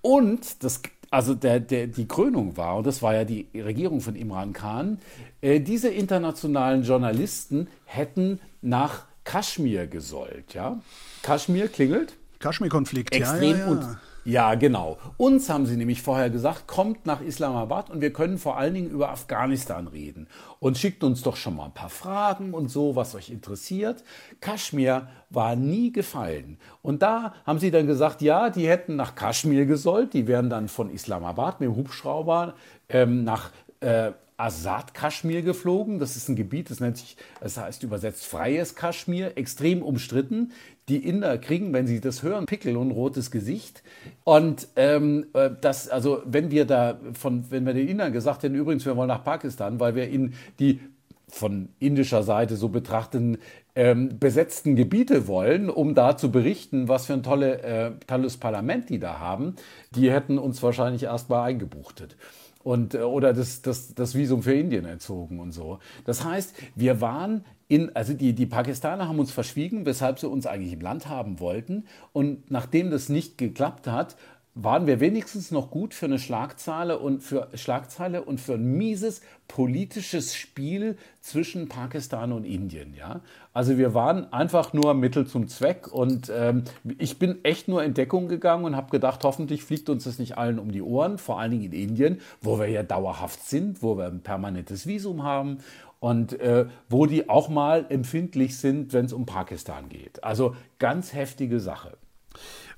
Und 0.00 0.64
das 0.64 0.80
also 1.12 1.34
der, 1.34 1.60
der, 1.60 1.88
die 1.88 2.08
Krönung 2.08 2.56
war, 2.56 2.76
und 2.78 2.86
das 2.86 3.02
war 3.02 3.14
ja 3.14 3.24
die 3.24 3.46
Regierung 3.54 4.00
von 4.00 4.16
Imran 4.16 4.54
Khan, 4.54 4.98
äh, 5.42 5.60
diese 5.60 5.88
internationalen 5.88 6.84
Journalisten 6.84 7.68
hätten 7.84 8.40
nach 8.62 9.04
Kaschmir 9.24 9.86
gesollt. 9.86 10.54
Ja? 10.54 10.80
Kaschmir 11.22 11.68
klingelt. 11.68 12.14
Kaschmir-Konflikt, 12.38 13.14
ja, 13.14 13.36
ja, 13.36 13.56
ja. 13.56 14.00
Ja, 14.24 14.54
genau. 14.54 14.98
Uns 15.16 15.50
haben 15.50 15.66
sie 15.66 15.76
nämlich 15.76 16.00
vorher 16.00 16.30
gesagt, 16.30 16.68
kommt 16.68 17.06
nach 17.06 17.20
Islamabad 17.20 17.90
und 17.90 18.00
wir 18.00 18.12
können 18.12 18.38
vor 18.38 18.56
allen 18.56 18.74
Dingen 18.74 18.90
über 18.90 19.10
Afghanistan 19.10 19.88
reden. 19.88 20.28
Und 20.60 20.78
schickt 20.78 21.02
uns 21.02 21.22
doch 21.22 21.34
schon 21.34 21.56
mal 21.56 21.64
ein 21.64 21.74
paar 21.74 21.88
Fragen 21.88 22.54
und 22.54 22.68
so, 22.68 22.94
was 22.94 23.16
euch 23.16 23.30
interessiert. 23.30 24.04
Kaschmir 24.40 25.08
war 25.30 25.56
nie 25.56 25.90
gefallen. 25.90 26.58
Und 26.82 27.02
da 27.02 27.34
haben 27.44 27.58
sie 27.58 27.72
dann 27.72 27.88
gesagt, 27.88 28.22
ja, 28.22 28.48
die 28.48 28.68
hätten 28.68 28.94
nach 28.94 29.16
Kaschmir 29.16 29.66
gesollt. 29.66 30.14
Die 30.14 30.28
wären 30.28 30.50
dann 30.50 30.68
von 30.68 30.88
Islamabad 30.88 31.60
mit 31.60 31.68
dem 31.68 31.76
Hubschrauber 31.76 32.54
ähm, 32.88 33.24
nach 33.24 33.50
äh, 33.80 34.12
Azad 34.42 34.92
Kaschmir 34.92 35.42
geflogen. 35.42 36.00
Das 36.00 36.16
ist 36.16 36.28
ein 36.28 36.36
Gebiet, 36.36 36.70
das 36.70 36.80
nennt 36.80 36.98
sich, 36.98 37.16
das 37.40 37.56
heißt 37.56 37.82
übersetzt 37.84 38.26
freies 38.26 38.74
Kaschmir, 38.74 39.32
extrem 39.36 39.82
umstritten. 39.82 40.52
Die 40.88 40.96
Inder 40.96 41.38
kriegen, 41.38 41.72
wenn 41.72 41.86
sie 41.86 42.00
das 42.00 42.24
hören, 42.24 42.46
Pickel 42.46 42.76
und 42.76 42.90
rotes 42.90 43.30
Gesicht. 43.30 43.84
Und 44.24 44.66
ähm, 44.74 45.26
äh, 45.32 45.50
das, 45.60 45.88
also 45.88 46.22
wenn 46.24 46.50
wir 46.50 46.64
da 46.64 46.98
von, 47.12 47.50
wenn 47.50 47.64
wir 47.64 47.72
den 47.72 47.86
Indern 47.86 48.12
gesagt 48.12 48.42
hätten, 48.42 48.56
übrigens, 48.56 48.84
wir 48.84 48.96
wollen 48.96 49.08
nach 49.08 49.22
Pakistan, 49.22 49.78
weil 49.78 49.94
wir 49.94 50.08
in 50.08 50.34
die 50.58 50.80
von 51.28 51.68
indischer 51.78 52.24
Seite 52.24 52.56
so 52.56 52.68
betrachteten 52.68 53.38
ähm, 53.74 54.18
besetzten 54.18 54.76
Gebiete 54.76 55.28
wollen, 55.28 55.70
um 55.70 55.94
da 55.94 56.16
zu 56.16 56.30
berichten, 56.30 56.88
was 56.88 57.06
für 57.06 57.14
ein 57.14 57.22
tolle, 57.22 57.62
äh, 57.62 57.92
tolles 58.06 58.36
Parlament 58.36 58.90
die 58.90 58.98
da 58.98 59.18
haben, 59.18 59.54
die 59.94 60.10
hätten 60.10 60.38
uns 60.38 60.62
wahrscheinlich 60.62 61.04
erstmal 61.04 61.48
eingebuchtet 61.48 62.16
und, 62.64 62.94
äh, 62.94 62.98
oder 62.98 63.32
das, 63.32 63.62
das, 63.62 63.94
das 63.94 64.14
Visum 64.14 64.42
für 64.42 64.54
Indien 64.54 64.84
entzogen 64.84 65.40
und 65.40 65.52
so. 65.52 65.78
Das 66.04 66.24
heißt, 66.24 66.54
wir 66.74 67.00
waren 67.00 67.44
in, 67.68 67.94
also 67.96 68.12
die, 68.12 68.34
die 68.34 68.46
Pakistaner 68.46 69.08
haben 69.08 69.18
uns 69.18 69.32
verschwiegen, 69.32 69.86
weshalb 69.86 70.18
sie 70.18 70.28
uns 70.28 70.46
eigentlich 70.46 70.74
im 70.74 70.80
Land 70.80 71.08
haben 71.08 71.40
wollten. 71.40 71.84
Und 72.12 72.50
nachdem 72.50 72.90
das 72.90 73.08
nicht 73.08 73.38
geklappt 73.38 73.86
hat, 73.86 74.16
waren 74.54 74.86
wir 74.86 75.00
wenigstens 75.00 75.50
noch 75.50 75.70
gut 75.70 75.94
für 75.94 76.06
eine 76.06 76.18
Schlagzeile 76.18 76.98
und 76.98 77.22
für 77.22 77.48
Schlagzeile 77.54 78.22
und 78.22 78.38
für 78.38 78.54
ein 78.54 78.76
mieses 78.76 79.22
politisches 79.48 80.34
Spiel 80.34 80.98
zwischen 81.22 81.68
Pakistan 81.68 82.32
und 82.32 82.44
Indien. 82.44 82.94
Ja? 82.94 83.20
Also 83.54 83.78
wir 83.78 83.94
waren 83.94 84.30
einfach 84.30 84.74
nur 84.74 84.92
Mittel 84.92 85.26
zum 85.26 85.48
Zweck 85.48 85.88
und 85.88 86.30
ähm, 86.34 86.64
ich 86.98 87.18
bin 87.18 87.42
echt 87.44 87.66
nur 87.66 87.82
in 87.82 87.94
Deckung 87.94 88.28
gegangen 88.28 88.66
und 88.66 88.76
habe 88.76 88.90
gedacht, 88.90 89.24
hoffentlich 89.24 89.64
fliegt 89.64 89.88
uns 89.88 90.04
das 90.04 90.18
nicht 90.18 90.36
allen 90.36 90.58
um 90.58 90.70
die 90.70 90.82
Ohren, 90.82 91.16
vor 91.16 91.40
allen 91.40 91.52
Dingen 91.52 91.72
in 91.72 91.72
Indien, 91.72 92.20
wo 92.42 92.58
wir 92.58 92.68
ja 92.68 92.82
dauerhaft 92.82 93.42
sind, 93.44 93.82
wo 93.82 93.96
wir 93.96 94.06
ein 94.06 94.20
permanentes 94.20 94.86
Visum 94.86 95.22
haben 95.22 95.58
und 95.98 96.38
äh, 96.40 96.66
wo 96.90 97.06
die 97.06 97.30
auch 97.30 97.48
mal 97.48 97.86
empfindlich 97.88 98.58
sind, 98.58 98.92
wenn 98.92 99.06
es 99.06 99.14
um 99.14 99.24
Pakistan 99.24 99.88
geht. 99.88 100.22
Also 100.22 100.56
ganz 100.78 101.14
heftige 101.14 101.58
Sache. 101.58 101.96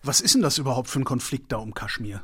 Was 0.04 0.20
ist 0.20 0.34
denn 0.34 0.42
das 0.42 0.58
überhaupt 0.58 0.90
für 0.90 1.00
ein 1.00 1.04
Konflikt 1.04 1.50
da 1.50 1.56
um 1.56 1.72
Kaschmir? 1.72 2.20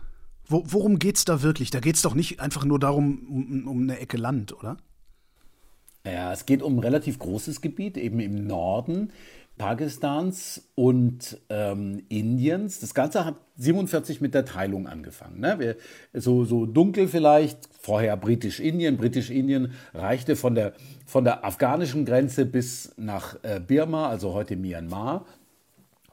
Wo, 0.46 0.62
worum 0.66 0.98
geht 0.98 1.16
es 1.16 1.24
da 1.24 1.42
wirklich? 1.42 1.70
Da 1.70 1.80
geht 1.80 1.96
es 1.96 2.02
doch 2.02 2.14
nicht 2.14 2.38
einfach 2.38 2.66
nur 2.66 2.78
darum, 2.78 3.26
um, 3.30 3.68
um 3.68 3.82
eine 3.82 3.98
Ecke 3.98 4.18
Land, 4.18 4.52
oder? 4.52 4.76
Ja, 6.04 6.32
es 6.32 6.44
geht 6.44 6.62
um 6.62 6.76
ein 6.76 6.78
relativ 6.80 7.18
großes 7.18 7.62
Gebiet, 7.62 7.96
eben 7.96 8.20
im 8.20 8.46
Norden 8.46 9.12
Pakistans 9.60 10.70
und 10.74 11.38
ähm, 11.50 12.02
Indiens. 12.08 12.80
Das 12.80 12.94
Ganze 12.94 13.26
hat 13.26 13.36
47 13.56 14.22
mit 14.22 14.32
der 14.32 14.46
Teilung 14.46 14.86
angefangen. 14.86 15.40
Ne? 15.40 15.58
Wir, 15.58 15.76
so, 16.14 16.44
so 16.46 16.64
dunkel 16.64 17.08
vielleicht, 17.08 17.68
vorher 17.78 18.16
Britisch-Indien. 18.16 18.96
Britisch-Indien 18.96 19.72
reichte 19.92 20.34
von 20.36 20.54
der, 20.54 20.72
von 21.04 21.24
der 21.24 21.44
afghanischen 21.44 22.06
Grenze 22.06 22.46
bis 22.46 22.94
nach 22.96 23.36
äh, 23.42 23.60
Birma, 23.60 24.08
also 24.08 24.32
heute 24.32 24.56
Myanmar, 24.56 25.26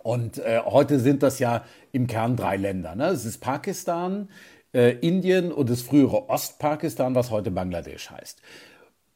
und 0.07 0.37
äh, 0.37 0.61
heute 0.63 1.01
sind 1.01 1.21
das 1.21 1.37
ja 1.39 1.65
im 1.91 2.07
Kern 2.07 2.37
drei 2.37 2.55
Länder. 2.55 2.95
Ne? 2.95 3.07
Es 3.07 3.25
ist 3.25 3.39
Pakistan, 3.39 4.29
äh, 4.73 4.91
Indien 4.99 5.51
und 5.51 5.69
das 5.69 5.81
frühere 5.81 6.29
Ostpakistan, 6.29 7.13
was 7.13 7.29
heute 7.29 7.51
Bangladesch 7.51 8.09
heißt. 8.09 8.41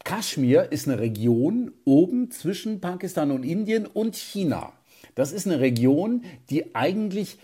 Kaschmir 0.04 0.70
ist 0.70 0.86
eine 0.86 0.98
Region 0.98 1.72
oben 1.86 2.30
zwischen 2.30 2.82
Pakistan 2.82 3.30
und 3.30 3.42
Indien 3.42 3.86
und 3.86 4.16
China. 4.16 4.74
Das 5.14 5.32
ist 5.32 5.46
eine 5.46 5.60
Region, 5.60 6.24
die 6.50 6.74
eigentlich 6.74 7.38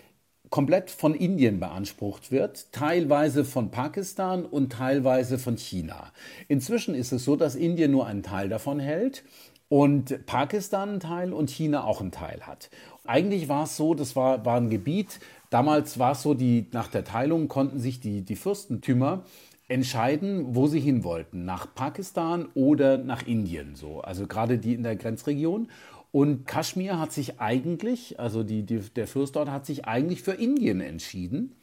komplett 0.51 0.91
von 0.91 1.15
Indien 1.15 1.59
beansprucht 1.59 2.31
wird, 2.31 2.71
teilweise 2.71 3.45
von 3.45 3.71
Pakistan 3.71 4.45
und 4.45 4.73
teilweise 4.73 5.39
von 5.39 5.57
China. 5.57 6.11
Inzwischen 6.47 6.93
ist 6.93 7.11
es 7.11 7.25
so, 7.25 7.35
dass 7.35 7.55
Indien 7.55 7.89
nur 7.89 8.05
einen 8.05 8.21
Teil 8.21 8.47
davon 8.47 8.79
hält 8.79 9.23
und 9.69 10.25
Pakistan 10.25 10.89
einen 10.89 10.99
Teil 10.99 11.31
und 11.31 11.49
China 11.49 11.83
auch 11.83 12.01
einen 12.01 12.11
Teil 12.11 12.41
hat. 12.41 12.69
Eigentlich 13.05 13.47
war 13.47 13.63
es 13.63 13.77
so, 13.77 13.93
das 13.93 14.15
war, 14.15 14.43
war 14.45 14.57
ein 14.57 14.69
Gebiet, 14.69 15.19
damals 15.49 15.99
war 15.99 16.11
es 16.13 16.23
so, 16.23 16.33
die, 16.33 16.67
nach 16.73 16.87
der 16.87 17.03
Teilung 17.03 17.47
konnten 17.47 17.79
sich 17.79 17.99
die, 17.99 18.23
die 18.23 18.35
Fürstentümer 18.35 19.23
entscheiden, 19.67 20.55
wo 20.55 20.67
sie 20.67 20.79
hin 20.79 21.03
wollten, 21.03 21.45
nach 21.45 21.73
Pakistan 21.73 22.47
oder 22.55 22.97
nach 22.97 23.25
Indien, 23.27 23.75
so, 23.75 24.01
also 24.01 24.25
gerade 24.25 24.57
die 24.57 24.73
in 24.73 24.83
der 24.83 24.95
Grenzregion. 24.95 25.69
Und 26.11 26.47
Kaschmir 26.47 26.99
hat 26.99 27.13
sich 27.13 27.39
eigentlich, 27.39 28.19
also 28.19 28.41
die, 28.41 28.63
die, 28.63 28.79
der 28.79 29.07
Fürst 29.07 29.35
dort 29.35 29.49
hat 29.49 29.67
sich 29.67 29.85
eigentlich 29.85 30.23
für 30.23 30.31
Indien 30.31 30.81
entschieden. 30.81 31.55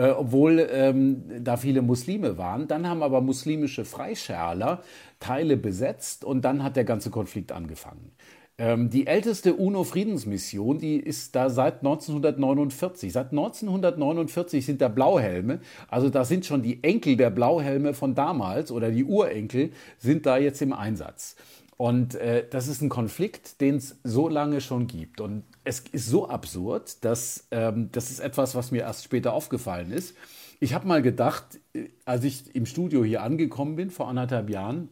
Äh, 0.00 0.12
obwohl 0.12 0.66
ähm, 0.72 1.24
da 1.44 1.58
viele 1.58 1.82
Muslime 1.82 2.38
waren. 2.38 2.66
Dann 2.66 2.88
haben 2.88 3.02
aber 3.02 3.20
muslimische 3.20 3.84
Freischärler 3.84 4.82
Teile 5.18 5.58
besetzt 5.58 6.24
und 6.24 6.42
dann 6.42 6.62
hat 6.62 6.76
der 6.76 6.84
ganze 6.84 7.10
Konflikt 7.10 7.52
angefangen. 7.52 8.10
Ähm, 8.56 8.88
die 8.88 9.06
älteste 9.06 9.52
UNO-Friedensmission, 9.56 10.78
die 10.78 10.96
ist 10.96 11.36
da 11.36 11.50
seit 11.50 11.80
1949. 11.80 13.12
Seit 13.12 13.32
1949 13.32 14.64
sind 14.64 14.80
da 14.80 14.88
Blauhelme, 14.88 15.60
also 15.88 16.08
da 16.08 16.24
sind 16.24 16.46
schon 16.46 16.62
die 16.62 16.82
Enkel 16.82 17.18
der 17.18 17.28
Blauhelme 17.28 17.92
von 17.92 18.14
damals 18.14 18.72
oder 18.72 18.90
die 18.90 19.04
Urenkel 19.04 19.70
sind 19.98 20.24
da 20.24 20.38
jetzt 20.38 20.62
im 20.62 20.72
Einsatz. 20.72 21.36
Und 21.80 22.14
äh, 22.16 22.44
das 22.46 22.68
ist 22.68 22.82
ein 22.82 22.90
Konflikt, 22.90 23.62
den 23.62 23.76
es 23.76 23.96
so 24.04 24.28
lange 24.28 24.60
schon 24.60 24.86
gibt. 24.86 25.18
Und 25.18 25.44
es 25.64 25.80
ist 25.80 26.08
so 26.08 26.28
absurd, 26.28 27.02
dass 27.06 27.46
ähm, 27.52 27.88
das 27.90 28.10
ist 28.10 28.20
etwas, 28.20 28.54
was 28.54 28.70
mir 28.70 28.82
erst 28.82 29.02
später 29.02 29.32
aufgefallen 29.32 29.90
ist. 29.90 30.14
Ich 30.60 30.74
habe 30.74 30.86
mal 30.86 31.00
gedacht, 31.00 31.58
äh, 31.72 31.88
als 32.04 32.24
ich 32.24 32.54
im 32.54 32.66
Studio 32.66 33.02
hier 33.02 33.22
angekommen 33.22 33.76
bin 33.76 33.88
vor 33.88 34.08
anderthalb 34.08 34.50
Jahren, 34.50 34.90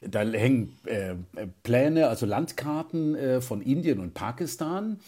da 0.00 0.20
hängen 0.20 0.76
äh, 0.84 1.16
Pläne, 1.64 2.06
also 2.06 2.26
Landkarten 2.26 3.16
äh, 3.16 3.40
von 3.40 3.60
Indien 3.60 3.98
und 3.98 4.14
Pakistan. 4.14 5.00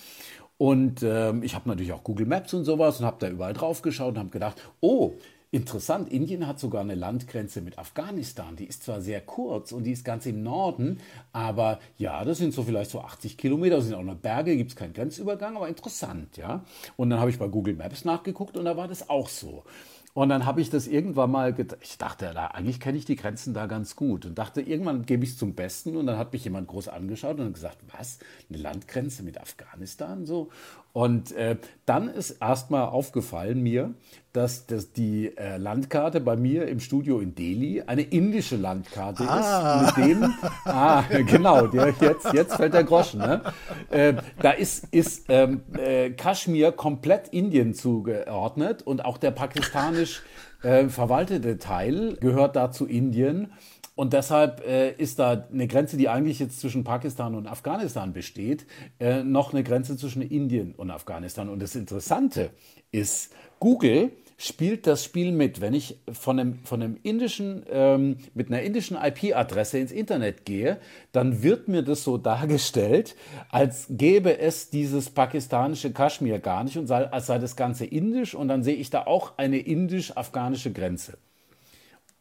Und 0.57 1.05
äh, 1.05 1.39
ich 1.39 1.55
habe 1.55 1.69
natürlich 1.69 1.93
auch 1.93 2.03
Google 2.03 2.27
Maps 2.27 2.53
und 2.53 2.65
sowas 2.65 2.99
und 2.99 3.07
habe 3.07 3.19
da 3.21 3.31
überall 3.31 3.55
drauf 3.55 3.81
geschaut 3.81 4.15
und 4.15 4.19
habe 4.19 4.31
gedacht, 4.31 4.61
oh, 4.81 5.15
Interessant, 5.51 6.11
Indien 6.11 6.47
hat 6.47 6.61
sogar 6.61 6.83
eine 6.83 6.95
Landgrenze 6.95 7.63
mit 7.63 7.79
Afghanistan. 7.79 8.55
Die 8.55 8.67
ist 8.67 8.83
zwar 8.83 9.01
sehr 9.01 9.23
kurz 9.23 9.73
und 9.73 9.85
die 9.85 9.93
ist 9.93 10.05
ganz 10.05 10.27
im 10.27 10.43
Norden, 10.43 11.01
aber 11.33 11.79
ja, 11.97 12.23
das 12.27 12.37
sind 12.37 12.53
so 12.53 12.65
vielleicht 12.65 12.91
so 12.91 13.01
80 13.01 13.39
Kilometer, 13.39 13.77
das 13.77 13.87
sind 13.87 13.95
auch 13.95 14.03
noch 14.03 14.17
Berge, 14.17 14.59
gibt 14.59 14.71
es 14.73 14.77
keinen 14.77 14.93
Grenzübergang, 14.93 15.57
aber 15.57 15.69
interessant, 15.69 16.37
ja. 16.37 16.65
Und 16.97 17.09
dann 17.09 17.19
habe 17.19 17.31
ich 17.31 17.39
bei 17.39 17.49
Google 17.49 17.77
Maps 17.77 18.05
nachgeguckt 18.05 18.59
und 18.59 18.67
da 18.67 18.77
war 18.77 18.89
das 18.89 19.09
auch 19.09 19.31
so. 19.31 19.65
Und 20.13 20.31
dann 20.31 20.45
habe 20.45 20.61
ich 20.61 20.69
das 20.69 20.87
irgendwann 20.87 21.31
mal, 21.31 21.55
ich 21.81 21.97
dachte, 21.97 22.33
da, 22.35 22.49
eigentlich 22.49 22.81
kenne 22.81 22.99
ich 22.99 23.05
die 23.05 23.17
Grenzen 23.17 23.55
da 23.55 23.67
ganz 23.67 23.95
gut 23.95 24.27
und 24.27 24.37
dachte, 24.37 24.61
irgendwann 24.61 25.07
gebe 25.07 25.23
ich 25.25 25.31
es 25.31 25.39
zum 25.39 25.55
Besten 25.55 25.97
und 25.97 26.07
dann 26.07 26.19
hat 26.19 26.33
mich 26.33 26.45
jemand 26.45 26.67
groß 26.69 26.89
angeschaut 26.89 27.39
und 27.39 27.53
gesagt, 27.53 27.79
was, 27.97 28.19
eine 28.51 28.59
Landgrenze 28.59 29.23
mit 29.23 29.41
Afghanistan 29.41 30.27
so? 30.27 30.51
Und 30.93 31.33
äh, 31.33 31.57
dann 31.87 32.09
ist 32.09 32.31
erstmal 32.41 32.87
aufgefallen 32.87 33.63
mir, 33.63 33.95
dass, 34.33 34.67
dass 34.67 34.93
die 34.93 35.37
äh, 35.37 35.57
Landkarte 35.57 36.21
bei 36.21 36.37
mir 36.37 36.67
im 36.67 36.81
Studio 36.81 37.21
in 37.21 37.35
Delhi 37.35 37.83
eine 37.83 38.03
indische 38.03 38.57
Landkarte 38.57 39.29
ah. 39.29 39.87
ist. 39.87 39.97
Mit 39.97 40.07
dem, 40.07 40.35
ah, 40.65 41.03
genau, 41.27 41.67
der, 41.67 41.95
jetzt, 42.01 42.33
jetzt 42.33 42.57
fällt 42.57 42.75
der 42.75 42.85
Groschen. 42.85 43.21
Ne? 43.21 43.43
Äh, 43.91 44.15
da 44.41 44.51
ist, 44.51 44.87
ist 44.93 45.27
ähm, 45.29 45.63
äh, 45.77 46.11
Kaschmir 46.11 46.73
komplett 46.73 47.29
Indien 47.29 47.75
zugeordnet 47.75 48.83
und 48.83 49.05
auch 49.05 49.19
der 49.19 49.31
pakistanisch 49.31 50.23
äh, 50.63 50.89
verwaltete 50.89 51.59
Teil 51.59 52.17
gehört 52.21 52.57
da 52.57 52.71
zu 52.71 52.87
Indien. 52.87 53.53
Und 53.99 54.13
deshalb 54.13 54.65
äh, 54.65 54.93
ist 54.93 55.19
da 55.19 55.49
eine 55.53 55.67
Grenze, 55.67 55.97
die 55.97 56.09
eigentlich 56.09 56.39
jetzt 56.39 56.61
zwischen 56.61 56.85
Pakistan 56.85 57.35
und 57.35 57.49
Afghanistan 57.49 58.13
besteht, 58.13 58.65
äh, 59.01 59.25
noch 59.25 59.53
eine 59.53 59.65
Grenze 59.65 59.97
zwischen 59.97 60.23
Indien 60.23 60.73
und 60.77 60.93
Afghanistan. 60.93 61.49
Und 61.49 61.61
das 61.61 61.75
Interessante 61.75 62.51
ist, 62.93 63.35
Google 63.59 64.13
spielt 64.37 64.87
das 64.87 65.03
Spiel 65.03 65.33
mit. 65.33 65.61
Wenn 65.61 65.75
ich 65.75 65.99
von 66.13 66.39
einem, 66.39 66.61
von 66.63 66.81
einem 66.81 66.97
indischen, 67.03 67.65
ähm, 67.69 68.19
mit 68.35 68.53
einer 68.53 68.63
indischen 68.63 68.97
IP-Adresse 68.97 69.79
ins 69.79 69.91
Internet 69.91 70.45
gehe, 70.45 70.79
dann 71.11 71.43
wird 71.43 71.67
mir 71.67 71.83
das 71.83 72.05
so 72.05 72.19
dargestellt, 72.19 73.17
als 73.51 73.87
gäbe 73.91 74.39
es 74.39 74.71
dieses 74.71 75.11
pakistanische 75.11 75.93
Kaschmir 75.93 76.39
gar 76.39 76.63
nicht 76.63 76.79
und 76.79 76.87
sei, 76.87 77.11
als 77.11 77.27
sei 77.27 77.41
das 77.41 77.57
Ganze 77.57 77.85
indisch 77.85 78.37
und 78.37 78.47
dann 78.47 78.63
sehe 78.63 78.77
ich 78.77 78.91
da 78.91 79.09
auch 79.09 79.39
eine 79.39 79.59
indisch-afghanische 79.59 80.73
Grenze. 80.73 81.19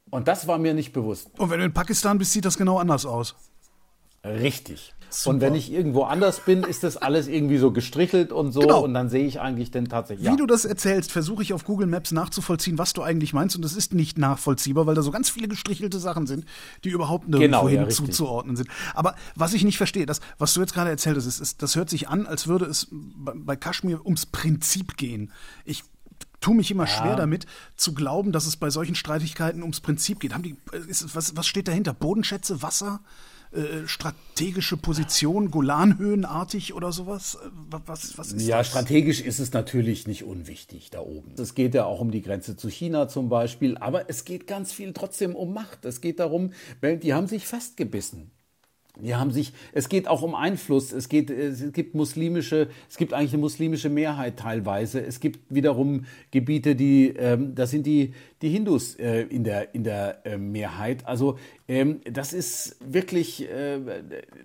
Und 0.09 0.27
das 0.27 0.47
war 0.47 0.57
mir 0.57 0.73
nicht 0.73 0.93
bewusst. 0.93 1.29
Und 1.37 1.49
wenn 1.49 1.59
du 1.59 1.65
in 1.65 1.73
Pakistan 1.73 2.17
bist, 2.17 2.31
sieht 2.31 2.45
das 2.45 2.57
genau 2.57 2.77
anders 2.77 3.05
aus. 3.05 3.35
Richtig. 4.23 4.93
Super. 5.09 5.35
Und 5.35 5.41
wenn 5.41 5.55
ich 5.55 5.71
irgendwo 5.71 6.03
anders 6.03 6.41
bin, 6.41 6.63
ist 6.63 6.83
das 6.83 6.97
alles 6.97 7.27
irgendwie 7.27 7.57
so 7.57 7.71
gestrichelt 7.71 8.33
und 8.33 8.51
so. 8.51 8.59
Genau. 8.59 8.83
Und 8.83 8.93
dann 8.93 9.09
sehe 9.09 9.25
ich 9.25 9.39
eigentlich 9.39 9.71
denn 9.71 9.87
tatsächlich. 9.87 10.27
Wie 10.27 10.31
ja. 10.31 10.35
du 10.35 10.45
das 10.45 10.65
erzählst, 10.65 11.13
versuche 11.13 11.41
ich 11.43 11.53
auf 11.53 11.63
Google 11.63 11.87
Maps 11.87 12.11
nachzuvollziehen, 12.11 12.77
was 12.77 12.91
du 12.91 13.03
eigentlich 13.03 13.33
meinst. 13.33 13.55
Und 13.55 13.61
das 13.63 13.73
ist 13.73 13.93
nicht 13.93 14.17
nachvollziehbar, 14.17 14.85
weil 14.85 14.95
da 14.95 15.01
so 15.01 15.11
ganz 15.11 15.29
viele 15.29 15.47
gestrichelte 15.47 15.99
Sachen 15.99 16.27
sind, 16.27 16.45
die 16.83 16.89
überhaupt 16.89 17.29
nirgendwo 17.29 17.67
genau, 17.67 17.83
ja, 17.83 17.87
zuzuordnen 17.87 18.57
sind. 18.57 18.69
Aber 18.95 19.15
was 19.35 19.53
ich 19.53 19.63
nicht 19.63 19.77
verstehe, 19.77 20.05
das, 20.05 20.19
was 20.39 20.53
du 20.53 20.59
jetzt 20.59 20.73
gerade 20.73 20.89
erzählt 20.89 21.15
hast, 21.15 21.25
ist, 21.25 21.39
ist, 21.39 21.61
das 21.61 21.77
hört 21.77 21.89
sich 21.89 22.09
an, 22.09 22.25
als 22.25 22.47
würde 22.47 22.65
es 22.65 22.87
bei 22.91 23.55
Kaschmir 23.55 24.05
ums 24.05 24.25
Prinzip 24.25 24.97
gehen. 24.97 25.31
Ich 25.63 25.83
tue 26.39 26.55
mich 26.55 26.71
immer 26.71 26.85
ja. 26.85 26.89
schwer 26.89 27.15
damit, 27.15 27.45
zu 27.75 27.93
glauben, 27.93 28.31
dass 28.31 28.45
es 28.45 28.57
bei 28.57 28.69
solchen 28.69 28.95
Streitigkeiten 28.95 29.61
ums 29.61 29.81
Prinzip 29.81 30.19
geht. 30.19 30.33
Haben 30.33 30.43
die, 30.43 30.57
ist, 30.87 31.15
was, 31.15 31.35
was 31.35 31.47
steht 31.47 31.67
dahinter? 31.67 31.93
Bodenschätze, 31.93 32.61
Wasser? 32.61 33.01
Äh, 33.51 33.87
strategische 33.87 34.75
Position, 34.75 35.51
Golanhöhenartig 35.51 36.73
oder 36.73 36.91
sowas? 36.91 37.35
Äh, 37.35 37.49
was, 37.85 38.17
was 38.17 38.33
ist 38.33 38.45
ja, 38.45 38.57
das? 38.57 38.67
strategisch 38.67 39.21
ist 39.21 39.39
es 39.39 39.53
natürlich 39.53 40.05
nicht 40.05 40.25
unwichtig 40.25 40.89
da 40.89 40.99
oben. 40.99 41.33
Es 41.37 41.55
geht 41.55 41.73
ja 41.73 41.85
auch 41.85 42.01
um 42.01 42.11
die 42.11 42.21
Grenze 42.21 42.57
zu 42.57 42.67
China 42.69 43.07
zum 43.07 43.29
Beispiel, 43.29 43.77
aber 43.77 44.09
es 44.09 44.25
geht 44.25 44.47
ganz 44.47 44.73
viel 44.73 44.91
trotzdem 44.91 45.33
um 45.33 45.53
Macht. 45.53 45.85
Es 45.85 46.01
geht 46.01 46.19
darum, 46.19 46.51
die 46.83 47.13
haben 47.13 47.27
sich 47.27 47.47
festgebissen. 47.47 48.31
Die 49.01 49.15
haben 49.15 49.31
sich, 49.31 49.53
es 49.73 49.89
geht 49.89 50.07
auch 50.07 50.21
um 50.21 50.35
Einfluss. 50.35 50.91
Es 50.91 51.09
geht, 51.09 51.29
es 51.29 51.71
gibt 51.73 51.95
muslimische, 51.95 52.69
es 52.89 52.97
gibt 52.97 53.13
eigentlich 53.13 53.33
eine 53.33 53.41
muslimische 53.41 53.89
Mehrheit 53.89 54.37
teilweise. 54.37 55.01
Es 55.01 55.19
gibt 55.19 55.39
wiederum 55.53 56.05
Gebiete, 56.31 56.75
die, 56.75 57.09
ähm, 57.09 57.55
da 57.55 57.67
sind 57.67 57.85
die, 57.85 58.13
die 58.41 58.49
Hindus 58.49 58.95
äh, 58.95 59.21
in 59.23 59.43
der, 59.43 59.73
in 59.75 59.83
der 59.83 60.25
äh, 60.25 60.37
Mehrheit. 60.37 61.05
Also, 61.05 61.37
ähm, 61.67 62.01
das 62.11 62.33
ist 62.33 62.77
wirklich 62.79 63.49
äh, 63.49 63.79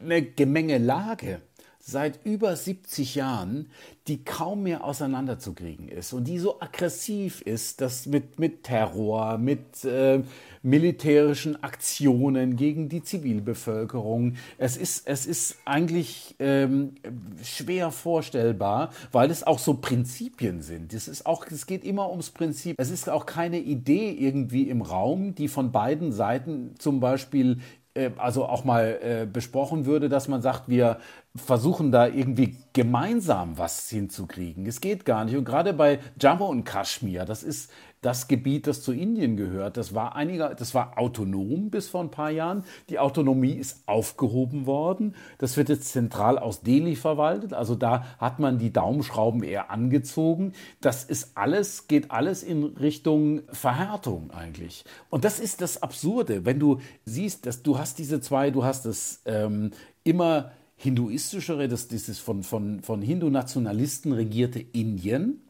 eine 0.03 0.23
Gemengelage 0.23 1.41
seit 1.85 2.25
über 2.25 2.55
70 2.55 3.17
Jahren, 3.17 3.69
die 4.07 4.25
kaum 4.25 4.63
mehr 4.63 4.85
auseinanderzukriegen 4.85 5.89
ist 5.89 6.13
und 6.13 6.25
die 6.25 6.39
so 6.39 6.61
aggressiv 6.61 7.41
ist, 7.43 7.81
dass 7.81 8.07
mit, 8.07 8.39
mit 8.39 8.63
Terror, 8.63 9.37
mit 9.39 9.85
äh, 9.85 10.23
militärischen 10.63 11.63
Aktionen 11.63 12.57
gegen 12.57 12.89
die 12.89 13.03
Zivilbevölkerung, 13.03 14.35
es 14.59 14.77
ist, 14.77 15.07
es 15.07 15.27
ist 15.27 15.59
eigentlich 15.65 16.37
ähm, 16.39 16.95
schwer 17.43 17.91
vorstellbar, 17.91 18.91
weil 19.11 19.31
es 19.31 19.45
auch 19.45 19.59
so 19.59 19.75
Prinzipien 19.75 20.63
sind. 20.63 20.95
Es, 20.95 21.09
ist 21.09 21.27
auch, 21.27 21.47
es 21.47 21.67
geht 21.67 21.85
immer 21.85 22.11
ums 22.11 22.31
Prinzip. 22.31 22.77
Es 22.79 22.91
ist 22.91 23.11
auch 23.11 23.27
keine 23.27 23.59
Idee 23.59 24.11
irgendwie 24.11 24.69
im 24.69 24.83
Raum, 24.83 25.35
die 25.35 25.49
von 25.49 25.73
beiden 25.73 26.13
Seiten 26.13 26.75
zum 26.79 27.01
Beispiel 27.01 27.59
äh, 27.95 28.11
also 28.17 28.47
auch 28.47 28.65
mal 28.65 28.99
äh, 29.03 29.27
besprochen 29.27 29.87
würde, 29.87 30.09
dass 30.09 30.29
man 30.29 30.43
sagt, 30.43 30.69
wir 30.69 30.99
versuchen 31.35 31.93
da 31.93 32.07
irgendwie 32.07 32.57
gemeinsam 32.73 33.59
was 33.59 33.89
hinzukriegen. 33.89 34.67
Es 34.67 34.81
geht 34.81 35.05
gar 35.05 35.25
nicht. 35.25 35.37
Und 35.37 35.45
gerade 35.45 35.73
bei 35.73 35.99
Jammu 36.21 36.47
und 36.47 36.65
Kaschmir, 36.65 37.25
das 37.25 37.43
ist 37.43 37.71
das 38.03 38.27
Gebiet, 38.27 38.67
das 38.67 38.83
zu 38.83 38.93
Indien 38.93 39.37
gehört, 39.37 39.77
das 39.77 39.95
war 39.95 40.17
einiger, 40.17 40.55
das 40.55 40.75
war 40.75 40.99
autonom 40.99 41.71
bis 41.71 41.89
vor 41.89 42.03
ein 42.03 42.11
paar 42.11 42.31
Jahren. 42.31 42.65
Die 42.91 42.99
Autonomie 42.99 43.53
ist 43.53 43.85
aufgehoben 43.87 44.67
worden. 44.67 45.15
Das 45.39 45.57
wird 45.57 45.69
jetzt 45.69 45.93
zentral 45.93 46.37
aus 46.37 46.63
Delhi 46.63 46.97
verwaltet. 46.97 47.55
Also 47.55 47.77
da 47.77 48.05
hat 48.19 48.41
man 48.41 48.59
die 48.59 48.73
Daumenschrauben 48.73 49.45
eher 49.45 49.71
angezogen. 49.71 50.53
Das 50.81 51.05
ist 51.05 51.37
alles, 51.37 51.87
geht 51.87 52.11
alles 52.11 52.43
in 52.43 52.65
Richtung 52.65 53.43
Verhärtung 53.53 54.33
eigentlich. 54.33 54.85
Und 55.09 55.25
das 55.25 55.39
ist 55.39 55.61
das 55.61 55.81
Absurde, 55.81 56.45
wenn 56.45 56.59
du 56.59 56.81
siehst, 57.05 57.47
dass 57.47 57.63
du 57.63 57.79
hast 57.79 58.01
diese 58.01 58.21
zwei, 58.21 58.51
du 58.51 58.65
hast 58.65 58.85
das 58.85 59.23
ähm, 59.27 59.71
immer 60.03 60.51
hinduistischere, 60.75 61.69
das 61.69 61.87
dieses 61.87 62.19
von, 62.19 62.43
von, 62.43 62.81
von 62.83 63.01
Hindu-Nationalisten 63.01 64.13
regierte 64.13 64.59
Indien 64.59 65.41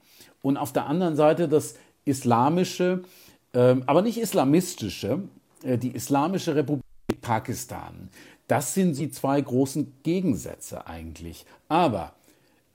und 0.43 0.59
auf 0.59 0.75
der 0.75 0.87
anderen 0.87 1.17
Seite 1.17 1.49
das 1.49 1.77
islamische, 2.05 3.03
äh, 3.53 3.77
aber 3.87 4.03
nicht 4.03 4.19
islamistische, 4.19 5.23
äh, 5.63 5.79
die 5.79 5.91
Islamische 5.91 6.55
Republik 6.55 6.83
Pakistan. 7.21 8.09
Das 8.49 8.75
sind 8.75 8.99
die 8.99 9.11
zwei 9.11 9.41
großen 9.41 9.93
Gegensätze 10.03 10.87
eigentlich. 10.87 11.47
Aber 11.69 12.13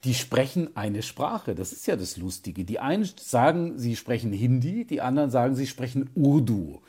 die 0.03 0.13
sprechen 0.13 0.75
eine 0.75 1.03
Sprache. 1.03 1.53
Das 1.53 1.73
ist 1.73 1.85
ja 1.87 1.95
das 1.95 2.17
Lustige. 2.17 2.63
Die 2.63 2.79
einen 2.79 3.07
sagen, 3.19 3.77
sie 3.77 3.95
sprechen 3.95 4.31
Hindi, 4.31 4.85
die 4.85 5.01
anderen 5.01 5.29
sagen, 5.29 5.55
sie 5.55 5.67
sprechen 5.67 6.09
Urdu. 6.15 6.79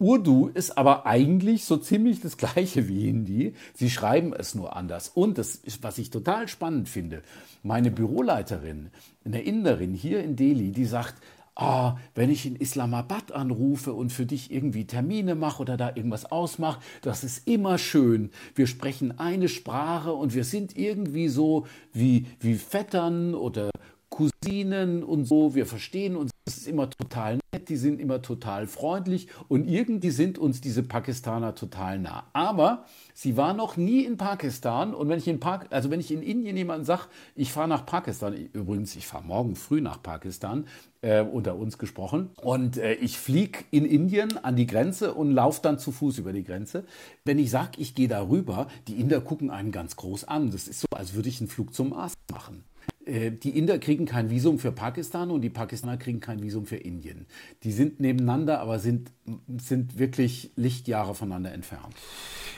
Urdu 0.00 0.48
ist 0.48 0.78
aber 0.78 1.06
eigentlich 1.06 1.64
so 1.64 1.76
ziemlich 1.76 2.20
das 2.20 2.36
gleiche 2.36 2.88
wie 2.88 3.06
Hindi. 3.06 3.54
Sie 3.74 3.90
schreiben 3.90 4.32
es 4.32 4.54
nur 4.54 4.76
anders. 4.76 5.08
Und 5.08 5.38
das 5.38 5.60
was 5.82 5.98
ich 5.98 6.10
total 6.10 6.48
spannend 6.48 6.88
finde, 6.88 7.22
meine 7.62 7.90
Büroleiterin, 7.90 8.90
eine 9.24 9.42
Inderin 9.42 9.94
hier 9.94 10.22
in 10.22 10.36
Delhi, 10.36 10.72
die 10.72 10.84
sagt, 10.84 11.14
ah, 11.58 11.96
wenn 12.14 12.30
ich 12.30 12.46
in 12.46 12.56
Islamabad 12.56 13.32
anrufe 13.32 13.92
und 13.92 14.10
für 14.10 14.24
dich 14.24 14.50
irgendwie 14.50 14.86
Termine 14.86 15.34
mache 15.34 15.60
oder 15.60 15.76
da 15.76 15.88
irgendwas 15.94 16.30
ausmache, 16.30 16.80
das 17.02 17.24
ist 17.24 17.46
immer 17.46 17.76
schön. 17.78 18.30
Wir 18.54 18.66
sprechen 18.66 19.18
eine 19.18 19.48
Sprache 19.48 20.12
und 20.12 20.34
wir 20.34 20.44
sind 20.44 20.76
irgendwie 20.76 21.28
so 21.28 21.66
wie, 21.92 22.26
wie 22.40 22.54
Vettern 22.54 23.34
oder 23.34 23.70
Cousinen 24.08 25.02
und 25.02 25.26
so. 25.26 25.54
Wir 25.54 25.66
verstehen 25.66 26.16
uns 26.16 26.30
das 26.48 26.56
ist 26.56 26.66
immer 26.66 26.88
total 26.88 27.38
nett, 27.52 27.68
die 27.68 27.76
sind 27.76 28.00
immer 28.00 28.22
total 28.22 28.66
freundlich 28.66 29.28
und 29.48 29.68
irgendwie 29.68 30.08
sind 30.08 30.38
uns 30.38 30.62
diese 30.62 30.82
Pakistaner 30.82 31.54
total 31.54 31.98
nah. 31.98 32.24
Aber 32.32 32.86
sie 33.12 33.36
war 33.36 33.52
noch 33.52 33.76
nie 33.76 34.06
in 34.06 34.16
Pakistan 34.16 34.94
und 34.94 35.10
wenn 35.10 35.18
ich 35.18 35.28
in 35.28 35.40
Park, 35.40 35.66
also 35.68 35.90
wenn 35.90 36.00
ich 36.00 36.10
in 36.10 36.22
Indien 36.22 36.56
jemanden 36.56 36.86
sage, 36.86 37.02
ich 37.34 37.52
fahre 37.52 37.68
nach 37.68 37.84
Pakistan, 37.84 38.34
übrigens, 38.54 38.96
ich 38.96 39.06
fahre 39.06 39.24
morgen 39.24 39.56
früh 39.56 39.82
nach 39.82 40.02
Pakistan, 40.02 40.64
äh, 41.00 41.22
unter 41.22 41.56
uns 41.56 41.78
gesprochen, 41.78 42.30
und 42.40 42.76
äh, 42.76 42.94
ich 42.94 43.18
fliege 43.18 43.60
in 43.70 43.84
Indien 43.84 44.36
an 44.38 44.56
die 44.56 44.66
Grenze 44.66 45.14
und 45.14 45.30
laufe 45.30 45.60
dann 45.62 45.78
zu 45.78 45.92
Fuß 45.92 46.18
über 46.18 46.32
die 46.32 46.44
Grenze. 46.44 46.84
Wenn 47.24 47.38
ich 47.38 47.50
sage, 47.50 47.72
ich 47.78 47.94
gehe 47.94 48.08
da 48.08 48.28
rüber, 48.28 48.68
die 48.88 49.00
Inder 49.00 49.20
gucken 49.20 49.50
einen 49.50 49.72
ganz 49.72 49.96
groß 49.96 50.24
an. 50.24 50.50
Das 50.50 50.68
ist 50.68 50.80
so, 50.80 50.88
als 50.90 51.14
würde 51.14 51.28
ich 51.28 51.40
einen 51.40 51.48
Flug 51.48 51.74
zum 51.74 51.90
Mars 51.90 52.14
machen. 52.32 52.64
Äh, 53.08 53.30
die 53.30 53.56
Inder 53.56 53.78
kriegen 53.78 54.06
kein 54.06 54.30
Visum 54.30 54.58
für 54.58 54.72
Pakistan 54.72 55.30
und 55.30 55.40
die 55.40 55.50
Pakistaner 55.50 55.96
kriegen 55.96 56.20
kein 56.20 56.42
Visum 56.42 56.66
für 56.66 56.76
Indien. 56.76 57.26
Die 57.62 57.72
sind 57.72 58.00
nebeneinander, 58.00 58.60
aber 58.60 58.78
sind, 58.78 59.12
sind 59.58 59.98
wirklich 59.98 60.50
Lichtjahre 60.56 61.14
voneinander 61.14 61.52
entfernt. 61.52 61.94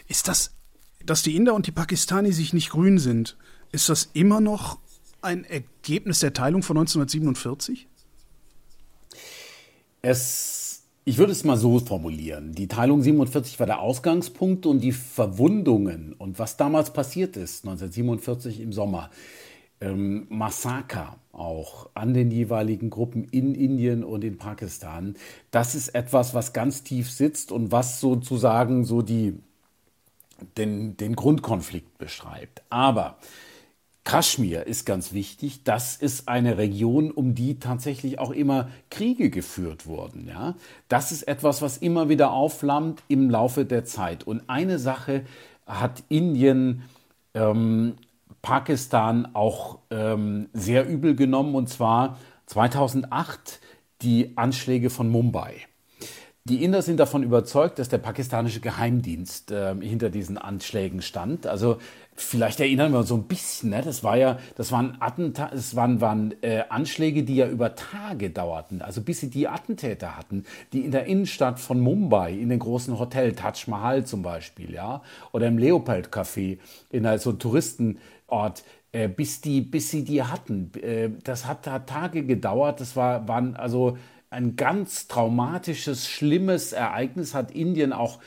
Ist 0.09 0.29
das, 0.29 0.55
dass 1.05 1.23
die 1.23 1.37
Inder 1.37 1.55
und 1.55 1.67
die 1.67 1.73
Pakistani 1.73 2.33
sich 2.33 2.53
nicht 2.53 2.71
grün 2.71 2.99
sind, 2.99 3.37
ist 3.73 3.89
das 3.89 4.11
immer 4.13 4.41
noch 4.41 4.79
ein 5.23 5.45
Ergebnis 5.45 6.21
der 6.21 6.33
Teilung 6.33 6.63
von 6.63 6.77
1947? 6.77 7.90
Es, 10.03 10.85
ich 11.05 11.19
würde 11.19 11.33
es 11.33 11.45
mal 11.45 11.57
so 11.57 11.79
formulieren. 11.79 12.53
Die 12.53 12.69
Teilung 12.69 13.03
47 13.03 13.59
war 13.59 13.67
der 13.67 13.81
Ausgangspunkt 13.81 14.67
und 14.67 14.81
die 14.81 14.93
Verwundungen 14.93 16.15
und 16.15 16.39
was 16.39 16.57
damals 16.57 16.93
passiert 16.93 17.37
ist, 17.37 17.65
1947 17.65 18.61
im 18.61 18.73
Sommer, 18.73 19.11
ähm, 19.81 20.27
Massaker 20.29 21.17
auch 21.33 21.89
an 21.95 22.13
den 22.13 22.31
jeweiligen 22.31 22.91
Gruppen 22.91 23.25
in 23.25 23.55
Indien 23.55 24.05
und 24.05 24.25
in 24.25 24.37
Pakistan. 24.37 25.17
Das 25.51 25.75
ist 25.75 25.95
etwas, 25.95 26.35
was 26.35 26.53
ganz 26.53 26.83
tief 26.83 27.11
sitzt 27.11 27.53
und 27.53 27.73
was 27.73 28.01
sozusagen 28.01 28.85
so 28.85 29.01
die, 29.03 29.39
den, 30.57 30.97
den 30.97 31.17
Grundkonflikt 31.17 31.99
beschreibt. 31.99 32.63
Aber 32.69 33.17
Kaschmir 34.11 34.67
ist 34.67 34.87
ganz 34.87 35.13
wichtig. 35.13 35.63
Das 35.63 35.95
ist 35.95 36.29
eine 36.29 36.59
Region, 36.59 37.13
um 37.13 37.37
die 37.37 37.61
tatsächlich 37.61 38.19
auch 38.19 38.33
immer 38.33 38.69
Kriege 38.91 39.31
geführt 39.31 39.87
wurden. 39.87 40.27
Ja? 40.27 40.57
Das 40.89 41.13
ist 41.13 41.29
etwas, 41.29 41.63
was 41.63 41.77
immer 41.77 42.09
wieder 42.09 42.33
aufflammt 42.33 43.05
im 43.07 43.31
Laufe 43.31 43.65
der 43.65 43.85
Zeit. 43.85 44.25
Und 44.25 44.43
eine 44.49 44.81
Sache 44.81 45.23
hat 45.65 46.03
Indien 46.09 46.83
ähm, 47.35 47.95
Pakistan 48.43 49.29
auch 49.33 49.79
ähm, 49.91 50.49
sehr 50.55 50.89
übel 50.89 51.15
genommen, 51.15 51.55
und 51.55 51.69
zwar 51.69 52.19
2008 52.47 53.61
die 54.03 54.33
Anschläge 54.37 54.91
von 54.91 55.09
Mumbai. 55.09 55.55
Die 56.45 56.65
Inder 56.65 56.83
sind 56.83 56.99
davon 56.99 57.23
überzeugt, 57.23 57.79
dass 57.79 57.91
der 57.91 57.99
pakistanische 57.99 58.61
Geheimdienst 58.61 59.53
äh, 59.53 59.77
hinter 59.81 60.11
diesen 60.11 60.37
Anschlägen 60.37 61.01
stand. 61.01 61.47
Also 61.47 61.79
vielleicht 62.23 62.61
erinnern 62.61 62.93
wir 62.93 63.01
uns 63.01 63.09
so 63.09 63.17
ein 63.17 63.25
bisschen, 63.25 63.71
ne? 63.71 63.83
das 63.83 64.05
war 64.05 64.17
ja, 64.17 64.39
das 64.57 64.73
waren 64.73 64.97
Attentat, 65.01 65.53
das 65.53 65.75
waren, 65.77 66.01
waren 66.01 66.35
äh, 66.43 66.63
Anschläge, 66.69 67.23
die 67.23 67.37
ja 67.37 67.49
über 67.49 67.75
Tage 67.75 68.31
dauerten, 68.31 68.83
also 68.83 69.01
bis 69.01 69.21
sie 69.21 69.31
die 69.31 69.49
Attentäter 69.49 70.17
hatten, 70.17 70.45
die 70.73 70.81
in 70.85 70.91
der 70.91 71.07
Innenstadt 71.07 71.61
von 71.61 71.81
Mumbai, 71.81 72.33
in 72.33 72.49
den 72.49 72.59
großen 72.59 72.99
Hotel 72.99 73.33
Taj 73.33 73.67
Mahal 73.67 74.05
zum 74.05 74.23
Beispiel, 74.23 74.73
ja, 74.73 75.03
oder 75.33 75.47
im 75.49 75.59
Leopold 75.59 76.09
Café, 76.09 76.59
in 76.91 77.07
also 77.07 77.33
Touristen 77.33 77.99
Ort, 78.27 78.63
äh, 78.93 79.09
bis, 79.09 79.41
die, 79.41 79.61
bis 79.61 79.91
sie 79.91 80.05
die 80.05 80.23
hatten. 80.23 80.73
Äh, 80.81 81.11
das 81.25 81.47
hat, 81.47 81.67
hat 81.67 81.89
Tage 81.89 82.25
gedauert. 82.25 82.81
Das 82.81 82.97
war, 82.97 83.29
waren 83.29 83.57
also 83.57 83.99
ein 84.31 84.57
ganz 84.57 85.09
traumatisches, 85.09 86.09
schlimmes 86.09 86.73
Ereignis, 86.73 87.35
hat 87.35 87.51
Indien 87.51 87.93
auch 87.93 88.21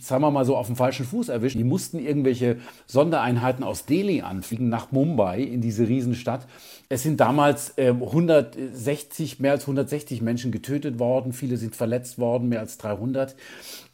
sagen 0.00 0.22
wir 0.22 0.30
mal 0.30 0.44
so, 0.44 0.56
auf 0.56 0.68
dem 0.68 0.76
falschen 0.76 1.04
Fuß 1.04 1.28
erwischt. 1.28 1.58
Die 1.58 1.64
mussten 1.64 1.98
irgendwelche 1.98 2.58
Sondereinheiten 2.86 3.64
aus 3.64 3.84
Delhi 3.84 4.22
anfliegen 4.22 4.68
nach 4.68 4.92
Mumbai 4.92 5.40
in 5.40 5.60
diese 5.60 5.88
Riesenstadt. 5.88 6.46
Es 6.88 7.02
sind 7.02 7.20
damals 7.20 7.76
äh, 7.78 7.88
160, 7.88 9.40
mehr 9.40 9.52
als 9.52 9.62
160 9.62 10.22
Menschen 10.22 10.52
getötet 10.52 10.98
worden. 10.98 11.32
Viele 11.32 11.56
sind 11.56 11.74
verletzt 11.74 12.18
worden, 12.18 12.48
mehr 12.48 12.60
als 12.60 12.78
300. 12.78 13.34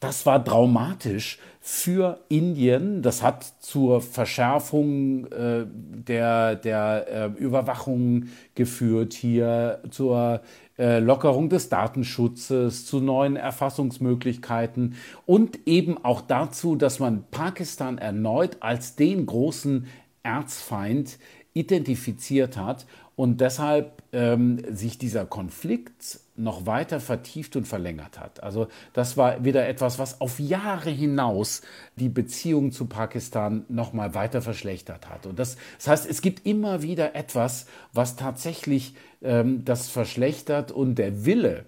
Das 0.01 0.27
war 0.27 0.45
traumatisch 0.45 1.39
für 1.71 2.25
Indien. 2.31 3.03
Das 3.03 3.23
hat 3.23 3.45
zur 3.61 4.01
Verschärfung 4.01 5.27
äh, 5.27 5.67
der, 5.67 6.57
der 6.57 7.07
äh, 7.37 7.39
Überwachung 7.39 8.29
geführt 8.55 9.13
hier, 9.13 9.83
zur 9.91 10.41
äh, 10.79 10.99
Lockerung 10.99 11.51
des 11.51 11.69
Datenschutzes, 11.69 12.87
zu 12.87 13.01
neuen 13.01 13.37
Erfassungsmöglichkeiten 13.37 14.95
und 15.27 15.69
eben 15.69 16.03
auch 16.03 16.23
dazu, 16.23 16.75
dass 16.75 17.01
man 17.01 17.25
Pakistan 17.31 17.99
erneut 17.99 18.57
als 18.61 18.97
den 18.97 19.27
großen 19.27 19.89
Erzfeind 20.23 21.19
identifiziert 21.53 22.57
hat 22.57 22.87
und 23.15 23.43
deshalb 23.43 24.03
ähm, 24.15 24.63
sich 24.71 24.97
dieser 24.97 25.27
Konflikt 25.27 26.21
noch 26.39 26.67
weiter 26.67 27.01
vertieft 27.01 27.57
und 27.57 27.67
verlängert 27.67 28.19
hat. 28.19 28.43
Also 28.43 28.69
das 28.93 29.17
war 29.17 29.45
wieder 29.45 29.69
etwas, 29.69 29.99
was 29.99 30.21
auf 30.21 30.39
Jahre 30.39 30.91
hinaus 30.91 31.63
die 31.97 32.09
Beziehung 32.09 32.73
zu 32.73 32.87
Pakistan 32.87 33.65
noch 33.69 33.93
mal 33.93 34.15
weiter 34.15 34.41
verschlechtert 34.41 35.09
hat. 35.09 35.27
Und 35.27 35.39
das, 35.39 35.57
das 35.77 35.89
heißt, 35.89 36.11
es 36.11 36.23
gibt 36.23 36.47
immer 36.47 36.83
wieder 36.83 37.15
etwas, 37.15 37.67
was 37.93 38.17
tatsächlich 38.17 38.95
ähm, 39.23 39.65
das 39.65 39.89
verschlechtert 39.89 40.73
und 40.73 40.97
der 40.97 41.25
Wille, 41.25 41.67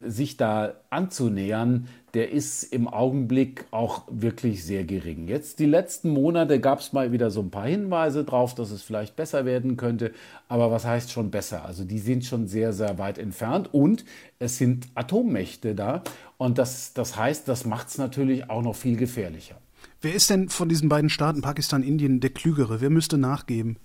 sich 0.00 0.36
da 0.36 0.74
anzunähern, 0.90 1.88
der 2.14 2.30
ist 2.30 2.64
im 2.64 2.88
Augenblick 2.88 3.64
auch 3.70 4.02
wirklich 4.10 4.64
sehr 4.64 4.84
gering. 4.84 5.28
Jetzt 5.28 5.58
die 5.58 5.66
letzten 5.66 6.10
Monate 6.10 6.60
gab 6.60 6.80
es 6.80 6.92
mal 6.92 7.10
wieder 7.10 7.30
so 7.30 7.40
ein 7.40 7.50
paar 7.50 7.66
Hinweise 7.66 8.24
drauf, 8.24 8.54
dass 8.54 8.70
es 8.70 8.82
vielleicht 8.82 9.16
besser 9.16 9.46
werden 9.46 9.78
könnte. 9.78 10.12
Aber 10.48 10.70
was 10.70 10.84
heißt 10.84 11.10
schon 11.10 11.30
besser? 11.30 11.64
Also 11.64 11.84
die 11.84 11.98
sind 11.98 12.24
schon 12.24 12.46
sehr, 12.46 12.74
sehr 12.74 12.98
weit 12.98 13.16
entfernt 13.16 13.72
und 13.72 14.04
es 14.38 14.58
sind 14.58 14.88
Atommächte 14.94 15.74
da. 15.74 16.02
Und 16.36 16.58
das, 16.58 16.92
das 16.92 17.16
heißt, 17.16 17.48
das 17.48 17.64
macht 17.64 17.88
es 17.88 17.98
natürlich 17.98 18.50
auch 18.50 18.62
noch 18.62 18.76
viel 18.76 18.96
gefährlicher. 18.96 19.56
Wer 20.02 20.14
ist 20.14 20.28
denn 20.28 20.48
von 20.48 20.68
diesen 20.68 20.88
beiden 20.88 21.08
Staaten, 21.08 21.40
Pakistan, 21.40 21.82
Indien, 21.82 22.20
der 22.20 22.30
Klügere? 22.30 22.80
Wer 22.80 22.90
müsste 22.90 23.16
nachgeben? 23.16 23.78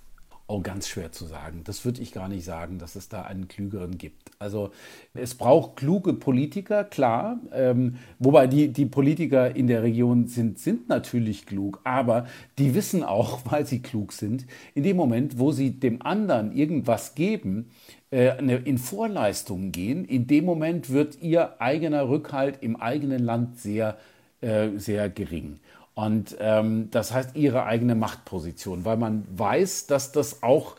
Oh, 0.50 0.62
ganz 0.62 0.88
schwer 0.88 1.12
zu 1.12 1.26
sagen. 1.26 1.64
Das 1.66 1.84
würde 1.84 2.02
ich 2.02 2.14
gar 2.14 2.30
nicht 2.30 2.45
sagen, 2.45 2.80
dass 2.80 2.95
es 2.95 3.10
da 3.10 3.24
einen 3.24 3.50
Klügeren 3.50 3.98
gibt. 3.98 4.32
Also 4.39 4.72
es 5.14 5.36
braucht 5.36 5.76
kluge 5.76 6.14
Politiker, 6.14 6.86
klar. 6.86 7.41
Ähm, 7.52 7.98
wobei 8.18 8.48
die, 8.48 8.70
die 8.72 8.86
Politiker 8.86 9.54
in 9.54 9.68
der 9.68 9.84
Region 9.84 10.28
sind, 10.28 10.58
sind 10.58 10.88
natürlich 10.88 11.45
klug, 11.45 11.82
aber 11.84 12.28
die 12.60 12.76
wissen 12.76 13.04
auch, 13.04 13.41
weil 13.52 13.66
sie 13.66 13.82
klug 13.82 14.14
sind, 14.14 14.48
in 14.74 14.84
dem 14.84 14.95
Moment, 14.95 15.38
wo 15.38 15.52
sie 15.52 15.72
dem 15.72 16.02
anderen 16.02 16.54
irgendwas 16.54 17.14
geben, 17.14 17.70
äh, 18.10 18.38
in 18.39 18.78
Vorleistungen 18.78 19.74
gehen, 19.74 20.06
in 20.06 20.28
dem 20.28 20.45
Moment 20.45 20.89
wird 20.89 21.22
ihr 21.22 21.62
eigener 21.62 22.08
Rückhalt 22.08 22.60
im 22.64 22.78
eigenen 22.78 23.20
Land 23.20 23.60
sehr, 23.60 23.98
äh, 24.39 24.70
sehr 24.78 25.10
gering. 25.10 25.60
Und 25.98 26.38
ähm, 26.39 26.89
das 26.91 27.12
heißt 27.12 27.36
ihre 27.36 27.66
eigene 27.66 27.95
Machtposition, 27.95 28.86
weil 28.86 28.98
man 28.98 29.26
weiß, 29.36 29.88
dass 29.88 30.12
das 30.12 30.43
auch 30.43 30.76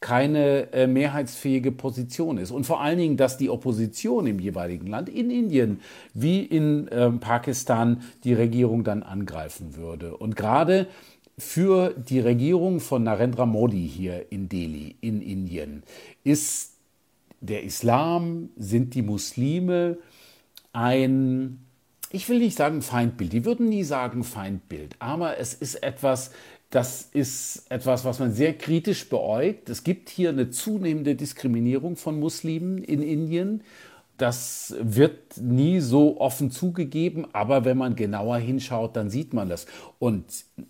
keine 0.00 0.70
äh, 0.74 0.86
mehrheitsfähige 0.86 1.72
Position 1.72 2.36
ist. 2.36 2.50
Und 2.50 2.64
vor 2.64 2.82
allen 2.82 2.98
Dingen, 2.98 3.16
dass 3.16 3.38
die 3.38 3.48
Opposition 3.48 4.26
im 4.26 4.38
jeweiligen 4.38 4.86
Land, 4.86 5.08
in 5.08 5.30
Indien 5.30 5.80
wie 6.12 6.42
in 6.42 6.90
ähm, 6.92 7.20
Pakistan, 7.20 8.02
die 8.22 8.34
Regierung 8.34 8.84
dann 8.84 9.02
angreifen 9.02 9.76
würde. 9.76 10.14
Und 10.14 10.36
gerade 10.36 10.88
für 11.38 11.94
die 11.94 12.20
Regierung 12.20 12.80
von 12.80 13.02
Narendra 13.02 13.46
Modi 13.46 13.88
hier 13.88 14.30
in 14.30 14.50
Delhi, 14.50 14.94
in 15.00 15.22
Indien, 15.22 15.84
ist 16.22 16.74
der 17.40 17.62
Islam, 17.62 18.50
sind 18.58 18.92
die 18.94 19.00
Muslime 19.00 19.96
ein 20.74 21.64
ich 22.10 22.28
will 22.28 22.38
nicht 22.38 22.56
sagen 22.56 22.82
Feindbild, 22.82 23.32
die 23.32 23.44
würden 23.44 23.68
nie 23.68 23.84
sagen 23.84 24.24
Feindbild, 24.24 24.96
aber 24.98 25.38
es 25.38 25.54
ist 25.54 25.76
etwas, 25.76 26.32
das 26.70 27.08
ist 27.12 27.70
etwas, 27.70 28.04
was 28.04 28.18
man 28.18 28.32
sehr 28.32 28.56
kritisch 28.56 29.08
beäugt. 29.08 29.68
Es 29.68 29.84
gibt 29.84 30.08
hier 30.08 30.30
eine 30.30 30.50
zunehmende 30.50 31.14
Diskriminierung 31.16 31.96
von 31.96 32.18
Muslimen 32.18 32.78
in 32.78 33.02
Indien. 33.02 33.62
das 34.20 34.74
wird 34.78 35.38
nie 35.40 35.80
so 35.80 36.20
offen 36.20 36.50
zugegeben, 36.50 37.26
aber 37.32 37.64
wenn 37.64 37.78
man 37.78 37.96
genauer 37.96 38.36
hinschaut, 38.36 38.94
dann 38.94 39.08
sieht 39.08 39.32
man 39.32 39.48
das. 39.48 39.64
Und 39.98 40.26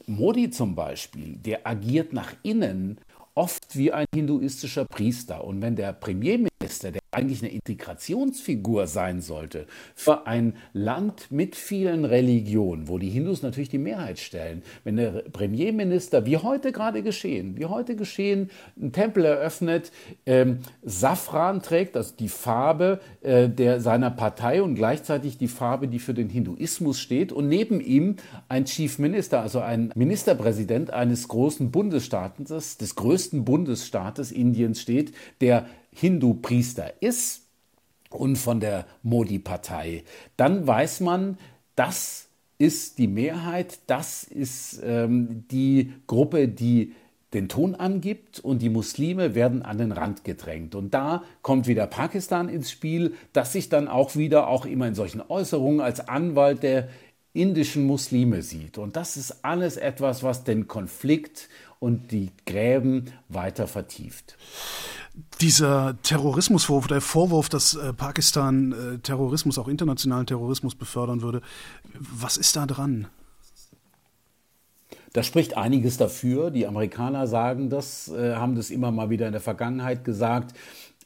Modi 0.07 0.51
zum 0.51 0.77
Beispiel, 0.77 1.37
der 1.37 1.67
agiert 1.67 2.13
nach 2.13 2.33
innen 2.45 2.99
oft 3.35 3.77
wie 3.77 3.93
ein 3.93 4.07
hinduistischer 4.15 4.85
Priester. 4.85 5.43
Und 5.45 5.63
wenn 5.63 5.75
der 5.75 5.93
Premierminister, 5.93 6.50
der 6.79 7.01
eigentlich 7.13 7.43
eine 7.43 7.51
Integrationsfigur 7.51 8.87
sein 8.87 9.21
sollte, 9.21 9.67
für 9.95 10.27
ein 10.27 10.55
Land 10.73 11.27
mit 11.31 11.57
vielen 11.57 12.05
Religionen, 12.05 12.89
wo 12.89 12.99
die 12.99 13.11
Hindus 13.11 13.43
natürlich 13.43 13.69
die 13.69 13.79
Mehrheit 13.79 14.19
stellen, 14.21 14.63
wenn 14.85 14.97
der 14.97 15.25
Premierminister, 15.33 16.25
wie 16.25 16.37
heute 16.37 16.71
gerade 16.71 17.03
geschehen, 17.03 17.59
wie 17.59 17.67
heute 17.67 17.97
geschehen, 17.97 18.51
einen 18.81 18.93
Tempel 18.93 19.25
eröffnet, 19.25 19.91
ähm, 20.25 20.61
Safran 20.83 21.63
trägt, 21.63 21.97
also 21.97 22.15
die 22.17 22.29
Farbe 22.29 23.01
äh, 23.23 23.49
der, 23.49 23.81
seiner 23.81 24.11
Partei 24.11 24.63
und 24.63 24.77
gleichzeitig 24.77 25.37
die 25.37 25.49
Farbe, 25.49 25.89
die 25.89 25.99
für 25.99 26.15
den 26.15 26.29
Hinduismus 26.29 27.01
steht, 27.01 27.33
und 27.33 27.49
neben 27.49 27.81
ihm 27.81 28.17
ein 28.49 28.67
Chief 28.67 29.01
Minister, 29.01 29.41
also 29.41 29.59
ein 29.59 29.93
Ministerpräsident 29.97 30.93
eines 30.93 31.27
großen 31.27 31.73
Bundesstaates, 31.73 32.79
des 32.79 32.95
größten 32.95 33.45
Bundesstaates 33.45 34.31
Indiens 34.31 34.81
steht, 34.81 35.13
der 35.41 35.67
Hindu-Priester 35.93 37.03
ist 37.03 37.43
und 38.11 38.37
von 38.37 38.61
der 38.61 38.87
Modi-Partei, 39.03 40.05
dann 40.37 40.67
weiß 40.67 41.01
man, 41.01 41.39
das 41.77 42.29
ist 42.59 42.99
die 42.99 43.09
Mehrheit, 43.09 43.79
das 43.87 44.25
ist 44.25 44.81
ähm, 44.85 45.45
die 45.51 45.95
Gruppe, 46.07 46.49
die 46.49 46.93
den 47.33 47.49
Ton 47.49 47.77
angibt 47.77 48.41
und 48.41 48.61
die 48.61 48.69
Muslime 48.69 49.35
werden 49.35 49.63
an 49.63 49.79
den 49.79 49.93
Rand 49.93 50.25
gedrängt. 50.25 50.75
Und 50.75 50.93
da 50.93 51.23
kommt 51.43 51.69
wieder 51.69 51.87
Pakistan 51.87 52.49
ins 52.49 52.71
Spiel, 52.71 53.15
das 53.33 53.53
sich 53.53 53.69
dann 53.69 53.87
auch 53.87 54.17
wieder, 54.17 54.49
auch 54.49 54.67
immer 54.67 54.89
in 54.89 54.97
solchen 54.97 55.23
Äußerungen, 55.23 55.81
als 55.81 56.09
Anwalt 56.09 56.65
der 56.65 56.89
indischen 57.33 57.87
Muslime 57.87 58.43
sieht. 58.43 58.79
Und 58.79 58.97
das 58.97 59.17
ist 59.17 59.45
alles 59.45 59.77
etwas, 59.77 60.25
was 60.25 60.43
den 60.43 60.67
Konflikt 60.67 61.49
und 61.79 62.11
die 62.11 62.31
Gräben 62.47 63.13
weiter 63.29 63.69
vertieft 63.69 64.37
dieser 65.41 65.97
Terrorismusvorwurf, 66.03 66.87
der 66.87 67.01
Vorwurf, 67.01 67.49
dass 67.49 67.75
äh, 67.75 67.93
Pakistan 67.93 68.73
äh, 68.73 68.99
Terrorismus, 68.99 69.59
auch 69.59 69.69
internationalen 69.69 70.27
Terrorismus 70.27 70.75
befördern 70.75 71.23
würde, 71.23 71.43
was 71.99 72.37
ist 72.37 72.57
da 72.57 72.67
dran? 72.67 73.07
Da 75.13 75.23
spricht 75.23 75.57
einiges 75.57 75.97
dafür. 75.97 76.51
Die 76.51 76.67
Amerikaner 76.67 77.27
sagen 77.27 77.69
das, 77.69 78.09
äh, 78.09 78.37
haben 78.37 78.55
das 78.55 78.71
immer 78.71 78.93
mal 78.93 79.11
wieder 79.11 79.27
in 79.27 79.33
der 79.33 79.41
Vergangenheit 79.41 80.05
gesagt. 80.05 80.55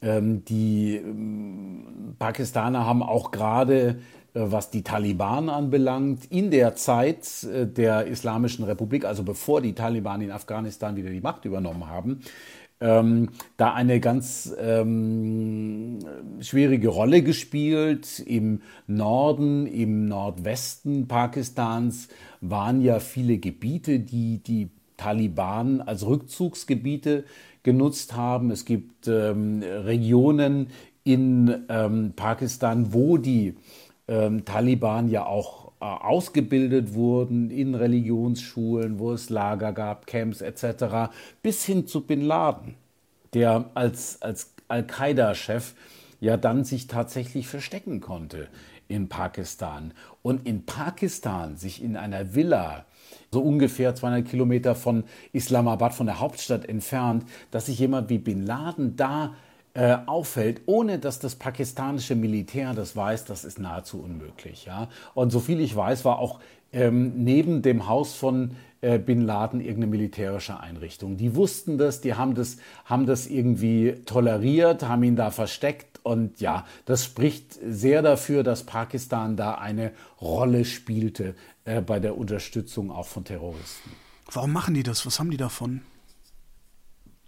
Ähm, 0.01 0.45
die 0.45 0.95
ähm, 0.97 2.15
Pakistaner 2.19 2.85
haben 2.85 3.01
auch 3.01 3.31
gerade 3.31 3.99
äh, 4.35 4.51
was 4.51 4.69
die 4.69 4.83
Taliban 4.83 5.49
anbelangt, 5.49 6.25
in 6.29 6.51
der 6.51 6.75
Zeit 6.75 7.43
äh, 7.43 7.65
der 7.65 8.05
Islamischen 8.05 8.65
Republik, 8.65 9.05
also 9.05 9.23
bevor 9.23 9.61
die 9.61 9.73
Taliban 9.73 10.21
in 10.21 10.31
Afghanistan 10.31 10.95
wieder 10.95 11.09
die 11.09 11.21
Macht 11.21 11.45
übernommen 11.45 11.87
haben, 11.87 12.19
ähm, 12.85 13.29
da 13.57 13.73
eine 13.73 13.99
ganz 13.99 14.55
ähm, 14.59 15.99
schwierige 16.39 16.89
Rolle 16.89 17.23
gespielt. 17.23 18.19
Im 18.19 18.61
Norden, 18.85 19.65
im 19.65 20.05
Nordwesten 20.05 21.07
Pakistans 21.07 22.09
waren 22.41 22.81
ja 22.81 22.99
viele 22.99 23.39
Gebiete, 23.39 23.99
die 23.99 24.37
die 24.37 24.69
Taliban 24.97 25.81
als 25.81 26.05
Rückzugsgebiete 26.05 27.25
genutzt 27.63 28.15
haben. 28.15 28.51
Es 28.51 28.65
gibt 28.65 29.07
ähm, 29.07 29.63
Regionen 29.63 30.67
in 31.03 31.65
ähm, 31.69 32.13
Pakistan, 32.15 32.93
wo 32.93 33.17
die 33.17 33.55
ähm, 34.07 34.45
Taliban 34.45 35.09
ja 35.09 35.25
auch 35.25 35.64
ausgebildet 35.79 36.93
wurden 36.93 37.51
in 37.51 37.75
Religionsschulen, 37.75 38.99
wo 38.99 39.11
es 39.11 39.29
Lager 39.29 39.73
gab, 39.73 40.07
Camps 40.07 40.41
etc., 40.41 41.11
bis 41.41 41.65
hin 41.65 41.87
zu 41.87 42.01
Bin 42.01 42.21
Laden, 42.21 42.75
der 43.33 43.69
als, 43.73 44.21
als 44.21 44.53
Al-Qaida-Chef 44.67 45.73
ja 46.19 46.37
dann 46.37 46.63
sich 46.63 46.87
tatsächlich 46.87 47.47
verstecken 47.47 48.01
konnte 48.01 48.47
in 48.87 49.09
Pakistan. 49.09 49.93
Und 50.21 50.47
in 50.47 50.65
Pakistan 50.65 51.57
sich 51.57 51.83
in 51.83 51.97
einer 51.97 52.35
Villa, 52.35 52.85
so 53.31 53.41
ungefähr 53.41 53.95
200 53.95 54.27
Kilometer 54.27 54.75
von 54.75 55.03
Islamabad, 55.33 55.93
von 55.93 56.05
der 56.05 56.19
Hauptstadt 56.19 56.65
entfernt, 56.67 57.25
dass 57.51 57.67
sich 57.67 57.79
jemand 57.79 58.09
wie 58.09 58.17
Bin 58.17 58.45
Laden 58.45 58.95
da 58.95 59.35
äh, 59.75 59.97
auffällt, 60.05 60.61
ohne 60.65 60.99
dass 60.99 61.19
das 61.19 61.35
pakistanische 61.35 62.15
Militär 62.15 62.73
das 62.73 62.95
weiß, 62.95 63.25
das 63.25 63.43
ist 63.43 63.59
nahezu 63.59 64.01
unmöglich. 64.01 64.65
Ja? 64.65 64.87
Und 65.13 65.31
soviel 65.31 65.59
ich 65.59 65.75
weiß, 65.75 66.05
war 66.05 66.19
auch 66.19 66.39
ähm, 66.71 67.23
neben 67.23 67.61
dem 67.61 67.87
Haus 67.87 68.13
von 68.13 68.55
äh, 68.79 68.97
Bin 68.99 69.21
Laden 69.21 69.59
irgendeine 69.59 69.87
militärische 69.87 70.59
Einrichtung. 70.59 71.17
Die 71.17 71.35
wussten 71.35 71.77
das, 71.77 71.99
die 71.99 72.13
haben 72.13 72.35
das, 72.35 72.57
haben 72.85 73.05
das 73.05 73.27
irgendwie 73.27 73.95
toleriert, 74.05 74.83
haben 74.83 75.03
ihn 75.03 75.17
da 75.17 75.29
versteckt. 75.29 75.99
Und 76.03 76.39
ja, 76.39 76.65
das 76.85 77.03
spricht 77.03 77.53
sehr 77.67 78.01
dafür, 78.01 78.43
dass 78.43 78.63
Pakistan 78.63 79.35
da 79.35 79.55
eine 79.55 79.91
Rolle 80.21 80.63
spielte 80.63 81.35
äh, 81.65 81.81
bei 81.81 81.99
der 81.99 82.17
Unterstützung 82.17 82.91
auch 82.91 83.07
von 83.07 83.25
Terroristen. 83.25 83.91
Warum 84.31 84.53
machen 84.53 84.73
die 84.73 84.83
das? 84.83 85.05
Was 85.05 85.19
haben 85.19 85.31
die 85.31 85.37
davon? 85.37 85.81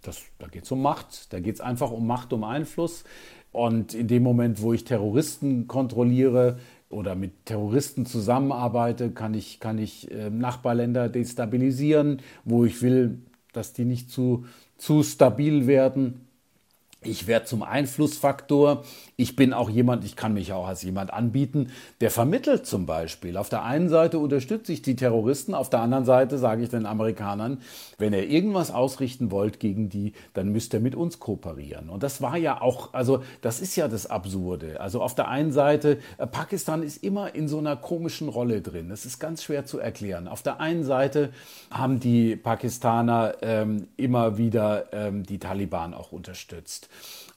Das, 0.08 0.22
da 0.38 0.46
geht 0.46 0.64
es 0.64 0.72
um 0.72 0.80
Macht. 0.80 1.30
Da 1.34 1.38
geht 1.38 1.56
es 1.56 1.60
einfach 1.60 1.90
um 1.90 2.06
Macht, 2.06 2.32
um 2.32 2.42
Einfluss. 2.42 3.04
Und 3.52 3.92
in 3.92 4.08
dem 4.08 4.22
Moment, 4.22 4.62
wo 4.62 4.72
ich 4.72 4.84
Terroristen 4.84 5.66
kontrolliere 5.66 6.58
oder 6.88 7.14
mit 7.14 7.44
Terroristen 7.44 8.06
zusammenarbeite, 8.06 9.10
kann 9.10 9.34
ich, 9.34 9.60
kann 9.60 9.76
ich 9.76 10.10
äh, 10.10 10.30
Nachbarländer 10.30 11.10
destabilisieren, 11.10 12.22
wo 12.44 12.64
ich 12.64 12.80
will, 12.80 13.18
dass 13.52 13.74
die 13.74 13.84
nicht 13.84 14.10
zu, 14.10 14.46
zu 14.78 15.02
stabil 15.02 15.66
werden. 15.66 16.27
Ich 17.00 17.28
werde 17.28 17.46
zum 17.46 17.62
Einflussfaktor. 17.62 18.82
Ich 19.16 19.36
bin 19.36 19.52
auch 19.52 19.70
jemand, 19.70 20.04
ich 20.04 20.16
kann 20.16 20.34
mich 20.34 20.52
auch 20.52 20.66
als 20.66 20.82
jemand 20.82 21.12
anbieten, 21.12 21.68
der 22.00 22.10
vermittelt 22.10 22.66
zum 22.66 22.86
Beispiel. 22.86 23.36
Auf 23.36 23.48
der 23.48 23.62
einen 23.62 23.88
Seite 23.88 24.18
unterstütze 24.18 24.72
ich 24.72 24.82
die 24.82 24.96
Terroristen, 24.96 25.54
auf 25.54 25.70
der 25.70 25.78
anderen 25.78 26.04
Seite 26.04 26.38
sage 26.38 26.64
ich 26.64 26.70
den 26.70 26.86
Amerikanern, 26.86 27.62
wenn 27.98 28.12
ihr 28.12 28.28
irgendwas 28.28 28.72
ausrichten 28.72 29.30
wollt 29.30 29.60
gegen 29.60 29.88
die, 29.88 30.12
dann 30.34 30.48
müsst 30.48 30.74
ihr 30.74 30.80
mit 30.80 30.96
uns 30.96 31.20
kooperieren. 31.20 31.88
Und 31.88 32.02
das 32.02 32.20
war 32.20 32.36
ja 32.36 32.60
auch, 32.60 32.92
also 32.94 33.22
das 33.42 33.60
ist 33.60 33.76
ja 33.76 33.86
das 33.86 34.06
Absurde. 34.06 34.80
Also 34.80 35.00
auf 35.00 35.14
der 35.14 35.28
einen 35.28 35.52
Seite, 35.52 35.98
äh, 36.18 36.26
Pakistan 36.26 36.82
ist 36.82 37.04
immer 37.04 37.32
in 37.32 37.46
so 37.46 37.58
einer 37.58 37.76
komischen 37.76 38.28
Rolle 38.28 38.60
drin. 38.60 38.88
Das 38.88 39.06
ist 39.06 39.20
ganz 39.20 39.44
schwer 39.44 39.64
zu 39.64 39.78
erklären. 39.78 40.26
Auf 40.26 40.42
der 40.42 40.60
einen 40.60 40.82
Seite 40.82 41.30
haben 41.70 42.00
die 42.00 42.34
Pakistaner 42.34 43.34
ähm, 43.40 43.86
immer 43.96 44.36
wieder 44.36 44.92
ähm, 44.92 45.22
die 45.22 45.38
Taliban 45.38 45.94
auch 45.94 46.10
unterstützt. 46.10 46.87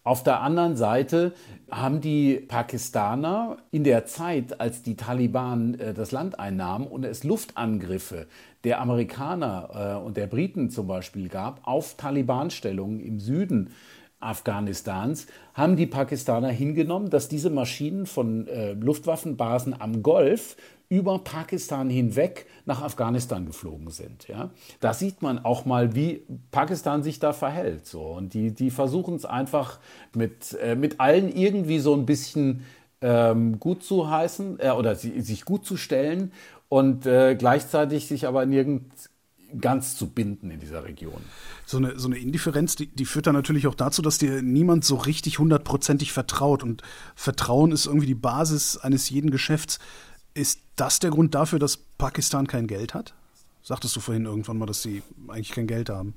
Auf 0.03 0.23
der 0.23 0.41
anderen 0.41 0.75
Seite 0.75 1.33
haben 1.69 2.01
die 2.01 2.35
Pakistaner 2.35 3.57
in 3.69 3.83
der 3.83 4.05
Zeit, 4.07 4.59
als 4.59 4.81
die 4.81 4.95
Taliban 4.95 5.75
äh, 5.75 5.93
das 5.93 6.11
Land 6.11 6.39
einnahmen 6.39 6.87
und 6.87 7.05
es 7.05 7.23
Luftangriffe 7.23 8.25
der 8.63 8.81
Amerikaner 8.81 9.99
äh, 10.01 10.03
und 10.03 10.17
der 10.17 10.25
Briten 10.25 10.71
zum 10.71 10.87
Beispiel 10.87 11.29
gab 11.29 11.67
auf 11.67 11.97
Taliban-Stellungen 11.97 12.99
im 12.99 13.19
Süden 13.19 13.73
Afghanistans, 14.19 15.27
haben 15.53 15.75
die 15.75 15.87
Pakistaner 15.87 16.49
hingenommen, 16.49 17.09
dass 17.09 17.27
diese 17.27 17.49
Maschinen 17.49 18.05
von 18.05 18.47
äh, 18.47 18.73
Luftwaffenbasen 18.73 19.79
am 19.79 20.03
Golf 20.03 20.55
über 20.91 21.19
Pakistan 21.19 21.89
hinweg 21.89 22.47
nach 22.65 22.81
Afghanistan 22.81 23.45
geflogen 23.45 23.89
sind. 23.91 24.27
Ja? 24.27 24.49
Da 24.81 24.93
sieht 24.93 25.21
man 25.21 25.39
auch 25.39 25.63
mal, 25.63 25.95
wie 25.95 26.21
Pakistan 26.51 27.01
sich 27.01 27.17
da 27.17 27.31
verhält. 27.31 27.87
So. 27.87 28.01
Und 28.01 28.33
die, 28.33 28.51
die 28.51 28.71
versuchen 28.71 29.15
es 29.15 29.23
einfach 29.23 29.79
mit, 30.13 30.53
äh, 30.61 30.75
mit 30.75 30.99
allen 30.99 31.33
irgendwie 31.33 31.79
so 31.79 31.95
ein 31.95 32.05
bisschen 32.05 32.65
ähm, 32.99 33.57
gut 33.57 33.83
zu 33.85 34.09
heißen 34.09 34.59
äh, 34.59 34.71
oder 34.71 34.95
sie, 34.95 35.21
sich 35.21 35.45
gut 35.45 35.65
zu 35.65 35.77
stellen 35.77 36.33
und 36.67 37.05
äh, 37.05 37.35
gleichzeitig 37.35 38.07
sich 38.07 38.27
aber 38.27 38.45
nirgend 38.45 38.91
ganz 39.59 39.95
zu 39.97 40.07
binden 40.07 40.51
in 40.51 40.59
dieser 40.59 40.83
Region. 40.83 41.21
So 41.65 41.77
eine, 41.77 41.97
so 41.97 42.07
eine 42.07 42.17
Indifferenz, 42.17 42.75
die, 42.75 42.87
die 42.87 43.05
führt 43.05 43.27
dann 43.27 43.35
natürlich 43.35 43.67
auch 43.67 43.75
dazu, 43.75 44.01
dass 44.01 44.17
dir 44.17 44.41
niemand 44.41 44.85
so 44.85 44.95
richtig 44.95 45.39
hundertprozentig 45.39 46.11
vertraut. 46.11 46.63
Und 46.63 46.83
Vertrauen 47.15 47.71
ist 47.71 47.85
irgendwie 47.85 48.07
die 48.07 48.15
Basis 48.15 48.77
eines 48.77 49.09
jeden 49.09 49.31
Geschäfts. 49.31 49.79
Ist 50.33 50.59
das 50.75 50.99
der 50.99 51.09
Grund 51.09 51.35
dafür, 51.35 51.59
dass 51.59 51.77
Pakistan 51.77 52.47
kein 52.47 52.67
Geld 52.67 52.93
hat? 52.93 53.13
Sagtest 53.63 53.95
du 53.95 53.99
vorhin 53.99 54.25
irgendwann 54.25 54.57
mal, 54.57 54.65
dass 54.65 54.81
sie 54.81 55.03
eigentlich 55.27 55.51
kein 55.51 55.67
Geld 55.67 55.89
haben? 55.89 56.13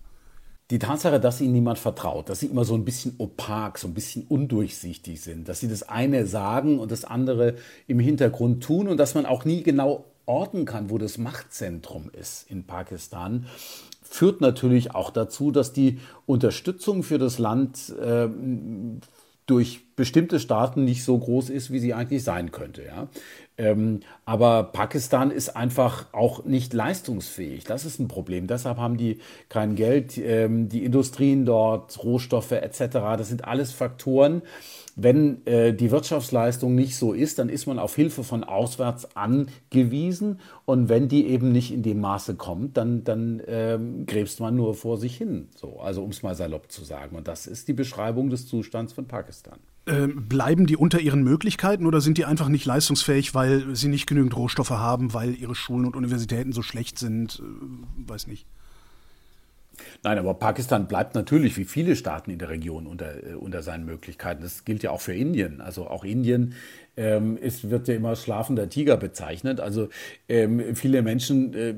Die 0.71 0.79
Tatsache, 0.79 1.21
dass 1.21 1.43
ihnen 1.43 1.53
niemand 1.53 1.79
vertraut, 1.79 2.31
dass 2.31 2.41
sie 2.41 2.47
immer 2.47 2.65
so 2.65 2.75
ein 2.75 2.87
bisschen 2.87 3.17
opak, 3.19 3.79
so 3.79 3.87
ein 3.87 3.93
bisschen 3.93 4.25
undurchsichtig 4.29 5.21
sind, 5.21 5.47
dass 5.49 5.61
sie 5.61 5.69
das 5.69 5.83
eine 5.83 6.27
sagen 6.27 6.79
und 6.79 6.91
das 6.91 7.05
andere 7.05 7.57
im 7.87 7.99
Hintergrund 7.99 8.65
tun 8.65 8.89
und 8.89 8.97
dass 8.97 9.15
man 9.15 9.27
auch 9.27 9.45
nie 9.45 9.63
genau 9.63 10.07
orten 10.25 10.65
kann, 10.65 10.89
wo 10.89 10.97
das 10.97 11.19
Machtzentrum 11.19 12.11
ist 12.19 12.51
in 12.51 12.65
Pakistan, 12.65 13.47
führt 14.03 14.41
natürlich 14.41 14.95
auch 14.95 15.11
dazu, 15.11 15.51
dass 15.51 15.75
die 15.75 16.01
Unterstützung 16.25 17.03
für 17.03 17.19
das 17.19 17.39
Land 17.39 17.91
äh, 18.01 18.29
durch 19.47 19.95
bestimmte 19.97 20.41
Staaten 20.41 20.85
nicht 20.85 21.05
so 21.05 21.19
groß 21.19 21.51
ist, 21.51 21.71
wie 21.71 21.79
sie 21.79 21.93
eigentlich 21.93 22.25
sein 22.25 22.51
könnte. 22.51 22.85
Ja? 22.85 23.09
Ähm, 23.57 24.01
aber 24.25 24.65
Pakistan 24.65 25.31
ist 25.31 25.51
einfach 25.51 26.07
auch 26.13 26.45
nicht 26.45 26.73
leistungsfähig. 26.73 27.65
Das 27.65 27.85
ist 27.85 28.01
ein 28.01 28.09
Problem. 28.09 28.47
Deshalb 28.47 28.79
haben 28.79 28.97
die 28.97 29.21
kein 29.49 29.77
Geld. 29.77 30.19
Ähm, 30.19 30.69
die 30.69 30.85
Industrien 30.85 31.47
dort, 31.47 32.03
Rohstoffe 32.03 32.53
etc., 32.53 32.79
das 33.17 33.29
sind 33.29 33.45
alles 33.45 33.73
Faktoren. 33.73 34.43
Wenn 34.97 35.45
äh, 35.47 35.75
die 35.75 35.91
Wirtschaftsleistung 35.91 36.75
nicht 36.75 36.97
so 36.97 37.13
ist, 37.13 37.39
dann 37.39 37.49
ist 37.49 37.67
man 37.67 37.79
auf 37.79 37.97
Hilfe 37.97 38.23
von 38.23 38.45
auswärts 38.45 39.17
angewiesen. 39.17 40.41
Und 40.65 40.89
wenn 40.89 41.09
die 41.09 41.27
eben 41.27 41.51
nicht 41.51 41.73
in 41.73 41.83
dem 41.83 42.01
Maße 42.01 42.37
kommt, 42.37 42.77
dann, 42.77 43.03
dann 43.03 43.43
ähm, 43.47 44.07
gräbst 44.07 44.39
man 44.41 44.55
nur 44.55 44.75
vor 44.75 44.97
sich 44.97 45.17
hin. 45.17 45.49
So, 45.57 45.81
also 45.81 46.05
um 46.05 46.11
es 46.11 46.23
mal 46.23 46.35
salopp 46.35 46.71
zu 46.71 46.85
sagen. 46.85 47.17
Und 47.17 47.27
das 47.27 47.47
ist 47.47 47.67
die 47.67 47.73
Beschreibung 47.73 48.31
des 48.31 48.47
Zustands 48.47 48.93
von 48.93 49.07
Pakistan. 49.07 49.59
Ähm, 49.87 50.29
bleiben 50.29 50.67
die 50.67 50.77
unter 50.77 51.01
ihren 51.01 51.23
Möglichkeiten 51.23 51.85
oder 51.85 52.01
sind 52.01 52.17
die 52.17 52.25
einfach 52.25 52.49
nicht 52.49 52.65
leistungsfähig, 52.65 53.35
weil 53.35 53.75
sie 53.77 53.89
nicht 53.89 54.07
genügend 54.07 54.35
Rohstoffe 54.35 54.71
haben, 54.71 55.13
weil 55.13 55.35
ihre 55.35 55.55
Schulen 55.55 55.85
und 55.85 55.97
Universitäten 55.97 56.53
so 56.53 56.63
schlecht 56.63 56.99
sind? 56.99 57.41
Äh, 57.41 58.11
weiß 58.11 58.29
nicht. 58.29 58.47
Nein, 60.03 60.19
aber 60.19 60.35
Pakistan 60.35 60.87
bleibt 60.87 61.15
natürlich 61.15 61.57
wie 61.57 61.65
viele 61.65 61.97
Staaten 61.97 62.31
in 62.31 62.39
der 62.39 62.49
Region 62.49 62.87
unter, 62.87 63.25
äh, 63.25 63.35
unter 63.35 63.63
seinen 63.63 63.85
Möglichkeiten. 63.85 64.43
Das 64.43 64.65
gilt 64.65 64.83
ja 64.83 64.91
auch 64.91 65.01
für 65.01 65.15
Indien. 65.15 65.61
Also 65.61 65.89
auch 65.89 66.05
Indien 66.05 66.55
ähm, 66.97 67.39
es 67.41 67.71
wird 67.71 67.89
ja 67.89 67.95
immer 67.95 68.15
schlafender 68.17 68.69
Tiger 68.69 68.97
bezeichnet. 68.97 69.61
Also 69.61 69.89
ähm, 70.29 70.75
viele 70.75 71.03
Menschen 71.03 71.55
äh, 71.55 71.75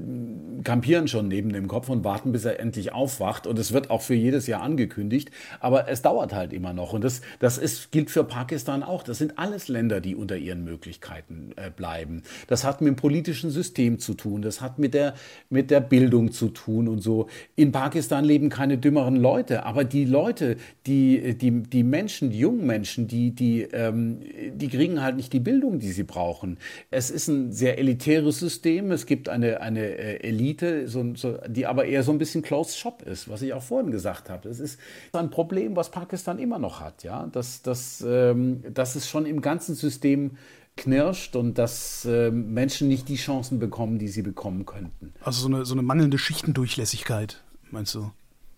kampieren 0.62 1.08
schon 1.08 1.28
neben 1.28 1.52
dem 1.52 1.68
Kopf 1.68 1.88
und 1.88 2.04
warten, 2.04 2.32
bis 2.32 2.44
er 2.44 2.60
endlich 2.60 2.92
aufwacht. 2.92 3.46
Und 3.46 3.58
es 3.58 3.72
wird 3.72 3.90
auch 3.90 4.02
für 4.02 4.14
jedes 4.14 4.46
Jahr 4.46 4.62
angekündigt. 4.62 5.30
Aber 5.60 5.88
es 5.88 6.02
dauert 6.02 6.34
halt 6.34 6.52
immer 6.52 6.72
noch. 6.72 6.92
Und 6.92 7.02
das, 7.04 7.22
das 7.38 7.58
ist, 7.58 7.92
gilt 7.92 8.10
für 8.10 8.24
Pakistan 8.24 8.82
auch. 8.82 9.02
Das 9.02 9.18
sind 9.18 9.38
alles 9.38 9.68
Länder, 9.68 10.00
die 10.00 10.14
unter 10.14 10.36
ihren 10.36 10.64
Möglichkeiten 10.64 11.52
äh, 11.56 11.70
bleiben. 11.70 12.22
Das 12.46 12.64
hat 12.64 12.80
mit 12.80 12.88
dem 12.88 12.96
politischen 12.96 13.50
System 13.50 13.98
zu 13.98 14.14
tun. 14.14 14.42
Das 14.42 14.60
hat 14.60 14.78
mit 14.78 14.92
der, 14.92 15.14
mit 15.48 15.70
der 15.70 15.80
Bildung 15.80 16.32
zu 16.32 16.48
tun 16.48 16.88
und 16.88 17.00
so. 17.00 17.28
In 17.54 17.72
Pakistan 17.72 18.24
leben 18.24 18.50
keine 18.50 18.76
dümmeren 18.76 19.16
Leute. 19.16 19.64
Aber 19.64 19.84
die 19.84 20.04
Leute, 20.04 20.56
die, 20.86 21.36
die, 21.38 21.62
die 21.62 21.82
Menschen, 21.82 22.30
die 22.30 22.38
jungen 22.38 22.66
Menschen, 22.66 23.08
die, 23.08 23.30
die, 23.30 23.62
ähm, 23.62 24.20
die 24.54 24.68
kriegen 24.68 25.02
halt 25.02 25.05
halt 25.06 25.16
nicht 25.16 25.32
die 25.32 25.40
Bildung, 25.40 25.78
die 25.78 25.92
sie 25.92 26.02
brauchen. 26.02 26.58
Es 26.90 27.10
ist 27.10 27.28
ein 27.28 27.52
sehr 27.52 27.78
elitäres 27.78 28.38
System. 28.38 28.90
Es 28.92 29.06
gibt 29.06 29.30
eine, 29.30 29.62
eine 29.62 29.80
äh, 29.80 30.28
Elite, 30.28 30.88
so, 30.88 31.14
so, 31.14 31.38
die 31.48 31.66
aber 31.66 31.86
eher 31.86 32.02
so 32.02 32.12
ein 32.12 32.18
bisschen 32.18 32.42
closed 32.42 32.76
shop 32.76 33.02
ist, 33.02 33.30
was 33.30 33.40
ich 33.40 33.54
auch 33.54 33.62
vorhin 33.62 33.90
gesagt 33.90 34.28
habe. 34.28 34.48
Es 34.48 34.60
ist 34.60 34.78
ein 35.12 35.30
Problem, 35.30 35.74
was 35.76 35.90
Pakistan 35.90 36.38
immer 36.38 36.58
noch 36.58 36.80
hat. 36.80 37.02
Ja? 37.02 37.26
Dass, 37.32 37.62
dass, 37.62 38.04
ähm, 38.06 38.62
dass 38.74 38.94
es 38.94 39.08
schon 39.08 39.24
im 39.24 39.40
ganzen 39.40 39.74
System 39.74 40.32
knirscht 40.76 41.36
und 41.36 41.58
dass 41.58 42.04
äh, 42.04 42.30
Menschen 42.30 42.88
nicht 42.88 43.08
die 43.08 43.16
Chancen 43.16 43.58
bekommen, 43.58 43.98
die 43.98 44.08
sie 44.08 44.22
bekommen 44.22 44.66
könnten. 44.66 45.14
Also 45.22 45.40
so 45.40 45.48
eine, 45.48 45.64
so 45.64 45.74
eine 45.74 45.82
mangelnde 45.82 46.18
Schichtendurchlässigkeit, 46.18 47.42
meinst 47.70 47.94
du? 47.94 48.10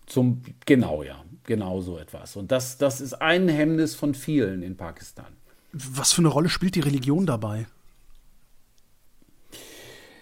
Zum, 0.05 0.41
genau, 0.65 1.03
ja, 1.03 1.23
genau 1.45 1.81
so 1.81 1.97
etwas. 1.97 2.35
Und 2.35 2.51
das, 2.51 2.77
das 2.77 2.99
ist 2.99 3.13
ein 3.21 3.47
Hemmnis 3.47 3.95
von 3.95 4.13
vielen 4.13 4.63
in 4.63 4.75
Pakistan. 4.75 5.27
Was 5.71 6.13
für 6.13 6.21
eine 6.21 6.29
Rolle 6.29 6.49
spielt 6.49 6.75
die 6.75 6.79
Religion 6.79 7.25
dabei? 7.25 7.67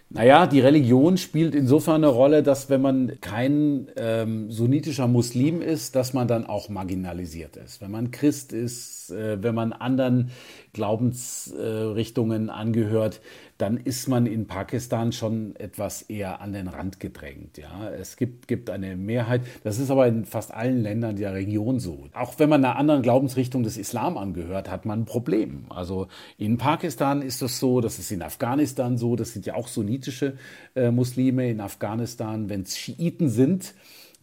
Naja, 0.10 0.48
die 0.48 0.62
Religion 0.62 1.18
spielt 1.18 1.54
insofern 1.54 1.96
eine 1.96 2.08
Rolle, 2.08 2.42
dass 2.42 2.70
wenn 2.70 2.82
man 2.82 3.20
kein 3.20 3.90
ähm, 3.98 4.50
sunnitischer 4.50 5.08
Muslim 5.08 5.62
ist, 5.62 5.98
dass 5.98 6.14
man 6.14 6.30
dann 6.30 6.46
auch 6.46 6.70
marginalisiert 6.70 7.58
ist. 7.58 7.82
Wenn 7.82 7.92
man 7.92 8.12
Christ 8.12 8.54
ist, 8.54 9.12
äh, 9.12 9.44
wenn 9.44 9.54
man 9.54 9.74
anderen 9.74 10.32
Glaubensrichtungen 10.78 12.52
angehört, 12.52 13.20
dann 13.58 13.78
ist 13.78 14.08
man 14.08 14.28
in 14.28 14.46
Pakistan 14.46 15.12
schon 15.12 15.56
etwas 15.56 16.04
eher 16.04 16.42
an 16.42 16.54
den 16.54 16.68
Rand 16.68 17.00
gedrängt. 17.00 17.58
Ja, 17.58 17.90
es 17.90 18.16
gibt, 18.16 18.48
gibt 18.48 18.70
eine 18.70 18.96
Mehrheit. 18.96 19.42
Das 19.64 19.80
ist 19.80 19.90
aber 19.90 20.08
in 20.08 20.26
fast 20.26 20.54
allen 20.54 20.84
Ländern 20.84 21.16
der 21.16 21.34
Region 21.34 21.80
so. 21.80 22.06
Auch 22.14 22.38
wenn 22.38 22.50
man 22.50 22.64
einer 22.64 22.76
anderen 22.76 23.02
Glaubensrichtung 23.02 23.64
des 23.64 23.78
Islam 23.78 24.18
angehört, 24.18 24.70
hat 24.70 24.86
man 24.86 25.02
ein 25.02 25.06
Problem. 25.06 25.66
Also 25.70 26.08
in 26.38 26.58
Pakistan 26.58 27.24
ist 27.24 27.42
es 27.42 27.60
so, 27.60 27.82
das 27.82 27.98
ist 27.98 28.12
in 28.12 28.22
Afghanistan 28.22 28.98
so. 29.00 29.16
Das 29.16 29.34
sind 29.34 29.48
ja 29.48 29.56
auch 29.56 29.68
sunnitische 29.68 30.38
äh, 30.76 30.92
Muslime 30.92 31.50
in 31.50 31.60
Afghanistan. 31.60 32.50
Wenn 32.50 32.62
es 32.62 32.78
Schiiten 32.78 33.30
sind, 33.30 33.74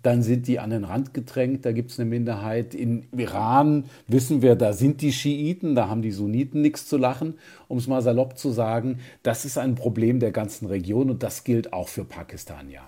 dann 0.04 0.22
sind 0.22 0.46
die 0.46 0.58
an 0.60 0.70
den 0.70 0.84
Rand 0.84 1.14
gedrängt, 1.14 1.64
da 1.64 1.72
gibt 1.72 1.90
es 1.90 1.98
eine 1.98 2.08
Minderheit. 2.08 2.74
In 2.74 3.06
Iran 3.16 3.84
wissen 4.06 4.42
wir, 4.42 4.54
da 4.54 4.74
sind 4.74 5.00
die 5.00 5.12
Schiiten, 5.12 5.74
da 5.74 5.88
haben 5.88 6.02
die 6.02 6.12
Sunniten 6.12 6.60
nichts 6.60 6.86
zu 6.86 6.98
lachen, 6.98 7.38
um 7.68 7.78
es 7.78 7.86
mal 7.86 8.02
salopp 8.02 8.36
zu 8.38 8.50
sagen. 8.50 8.98
Das 9.22 9.46
ist 9.46 9.56
ein 9.56 9.74
Problem 9.74 10.20
der 10.20 10.30
ganzen 10.30 10.66
Region 10.66 11.10
und 11.10 11.22
das 11.22 11.42
gilt 11.42 11.72
auch 11.72 11.88
für 11.88 12.04
Pakistan, 12.04 12.70
ja. 12.70 12.82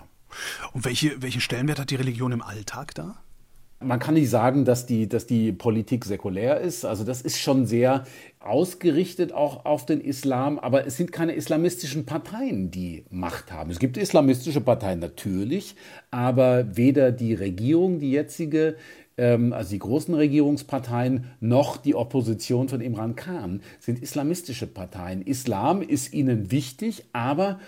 Und 0.73 0.85
welche, 0.85 1.21
welche 1.21 1.41
Stellenwert 1.41 1.79
hat 1.79 1.89
die 1.89 1.95
Religion 1.95 2.31
im 2.31 2.43
Alltag 2.43 2.93
da? 2.93 3.15
Man 3.79 3.99
kann 3.99 4.15
nicht 4.15 4.31
sagen, 4.31 4.65
dass 4.65 4.87
die, 4.87 5.07
dass 5.07 5.27
die 5.27 5.51
Politik 5.51 6.03
säkulär 6.03 6.59
ist. 6.59 6.83
Also 6.83 7.03
das 7.03 7.21
ist 7.21 7.39
schon 7.39 7.67
sehr 7.67 8.05
ausgerichtet 8.39 9.33
auch 9.33 9.65
auf 9.65 9.85
den 9.85 10.01
Islam, 10.01 10.57
aber 10.57 10.87
es 10.87 10.97
sind 10.97 11.11
keine 11.11 11.33
islamistischen 11.33 12.05
Parteien, 12.05 12.71
die 12.71 13.05
Macht 13.11 13.51
haben. 13.51 13.69
Es 13.69 13.77
gibt 13.77 13.97
islamistische 13.97 14.61
Parteien 14.61 14.99
natürlich, 14.99 15.75
aber 16.09 16.75
weder 16.75 17.11
die 17.11 17.35
Regierung, 17.35 17.99
die 17.99 18.11
jetzige, 18.11 18.77
ähm, 19.15 19.53
also 19.53 19.69
die 19.71 19.79
großen 19.79 20.13
Regierungsparteien, 20.15 21.25
noch 21.39 21.77
die 21.77 21.93
Opposition 21.93 22.69
von 22.69 22.81
Imran 22.81 23.15
Khan 23.15 23.61
sind 23.79 24.01
islamistische 24.01 24.65
Parteien. 24.65 25.21
Islam 25.21 25.83
ist 25.83 26.13
ihnen 26.13 26.49
wichtig, 26.49 27.05
aber 27.13 27.59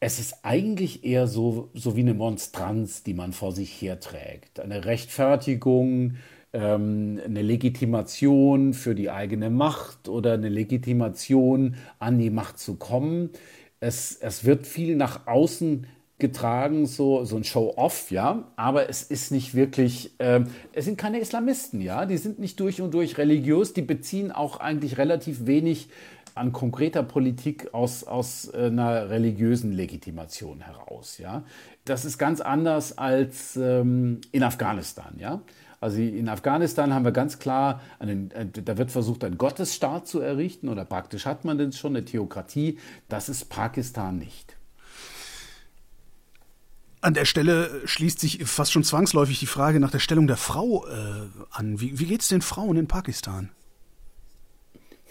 es 0.00 0.18
ist 0.18 0.44
eigentlich 0.44 1.04
eher 1.04 1.26
so, 1.26 1.68
so 1.74 1.94
wie 1.94 2.00
eine 2.00 2.14
Monstranz, 2.14 3.02
die 3.02 3.12
man 3.12 3.32
vor 3.32 3.52
sich 3.52 3.80
herträgt. 3.82 4.58
Eine 4.58 4.86
Rechtfertigung, 4.86 6.14
ähm, 6.54 7.20
eine 7.22 7.42
Legitimation 7.42 8.72
für 8.72 8.94
die 8.94 9.10
eigene 9.10 9.50
Macht 9.50 10.08
oder 10.08 10.32
eine 10.32 10.48
Legitimation, 10.48 11.76
an 11.98 12.18
die 12.18 12.30
Macht 12.30 12.58
zu 12.58 12.76
kommen. 12.76 13.30
Es, 13.78 14.16
es 14.16 14.44
wird 14.44 14.66
viel 14.66 14.96
nach 14.96 15.26
außen 15.26 15.86
getragen, 16.18 16.86
so, 16.86 17.24
so 17.24 17.36
ein 17.36 17.44
Show-off, 17.44 18.10
ja, 18.10 18.52
aber 18.56 18.88
es 18.88 19.02
ist 19.02 19.32
nicht 19.32 19.54
wirklich, 19.54 20.12
äh, 20.18 20.40
es 20.72 20.84
sind 20.84 20.98
keine 20.98 21.18
Islamisten, 21.18 21.80
ja, 21.80 22.04
die 22.04 22.18
sind 22.18 22.38
nicht 22.38 22.60
durch 22.60 22.80
und 22.80 22.92
durch 22.92 23.16
religiös, 23.18 23.72
die 23.72 23.82
beziehen 23.82 24.30
auch 24.30 24.60
eigentlich 24.60 24.98
relativ 24.98 25.46
wenig 25.46 25.88
an 26.34 26.52
konkreter 26.52 27.02
Politik 27.02 27.72
aus, 27.72 28.04
aus 28.04 28.48
äh, 28.52 28.66
einer 28.66 29.10
religiösen 29.10 29.72
Legitimation 29.72 30.60
heraus. 30.60 31.18
Ja? 31.18 31.44
Das 31.84 32.04
ist 32.04 32.18
ganz 32.18 32.40
anders 32.40 32.98
als 32.98 33.56
ähm, 33.56 34.20
in 34.32 34.42
Afghanistan. 34.42 35.14
Ja? 35.18 35.42
Also 35.80 35.98
in 35.98 36.28
Afghanistan 36.28 36.92
haben 36.92 37.04
wir 37.04 37.12
ganz 37.12 37.38
klar, 37.38 37.80
einen, 37.98 38.30
äh, 38.32 38.46
da 38.46 38.76
wird 38.76 38.90
versucht, 38.90 39.24
einen 39.24 39.38
Gottesstaat 39.38 40.06
zu 40.06 40.20
errichten 40.20 40.68
oder 40.68 40.84
praktisch 40.84 41.24
hat 41.24 41.44
man 41.44 41.56
denn 41.56 41.72
schon 41.72 41.96
eine 41.96 42.04
Theokratie. 42.04 42.78
Das 43.08 43.28
ist 43.28 43.48
Pakistan 43.48 44.18
nicht. 44.18 44.56
An 47.02 47.14
der 47.14 47.24
Stelle 47.24 47.80
schließt 47.86 48.20
sich 48.20 48.44
fast 48.44 48.72
schon 48.72 48.84
zwangsläufig 48.84 49.38
die 49.38 49.46
Frage 49.46 49.80
nach 49.80 49.90
der 49.90 50.00
Stellung 50.00 50.26
der 50.26 50.36
Frau 50.36 50.86
äh, 50.86 51.28
an. 51.50 51.80
Wie, 51.80 51.98
wie 51.98 52.04
geht 52.04 52.20
es 52.20 52.28
den 52.28 52.42
Frauen 52.42 52.76
in 52.76 52.86
Pakistan? 52.86 53.48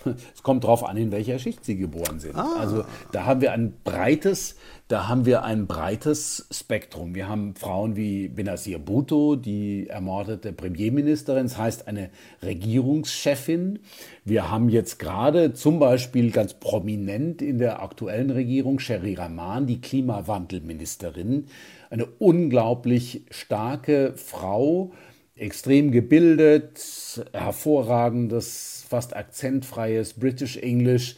Es 0.36 0.44
kommt 0.44 0.64
darauf 0.64 0.84
an, 0.84 0.98
in 0.98 1.12
welcher 1.12 1.40
Schicht 1.40 1.66
sie 1.66 1.78
geboren 1.78 2.20
sind. 2.20 2.36
Ah. 2.36 2.56
Also 2.60 2.84
da 3.12 3.26
haben 3.26 3.42
wir 3.42 3.52
ein 3.52 3.74
breites, 3.84 4.56
da 4.88 5.08
haben 5.08 5.26
wir 5.26 5.44
ein 5.44 5.68
breites 5.68 6.48
Spektrum. 6.52 7.16
Wir 7.16 7.28
haben 7.28 7.56
Frauen 7.56 7.96
wie 7.96 8.28
Benazir 8.28 8.80
Bhutto, 8.80 9.36
die 9.36 9.88
ermordete 9.88 10.54
Premierministerin, 10.54 11.44
das 11.44 11.58
heißt 11.58 11.88
eine 11.88 12.10
Regierungschefin. 12.42 13.80
Wir 14.26 14.50
haben 14.50 14.70
jetzt 14.70 15.00
gerade 15.00 15.54
zum 15.54 15.80
Beispiel 15.80 16.32
ganz 16.32 16.54
prominent 16.54 17.42
in 17.42 17.58
der 17.58 17.82
aktuellen 17.82 18.30
Regierung 18.30 18.80
Sherry 18.80 19.14
Rahman, 19.14 19.68
die 19.68 19.82
Klimawandelministerin, 19.82 21.48
eine 21.90 22.06
unglaublich 22.06 23.26
starke 23.32 24.14
Frau, 24.16 24.92
extrem 25.36 25.92
gebildet, 25.92 27.26
hervorragendes, 27.34 28.79
fast 28.90 29.16
akzentfreies 29.16 30.14
British 30.14 30.58
English. 30.58 31.16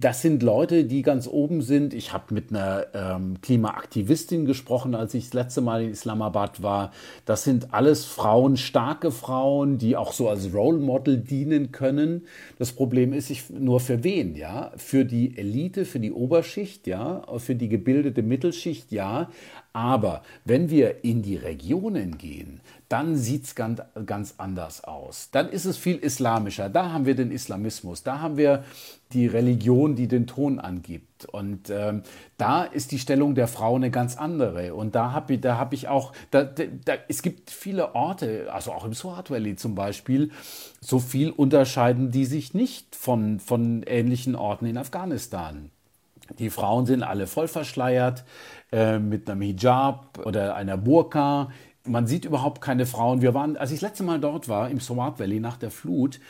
Das 0.00 0.20
sind 0.20 0.42
Leute, 0.42 0.84
die 0.84 1.02
ganz 1.02 1.28
oben 1.28 1.62
sind. 1.62 1.94
Ich 1.94 2.12
habe 2.12 2.34
mit 2.34 2.50
einer 2.50 2.86
ähm, 2.92 3.40
Klimaaktivistin 3.40 4.46
gesprochen, 4.46 4.96
als 4.96 5.14
ich 5.14 5.26
das 5.26 5.34
letzte 5.34 5.60
Mal 5.60 5.84
in 5.84 5.90
Islamabad 5.90 6.60
war. 6.60 6.90
Das 7.24 7.44
sind 7.44 7.72
alles 7.72 8.04
Frauen, 8.04 8.56
starke 8.56 9.12
Frauen, 9.12 9.78
die 9.78 9.96
auch 9.96 10.12
so 10.12 10.28
als 10.28 10.52
Role 10.52 10.80
Model 10.80 11.18
dienen 11.18 11.70
können. 11.70 12.26
Das 12.58 12.72
Problem 12.72 13.12
ist, 13.12 13.30
ich, 13.30 13.48
nur 13.50 13.78
für 13.78 14.02
wen, 14.02 14.34
ja? 14.34 14.72
Für 14.76 15.04
die 15.04 15.38
Elite, 15.38 15.84
für 15.84 16.00
die 16.00 16.10
Oberschicht, 16.10 16.88
ja? 16.88 17.22
Für 17.38 17.54
die 17.54 17.68
gebildete 17.68 18.24
Mittelschicht, 18.24 18.90
ja 18.90 19.30
Aber 19.72 20.22
wenn 20.44 20.68
wir 20.68 21.04
in 21.04 21.22
die 21.22 21.36
Regionen 21.36 22.18
gehen, 22.18 22.60
dann 22.92 23.16
sieht 23.16 23.44
es 23.44 23.54
ganz, 23.54 23.80
ganz 24.04 24.34
anders 24.36 24.84
aus. 24.84 25.30
Dann 25.32 25.48
ist 25.48 25.64
es 25.64 25.78
viel 25.78 25.96
islamischer. 25.96 26.68
Da 26.68 26.92
haben 26.92 27.06
wir 27.06 27.14
den 27.14 27.30
Islamismus. 27.30 28.02
Da 28.02 28.20
haben 28.20 28.36
wir 28.36 28.64
die 29.12 29.26
Religion, 29.26 29.96
die 29.96 30.08
den 30.08 30.26
Ton 30.26 30.58
angibt. 30.58 31.24
Und 31.24 31.70
ähm, 31.70 32.02
da 32.36 32.64
ist 32.64 32.92
die 32.92 32.98
Stellung 32.98 33.34
der 33.34 33.48
Frau 33.48 33.76
eine 33.76 33.90
ganz 33.90 34.18
andere. 34.18 34.74
Und 34.74 34.94
da 34.94 35.12
habe 35.12 35.34
ich, 35.34 35.40
da 35.40 35.56
hab 35.56 35.72
ich 35.72 35.88
auch, 35.88 36.12
da, 36.30 36.44
da, 36.44 36.94
es 37.08 37.22
gibt 37.22 37.50
viele 37.50 37.94
Orte, 37.94 38.52
also 38.52 38.72
auch 38.72 38.84
im 38.84 38.92
Swat 38.92 39.30
Valley 39.30 39.56
zum 39.56 39.74
Beispiel, 39.74 40.30
so 40.82 40.98
viel 40.98 41.30
unterscheiden 41.30 42.10
die 42.10 42.26
sich 42.26 42.52
nicht 42.52 42.94
von, 42.94 43.40
von 43.40 43.84
ähnlichen 43.84 44.36
Orten 44.36 44.66
in 44.66 44.76
Afghanistan. 44.76 45.70
Die 46.38 46.50
Frauen 46.50 46.84
sind 46.86 47.02
alle 47.02 47.26
voll 47.26 47.48
verschleiert 47.48 48.24
äh, 48.70 48.98
mit 48.98 49.28
einem 49.28 49.40
Hijab 49.40 50.18
oder 50.24 50.54
einer 50.56 50.76
Burka 50.76 51.50
man 51.84 52.06
sieht 52.06 52.24
überhaupt 52.24 52.60
keine 52.60 52.86
Frauen. 52.86 53.22
Wir 53.22 53.34
waren, 53.34 53.56
als 53.56 53.70
ich 53.72 53.80
das 53.80 53.90
letzte 53.90 54.04
Mal 54.04 54.20
dort 54.20 54.48
war, 54.48 54.70
im 54.70 54.80
Swat 54.80 55.18
Valley 55.18 55.40
nach 55.40 55.56
der 55.56 55.70
Flut, 55.70 56.20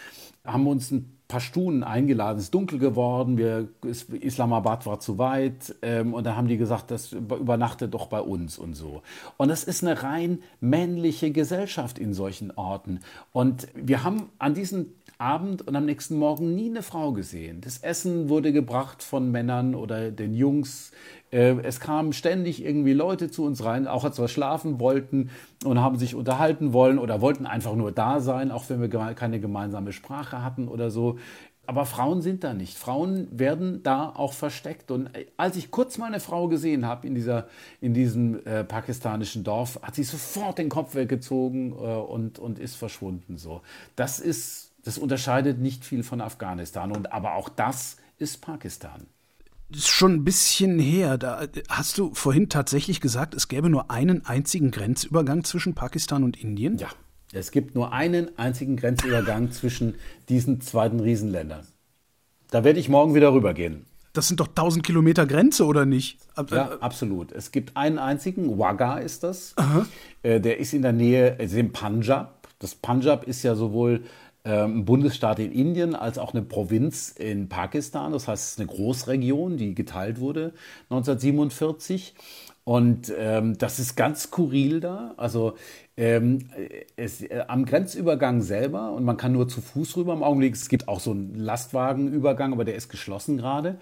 haben 0.45 0.67
uns 0.67 0.91
ein 0.91 1.19
paar 1.29 1.41
Stunden 1.41 1.83
eingeladen. 1.83 2.39
Es 2.39 2.45
ist 2.45 2.55
dunkel 2.55 2.79
geworden, 2.79 3.39
wir, 3.39 3.69
Islamabad 4.21 4.85
war 4.85 5.01
zu 5.01 5.17
weit 5.17 5.75
ähm, 5.81 6.15
und 6.15 6.25
da 6.25 6.37
haben 6.37 6.49
die 6.49 6.59
gesagt, 6.59 6.91
das 6.91 7.13
übernachtet 7.13 7.95
doch 7.95 8.07
bei 8.09 8.21
uns 8.21 8.59
und 8.59 8.75
so. 8.75 9.03
Und 9.39 9.49
das 9.49 9.65
ist 9.65 9.83
eine 9.83 10.03
rein 10.03 10.43
männliche 10.61 11.31
Gesellschaft 11.31 11.99
in 11.99 12.13
solchen 12.13 12.51
Orten. 12.51 13.01
Und 13.33 13.69
wir 13.75 14.05
haben 14.05 14.31
an 14.39 14.53
diesem 14.55 14.89
Abend 15.17 15.67
und 15.67 15.77
am 15.77 15.87
nächsten 15.87 16.19
Morgen 16.19 16.55
nie 16.55 16.69
eine 16.69 16.83
Frau 16.83 17.13
gesehen. 17.13 17.61
Das 17.61 17.79
Essen 17.79 18.29
wurde 18.29 18.53
gebracht 18.53 19.03
von 19.03 19.31
Männern 19.31 19.75
oder 19.75 20.11
den 20.11 20.35
Jungs 20.35 20.91
es 21.33 21.81
kamen 21.81 22.13
ständig 22.13 22.63
irgendwie 22.63 22.93
Leute 22.93 23.31
zu 23.31 23.45
uns 23.45 23.65
rein, 23.65 23.89
auch 23.89 24.05
als 24.05 24.19
wir 24.19 24.29
schlafen 24.29 24.79
wollten 24.81 25.31
und 25.65 25.81
haben 25.81 25.97
sich 25.97 26.15
unterhalten 26.15 26.75
wollen 26.75 26.99
oder 26.99 27.23
wollten 27.23 27.47
einfach 27.47 27.75
nur 27.75 27.91
da 27.91 28.21
sein, 28.21 28.51
auch 28.51 28.69
wenn 28.69 28.83
wir 28.83 29.15
keine 29.15 29.41
gemeinsame 29.41 29.93
Sprache 29.93 30.45
hatten 30.45 30.69
oder 30.69 30.91
so. 30.91 31.17
Aber 31.65 31.87
Frauen 31.87 32.23
sind 32.23 32.43
da 32.43 32.55
nicht. 32.55 32.77
Frauen 32.77 33.29
werden 33.31 33.83
da 33.83 34.09
auch 34.09 34.33
versteckt. 34.33 34.91
Und 34.91 35.15
äh, 35.15 35.27
als 35.37 35.57
ich 35.57 35.71
kurz 35.71 35.97
mal 35.97 36.07
eine 36.07 36.21
Frau 36.21 36.49
gesehen 36.49 36.87
habe 36.87 37.07
in, 37.07 37.15
dieser, 37.15 37.47
in 37.81 37.95
diesem 37.95 38.45
äh, 38.45 38.65
pakistanischen 38.65 39.45
Dorf, 39.45 39.79
hat 39.83 39.95
sie 39.95 40.03
sofort 40.03 40.59
den 40.59 40.69
Kopf 40.69 40.95
weggezogen 40.95 41.73
äh, 41.73 41.75
und, 41.75 42.39
und 42.39 42.59
ist 42.59 42.75
verschwunden. 42.75 43.39
So. 43.39 43.63
Das, 43.95 44.19
ist, 44.19 44.73
das 44.85 44.99
unterscheidet 44.99 45.61
nicht 45.61 45.85
viel 45.85 46.03
von 46.03 46.21
Afghanistan. 46.21 46.91
Und, 46.91 47.13
aber 47.13 47.37
auch 47.37 47.49
das 47.49 47.97
ist 48.19 48.43
Pakistan 48.43 49.07
ist 49.77 49.89
schon 49.89 50.15
ein 50.15 50.25
bisschen 50.25 50.79
her. 50.79 51.19
Da 51.19 51.47
hast 51.69 51.99
du 51.99 52.15
vorhin 52.15 52.49
tatsächlich 52.49 53.01
gesagt, 53.01 53.35
es 53.35 53.49
gäbe 53.49 53.71
nur 53.71 53.91
einen 53.91 54.25
einzigen 54.27 54.71
Grenzübergang 54.71 55.45
zwischen 55.45 55.75
Pakistan 55.75 56.25
und 56.25 56.43
Indien? 56.43 56.79
Ja, 56.79 56.89
es 57.33 57.51
gibt 57.51 57.75
nur 57.75 57.93
einen 57.93 58.37
einzigen 58.39 58.77
Grenzübergang 58.77 59.51
zwischen 59.53 59.95
diesen 60.29 60.61
beiden 60.73 61.01
Riesenländern. 61.01 61.67
Da 62.51 62.65
werde 62.65 62.79
ich 62.79 62.89
morgen 62.89 63.15
wieder 63.15 63.33
rübergehen. 63.33 63.87
Das 64.13 64.29
sind 64.29 64.41
doch 64.41 64.49
1000 64.49 64.85
Kilometer 64.85 65.25
Grenze, 65.25 65.65
oder 65.65 65.87
nicht? 65.87 66.19
Ja, 66.51 66.79
absolut. 66.81 67.33
Es 67.33 67.51
gibt 67.51 67.77
einen 67.79 67.99
einzigen, 67.99 68.59
Wagga 68.59 68.99
ist 68.99 69.23
das. 69.23 69.55
Aha. 69.57 69.87
Äh, 70.23 70.39
der 70.39 70.59
ist 70.59 70.75
in 70.75 70.83
der 70.83 70.93
Nähe, 70.93 71.37
also 71.39 71.57
im 71.57 71.73
Punjab. 71.73 72.49
Das 72.59 72.75
Punjab 72.75 73.25
ist 73.25 73.43
ja 73.43 73.55
sowohl 73.55 74.05
ein 74.45 74.85
Bundesstaat 74.85 75.39
in 75.39 75.53
Indien 75.53 75.95
als 75.95 76.19
auch 76.19 76.35
eine 76.35 76.43
Provinz 76.43 77.11
in 77.11 77.49
Pakistan. 77.49 78.13
Das 78.13 78.27
heißt, 78.27 78.45
es 78.45 78.53
ist 78.53 78.61
eine 78.61 78.69
Großregion, 78.69 79.57
die 79.57 79.75
geteilt 79.75 80.19
wurde 80.19 80.53
1947. 80.91 82.15
Und 82.65 83.13
ähm, 83.17 83.59
das 83.59 83.79
ist 83.79 83.97
ganz 83.97 84.25
skurril 84.25 84.81
da. 84.81 85.15
Also 85.17 85.55
ähm, 85.97 86.49
es, 86.97 87.23
äh, 87.23 87.45
am 87.49 87.65
Grenzübergang 87.65 88.41
selber, 88.41 88.93
und 88.93 89.05
man 89.05 89.17
kann 89.17 89.33
nur 89.33 89.49
zu 89.49 89.61
Fuß 89.61 89.97
rüber 89.97 90.13
im 90.13 90.23
Augenblick, 90.23 90.55
es 90.55 90.69
gibt 90.69 90.87
auch 90.87 91.01
so 91.01 91.11
einen 91.11 91.35
Lastwagenübergang, 91.35 92.53
aber 92.53 92.65
der 92.65 92.77
ist 92.77 92.89
geschlossen 92.89 93.37
gerade. 93.37 93.79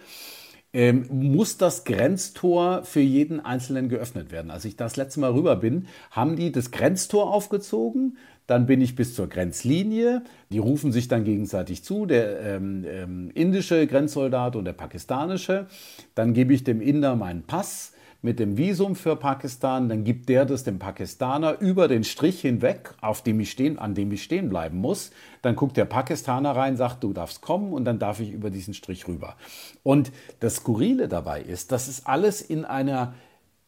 Ähm, 0.72 1.06
muss 1.10 1.58
das 1.58 1.84
Grenztor 1.84 2.84
für 2.84 3.00
jeden 3.00 3.40
Einzelnen 3.40 3.88
geöffnet 3.88 4.30
werden. 4.30 4.52
Als 4.52 4.64
ich 4.64 4.76
das 4.76 4.96
letzte 4.96 5.20
Mal 5.20 5.32
rüber 5.32 5.56
bin, 5.56 5.88
haben 6.12 6.36
die 6.36 6.52
das 6.52 6.70
Grenztor 6.70 7.34
aufgezogen, 7.34 8.16
dann 8.50 8.66
bin 8.66 8.80
ich 8.80 8.96
bis 8.96 9.14
zur 9.14 9.28
Grenzlinie. 9.28 10.24
Die 10.50 10.58
rufen 10.58 10.90
sich 10.90 11.06
dann 11.06 11.22
gegenseitig 11.22 11.84
zu, 11.84 12.04
der 12.04 12.40
ähm, 12.40 12.84
ähm, 12.84 13.30
indische 13.32 13.86
Grenzsoldat 13.86 14.56
und 14.56 14.64
der 14.64 14.72
pakistanische. 14.72 15.68
Dann 16.16 16.34
gebe 16.34 16.52
ich 16.52 16.64
dem 16.64 16.80
Inder 16.80 17.14
meinen 17.14 17.44
Pass 17.44 17.92
mit 18.22 18.40
dem 18.40 18.56
Visum 18.56 18.96
für 18.96 19.14
Pakistan, 19.14 19.88
dann 19.88 20.02
gibt 20.02 20.28
der 20.28 20.44
das 20.44 20.64
dem 20.64 20.78
Pakistaner 20.80 21.60
über 21.60 21.86
den 21.86 22.02
Strich 22.02 22.40
hinweg, 22.40 22.94
auf 23.00 23.22
dem 23.22 23.38
ich 23.38 23.52
stehen, 23.52 23.78
an 23.78 23.94
dem 23.94 24.10
ich 24.10 24.24
stehen 24.24 24.48
bleiben 24.48 24.78
muss. 24.78 25.12
Dann 25.42 25.54
guckt 25.54 25.76
der 25.76 25.86
Pakistaner 25.86 26.50
rein, 26.50 26.76
sagt, 26.76 27.04
du 27.04 27.12
darfst 27.12 27.40
kommen 27.42 27.72
und 27.72 27.84
dann 27.84 28.00
darf 28.00 28.18
ich 28.18 28.32
über 28.32 28.50
diesen 28.50 28.74
Strich 28.74 29.06
rüber. 29.06 29.36
Und 29.84 30.10
das 30.40 30.56
Skurrile 30.56 31.06
dabei 31.06 31.40
ist, 31.40 31.70
das 31.70 31.86
ist 31.86 32.06
alles 32.06 32.42
in 32.42 32.64
einer 32.64 33.14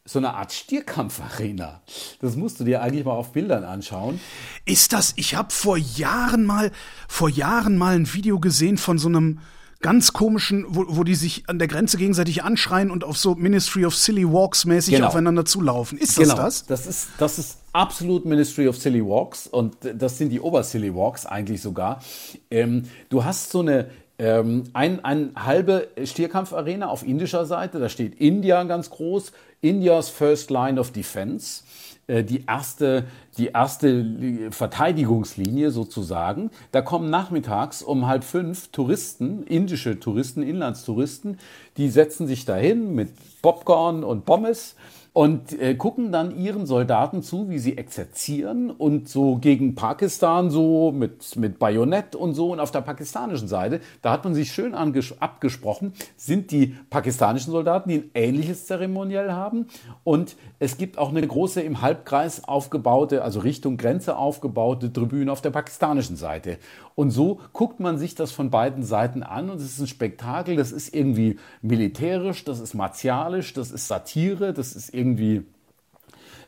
so 0.05 0.19
eine 0.19 0.33
Art 0.33 0.51
Stierkampfarena. 0.51 1.81
Das 2.19 2.35
musst 2.35 2.59
du 2.59 2.65
dir 2.65 2.81
eigentlich 2.81 3.05
mal 3.05 3.13
auf 3.13 3.31
Bildern 3.31 3.63
anschauen. 3.63 4.19
Ist 4.65 4.91
das, 4.91 5.13
ich 5.15 5.35
habe 5.35 5.51
vor 5.51 5.77
Jahren 5.77 6.45
mal, 6.45 6.71
vor 7.07 7.29
Jahren 7.29 7.77
mal 7.77 7.95
ein 7.95 8.13
Video 8.13 8.39
gesehen 8.39 8.77
von 8.77 8.97
so 8.97 9.07
einem 9.07 9.39
ganz 9.79 10.11
komischen, 10.11 10.65
wo, 10.67 10.85
wo 10.87 11.03
die 11.03 11.15
sich 11.15 11.43
an 11.47 11.59
der 11.59 11.67
Grenze 11.67 11.97
gegenseitig 11.97 12.43
anschreien 12.43 12.91
und 12.91 13.03
auf 13.03 13.17
so 13.17 13.35
Ministry 13.35 13.85
of 13.85 13.95
Silly 13.95 14.25
Walks 14.25 14.65
mäßig 14.65 14.95
genau. 14.95 15.07
aufeinander 15.07 15.45
zulaufen. 15.45 15.97
Ist 15.97 16.17
das 16.17 16.29
genau. 16.29 16.35
das? 16.35 16.65
Das 16.65 16.85
ist, 16.85 17.09
das 17.17 17.39
ist 17.39 17.57
absolut 17.73 18.25
Ministry 18.25 18.67
of 18.67 18.77
Silly 18.77 19.05
Walks 19.05 19.47
und 19.47 19.77
das 19.81 20.17
sind 20.17 20.29
die 20.29 20.39
Ober-Silly 20.39 20.95
Walks 20.95 21.25
eigentlich 21.25 21.61
sogar. 21.61 22.01
Ähm, 22.49 22.83
du 23.09 23.23
hast 23.23 23.51
so 23.51 23.59
eine, 23.59 23.89
ähm, 24.23 24.63
ein, 24.71 25.03
ein 25.03 25.31
halbe 25.35 25.89
Stierkampfarena 26.01 26.87
auf 26.87 27.05
indischer 27.05 27.45
Seite, 27.45 27.79
da 27.79 27.89
steht 27.89 28.15
India 28.21 28.63
ganz 28.63 28.89
groß, 28.89 29.33
Indias 29.59 30.07
First 30.09 30.49
Line 30.49 30.79
of 30.79 30.91
Defense, 30.91 31.63
äh, 32.07 32.23
die 32.23 32.45
erste, 32.47 33.03
die 33.37 33.47
erste 33.47 34.49
Verteidigungslinie 34.51 35.71
sozusagen. 35.71 36.51
Da 36.71 36.81
kommen 36.81 37.09
nachmittags 37.09 37.83
um 37.83 38.07
halb 38.07 38.23
fünf 38.23 38.69
Touristen, 38.69 39.43
indische 39.43 39.99
Touristen, 39.99 40.41
Inlandstouristen, 40.41 41.37
die 41.75 41.89
setzen 41.89 42.25
sich 42.25 42.45
dahin 42.45 42.95
mit 42.95 43.09
Popcorn 43.41 44.05
und 44.05 44.23
Pommes 44.23 44.75
und 45.13 45.59
äh, 45.61 45.75
gucken 45.75 46.11
dann 46.11 46.35
ihren 46.35 46.65
Soldaten 46.65 47.21
zu, 47.21 47.47
wie 47.47 47.59
sie 47.59 47.77
exerzieren 47.77 48.71
und 48.71 49.07
so 49.07 49.35
gegen 49.35 49.75
Pakistan 49.75 50.49
so 50.49 50.91
mit, 50.91 51.35
mit 51.35 51.59
Bajonett 51.59 52.15
und 52.15 52.33
so. 52.33 52.51
Und 52.51 52.59
auf 52.59 52.71
der 52.71 52.81
pakistanischen 52.81 53.47
Seite, 53.47 53.79
da 54.01 54.11
hat 54.11 54.23
man 54.23 54.33
sich 54.33 54.51
schön 54.51 54.73
abgesprochen, 54.73 55.93
sind 56.17 56.49
die 56.49 56.75
pakistanischen 56.89 57.51
Soldaten, 57.51 57.89
die 57.89 57.97
ein 57.97 58.11
ähnliches 58.15 58.65
Zeremoniell 58.65 59.31
haben. 59.31 59.67
Und 60.03 60.35
es 60.57 60.77
gibt 60.77 60.97
auch 60.97 61.09
eine 61.09 61.25
große 61.25 61.61
im 61.61 61.81
Halbkreis 61.81 62.47
aufgebaute, 62.47 63.23
also 63.23 63.39
Richtung 63.39 63.77
Grenze 63.77 64.17
aufgebaute 64.17 64.91
Tribüne 64.91 65.31
auf 65.31 65.41
der 65.41 65.51
pakistanischen 65.51 66.15
Seite. 66.15 66.57
Und 66.95 67.11
so 67.11 67.39
guckt 67.53 67.79
man 67.79 67.97
sich 67.97 68.15
das 68.15 68.31
von 68.31 68.49
beiden 68.49 68.83
Seiten 68.83 69.23
an 69.23 69.49
und 69.49 69.57
es 69.57 69.65
ist 69.65 69.79
ein 69.79 69.87
Spektakel, 69.87 70.55
das 70.55 70.71
ist 70.71 70.93
irgendwie 70.93 71.39
militärisch, 71.61 72.43
das 72.43 72.59
ist 72.59 72.75
martialisch, 72.75 73.53
das 73.53 73.71
ist 73.71 73.87
Satire, 73.87 74.53
das 74.53 74.73
ist 74.73 74.93
irgendwie 74.93 75.02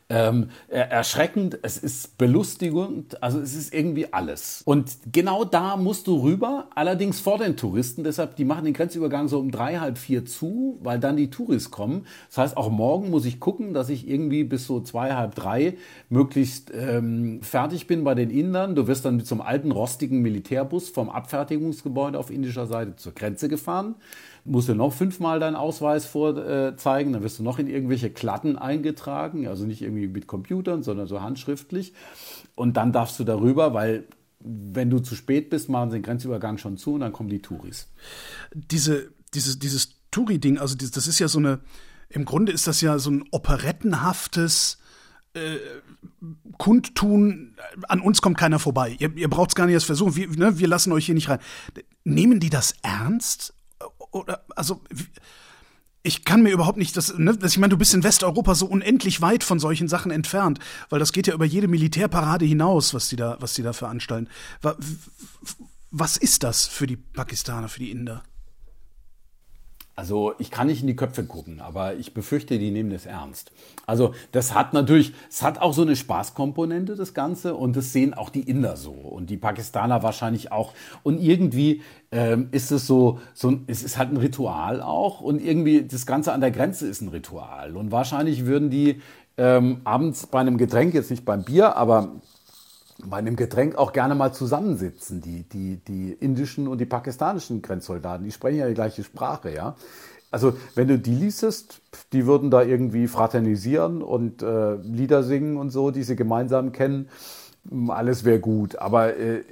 ähm, 0.08 0.50
erschreckend, 0.68 1.58
es 1.62 1.78
ist 1.78 2.16
belustigend, 2.16 3.20
also 3.22 3.40
es 3.40 3.56
ist 3.56 3.74
irgendwie 3.74 4.12
alles. 4.12 4.62
Und 4.64 4.96
genau 5.12 5.44
da 5.44 5.76
musst 5.76 6.06
du 6.06 6.22
rüber, 6.22 6.68
allerdings 6.74 7.18
vor 7.18 7.38
den 7.38 7.56
Touristen, 7.56 8.04
deshalb, 8.04 8.36
die 8.36 8.44
machen 8.44 8.64
den 8.64 8.74
Grenzübergang 8.74 9.26
so 9.26 9.40
um 9.40 9.50
drei, 9.50 9.78
halb 9.78 9.98
vier 9.98 10.24
zu, 10.24 10.78
weil 10.80 11.00
dann 11.00 11.16
die 11.16 11.30
Touristen 11.30 11.72
kommen. 11.72 12.06
Das 12.28 12.38
heißt, 12.38 12.56
auch 12.56 12.70
morgen 12.70 13.10
muss 13.10 13.24
ich 13.24 13.40
gucken, 13.40 13.74
dass 13.74 13.88
ich 13.88 14.08
irgendwie 14.08 14.44
bis 14.44 14.66
so 14.66 14.80
zwei, 14.80 15.14
halb 15.14 15.34
drei 15.34 15.76
möglichst 16.08 16.72
ähm, 16.72 17.42
fertig 17.42 17.88
bin 17.88 18.04
bei 18.04 18.14
den 18.14 18.30
Indern. 18.30 18.76
Du 18.76 18.86
wirst 18.86 19.04
dann 19.04 19.16
mit 19.16 19.26
so 19.26 19.34
einem 19.34 19.42
alten, 19.42 19.72
rostigen 19.72 20.22
Militärbus 20.22 20.88
vom 20.88 21.10
Abfertigungsgebäude 21.10 22.16
auf 22.16 22.30
indischer 22.30 22.66
Seite 22.66 22.94
zur 22.94 23.12
Grenze 23.12 23.48
gefahren 23.48 23.96
musst 24.46 24.68
du 24.68 24.74
noch 24.74 24.92
fünfmal 24.92 25.40
deinen 25.40 25.56
Ausweis 25.56 26.06
vorzeigen, 26.06 27.12
dann 27.12 27.22
wirst 27.22 27.38
du 27.38 27.42
noch 27.42 27.58
in 27.58 27.68
irgendwelche 27.68 28.10
Klatten 28.10 28.56
eingetragen, 28.56 29.46
also 29.46 29.66
nicht 29.66 29.82
irgendwie 29.82 30.08
mit 30.08 30.26
Computern, 30.26 30.82
sondern 30.82 31.06
so 31.06 31.20
handschriftlich. 31.20 31.92
Und 32.54 32.76
dann 32.76 32.92
darfst 32.92 33.18
du 33.18 33.24
darüber, 33.24 33.74
weil 33.74 34.04
wenn 34.40 34.90
du 34.90 35.00
zu 35.00 35.14
spät 35.14 35.50
bist, 35.50 35.68
machen 35.68 35.90
sie 35.90 35.98
den 35.98 36.02
Grenzübergang 36.02 36.58
schon 36.58 36.76
zu 36.76 36.94
und 36.94 37.00
dann 37.00 37.12
kommen 37.12 37.28
die 37.28 37.42
Touris. 37.42 37.88
Diese, 38.54 39.10
dieses, 39.34 39.58
dieses 39.58 39.90
Touri-Ding, 40.10 40.58
also 40.58 40.76
das 40.76 41.06
ist 41.06 41.18
ja 41.18 41.28
so 41.28 41.38
eine, 41.38 41.60
im 42.08 42.24
Grunde 42.24 42.52
ist 42.52 42.66
das 42.66 42.80
ja 42.80 42.98
so 42.98 43.10
ein 43.10 43.24
operettenhaftes 43.32 44.78
äh, 45.34 45.56
Kundtun, 46.58 47.56
an 47.88 48.00
uns 48.00 48.22
kommt 48.22 48.38
keiner 48.38 48.58
vorbei. 48.58 48.96
Ihr, 48.98 49.14
ihr 49.16 49.28
braucht 49.28 49.50
es 49.50 49.54
gar 49.54 49.66
nicht 49.66 49.74
erst 49.74 49.86
versuchen, 49.86 50.14
wir, 50.16 50.28
ne, 50.28 50.58
wir 50.58 50.68
lassen 50.68 50.92
euch 50.92 51.06
hier 51.06 51.14
nicht 51.14 51.28
rein. 51.28 51.40
Nehmen 52.04 52.40
die 52.40 52.50
das 52.50 52.74
ernst? 52.82 53.52
Oder 54.16 54.44
also 54.54 54.80
ich 56.02 56.24
kann 56.24 56.42
mir 56.42 56.50
überhaupt 56.50 56.78
nicht, 56.78 56.96
das, 56.96 57.18
ne, 57.18 57.36
das, 57.36 57.52
ich 57.52 57.58
meine, 57.58 57.72
du 57.72 57.78
bist 57.78 57.92
in 57.92 58.04
Westeuropa 58.04 58.54
so 58.54 58.66
unendlich 58.66 59.20
weit 59.22 59.42
von 59.42 59.58
solchen 59.58 59.88
Sachen 59.88 60.12
entfernt, 60.12 60.60
weil 60.88 61.00
das 61.00 61.12
geht 61.12 61.26
ja 61.26 61.34
über 61.34 61.44
jede 61.44 61.66
Militärparade 61.66 62.44
hinaus, 62.44 62.94
was 62.94 63.08
die 63.08 63.16
da, 63.16 63.36
was 63.40 63.54
die 63.54 63.62
da 63.62 63.72
veranstalten. 63.72 64.28
Was 65.90 66.16
ist 66.16 66.44
das 66.44 66.66
für 66.66 66.86
die 66.86 66.96
Pakistaner, 66.96 67.68
für 67.68 67.80
die 67.80 67.90
Inder? 67.90 68.22
Also 69.98 70.34
ich 70.38 70.50
kann 70.50 70.66
nicht 70.66 70.82
in 70.82 70.86
die 70.86 70.94
Köpfe 70.94 71.24
gucken, 71.24 71.62
aber 71.62 71.94
ich 71.94 72.12
befürchte, 72.12 72.58
die 72.58 72.70
nehmen 72.70 72.90
das 72.90 73.06
ernst. 73.06 73.50
Also 73.86 74.12
das 74.30 74.54
hat 74.54 74.74
natürlich, 74.74 75.14
es 75.30 75.42
hat 75.42 75.58
auch 75.58 75.72
so 75.72 75.80
eine 75.80 75.96
Spaßkomponente, 75.96 76.96
das 76.96 77.14
Ganze, 77.14 77.54
und 77.54 77.76
das 77.76 77.94
sehen 77.94 78.12
auch 78.12 78.28
die 78.28 78.42
Inder 78.42 78.76
so 78.76 78.90
und 78.90 79.30
die 79.30 79.38
Pakistaner 79.38 80.02
wahrscheinlich 80.02 80.52
auch. 80.52 80.74
Und 81.02 81.18
irgendwie 81.18 81.80
ähm, 82.12 82.48
ist 82.50 82.72
es 82.72 82.86
so, 82.86 83.20
so, 83.32 83.58
es 83.68 83.82
ist 83.82 83.96
halt 83.96 84.12
ein 84.12 84.18
Ritual 84.18 84.82
auch 84.82 85.22
und 85.22 85.42
irgendwie 85.42 85.84
das 85.84 86.04
Ganze 86.04 86.34
an 86.34 86.42
der 86.42 86.50
Grenze 86.50 86.86
ist 86.86 87.00
ein 87.00 87.08
Ritual. 87.08 87.74
Und 87.74 87.90
wahrscheinlich 87.90 88.44
würden 88.44 88.68
die 88.68 89.00
ähm, 89.38 89.80
abends 89.84 90.26
bei 90.26 90.40
einem 90.40 90.58
Getränk, 90.58 90.92
jetzt 90.92 91.10
nicht 91.10 91.24
beim 91.24 91.42
Bier, 91.42 91.74
aber 91.74 92.20
bei 93.04 93.18
einem 93.18 93.36
Getränk 93.36 93.76
auch 93.76 93.92
gerne 93.92 94.14
mal 94.14 94.32
zusammensitzen, 94.32 95.20
die, 95.20 95.42
die, 95.42 95.76
die 95.76 96.12
indischen 96.12 96.66
und 96.68 96.78
die 96.80 96.86
pakistanischen 96.86 97.62
Grenzsoldaten. 97.62 98.24
Die 98.24 98.32
sprechen 98.32 98.58
ja 98.58 98.68
die 98.68 98.74
gleiche 98.74 99.04
Sprache, 99.04 99.54
ja. 99.54 99.76
Also, 100.30 100.54
wenn 100.74 100.88
du 100.88 100.98
die 100.98 101.14
liestest, 101.14 101.80
die 102.12 102.26
würden 102.26 102.50
da 102.50 102.62
irgendwie 102.62 103.06
fraternisieren 103.06 104.02
und 104.02 104.42
äh, 104.42 104.74
Lieder 104.76 105.22
singen 105.22 105.56
und 105.56 105.70
so, 105.70 105.90
die 105.90 106.02
sie 106.02 106.16
gemeinsam 106.16 106.72
kennen. 106.72 107.08
Alles 107.88 108.24
wäre 108.24 108.40
gut. 108.40 108.76
Aber 108.76 109.16
äh, 109.16 109.42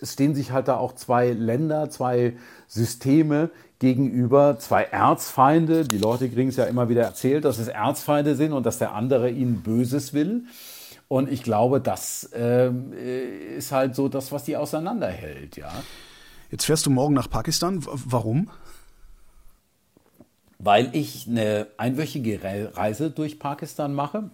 es 0.00 0.14
stehen 0.14 0.34
sich 0.34 0.50
halt 0.50 0.68
da 0.68 0.76
auch 0.76 0.94
zwei 0.94 1.30
Länder, 1.32 1.90
zwei 1.90 2.36
Systeme 2.66 3.50
gegenüber, 3.78 4.58
zwei 4.58 4.84
Erzfeinde. 4.84 5.84
Die 5.84 5.98
Leute 5.98 6.28
kriegen 6.28 6.48
es 6.48 6.56
ja 6.56 6.64
immer 6.64 6.88
wieder 6.88 7.02
erzählt, 7.02 7.44
dass 7.44 7.58
es 7.58 7.68
Erzfeinde 7.68 8.34
sind 8.34 8.52
und 8.52 8.66
dass 8.66 8.78
der 8.78 8.94
andere 8.94 9.30
ihnen 9.30 9.62
Böses 9.62 10.14
will. 10.14 10.44
Und 11.08 11.30
ich 11.32 11.42
glaube, 11.42 11.80
das 11.80 12.30
äh, 12.34 12.70
ist 13.56 13.72
halt 13.72 13.94
so 13.94 14.08
das, 14.08 14.30
was 14.30 14.44
die 14.44 14.56
auseinanderhält, 14.56 15.56
ja. 15.56 15.72
Jetzt 16.50 16.64
fährst 16.64 16.86
du 16.86 16.90
morgen 16.90 17.14
nach 17.14 17.28
Pakistan. 17.28 17.80
Warum? 17.82 18.50
Weil 20.58 20.90
ich 20.94 21.26
eine 21.26 21.66
einwöchige 21.76 22.40
Reise 22.42 23.10
durch 23.10 23.38
Pakistan 23.38 23.94
mache. 23.94 24.30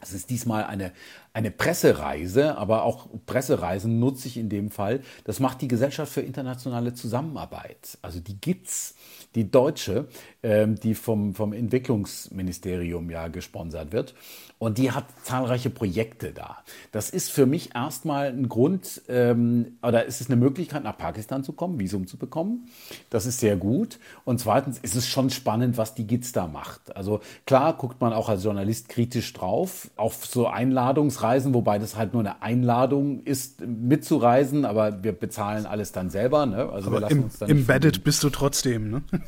Es 0.00 0.12
ist 0.12 0.30
diesmal 0.30 0.64
eine, 0.64 0.92
eine 1.32 1.50
Pressereise, 1.50 2.56
aber 2.56 2.84
auch 2.84 3.08
Pressereisen 3.26 3.98
nutze 3.98 4.28
ich 4.28 4.36
in 4.36 4.48
dem 4.48 4.70
Fall. 4.70 5.00
Das 5.24 5.40
macht 5.40 5.60
die 5.60 5.66
Gesellschaft 5.66 6.12
für 6.12 6.20
internationale 6.20 6.94
Zusammenarbeit. 6.94 7.98
Also 8.00 8.20
die 8.20 8.40
GITS, 8.40 8.94
die 9.34 9.50
deutsche, 9.50 10.06
ähm, 10.44 10.78
die 10.78 10.94
vom, 10.94 11.34
vom 11.34 11.52
Entwicklungsministerium 11.52 13.10
ja 13.10 13.26
gesponsert 13.26 13.90
wird. 13.90 14.14
Und 14.58 14.78
die 14.78 14.90
hat 14.90 15.04
zahlreiche 15.22 15.70
Projekte 15.70 16.32
da. 16.32 16.58
Das 16.90 17.10
ist 17.10 17.30
für 17.30 17.46
mich 17.46 17.76
erstmal 17.76 18.28
ein 18.28 18.48
Grund, 18.48 19.02
ähm, 19.08 19.78
oder 19.82 20.04
ist 20.04 20.20
es 20.20 20.28
eine 20.28 20.36
Möglichkeit, 20.36 20.82
nach 20.82 20.98
Pakistan 20.98 21.44
zu 21.44 21.52
kommen, 21.52 21.78
Visum 21.78 22.08
zu 22.08 22.16
bekommen. 22.16 22.68
Das 23.08 23.24
ist 23.24 23.38
sehr 23.38 23.56
gut. 23.56 24.00
Und 24.24 24.40
zweitens 24.40 24.78
ist 24.78 24.96
es 24.96 25.06
schon 25.06 25.30
spannend, 25.30 25.78
was 25.78 25.94
die 25.94 26.06
GITS 26.06 26.32
da 26.32 26.48
macht. 26.48 26.96
Also 26.96 27.20
klar 27.46 27.76
guckt 27.76 28.00
man 28.00 28.12
auch 28.12 28.28
als 28.28 28.42
Journalist 28.42 28.88
kritisch 28.88 29.32
drauf, 29.32 29.90
auf 29.94 30.26
so 30.26 30.48
Einladungsreisen, 30.48 31.54
wobei 31.54 31.78
das 31.78 31.94
halt 31.94 32.12
nur 32.12 32.22
eine 32.22 32.42
Einladung 32.42 33.22
ist, 33.22 33.60
mitzureisen, 33.60 34.64
aber 34.64 35.04
wir 35.04 35.12
bezahlen 35.12 35.66
alles 35.66 35.92
dann 35.92 36.10
selber. 36.10 36.46
Ne? 36.46 36.68
Also 36.68 36.88
aber 36.88 36.96
wir 36.96 37.00
lassen 37.02 37.12
im, 37.12 37.24
uns 37.24 37.38
dann 37.38 37.48
embedded 37.48 38.02
bist 38.02 38.24
du 38.24 38.30
trotzdem, 38.30 38.90
ne? 38.90 39.02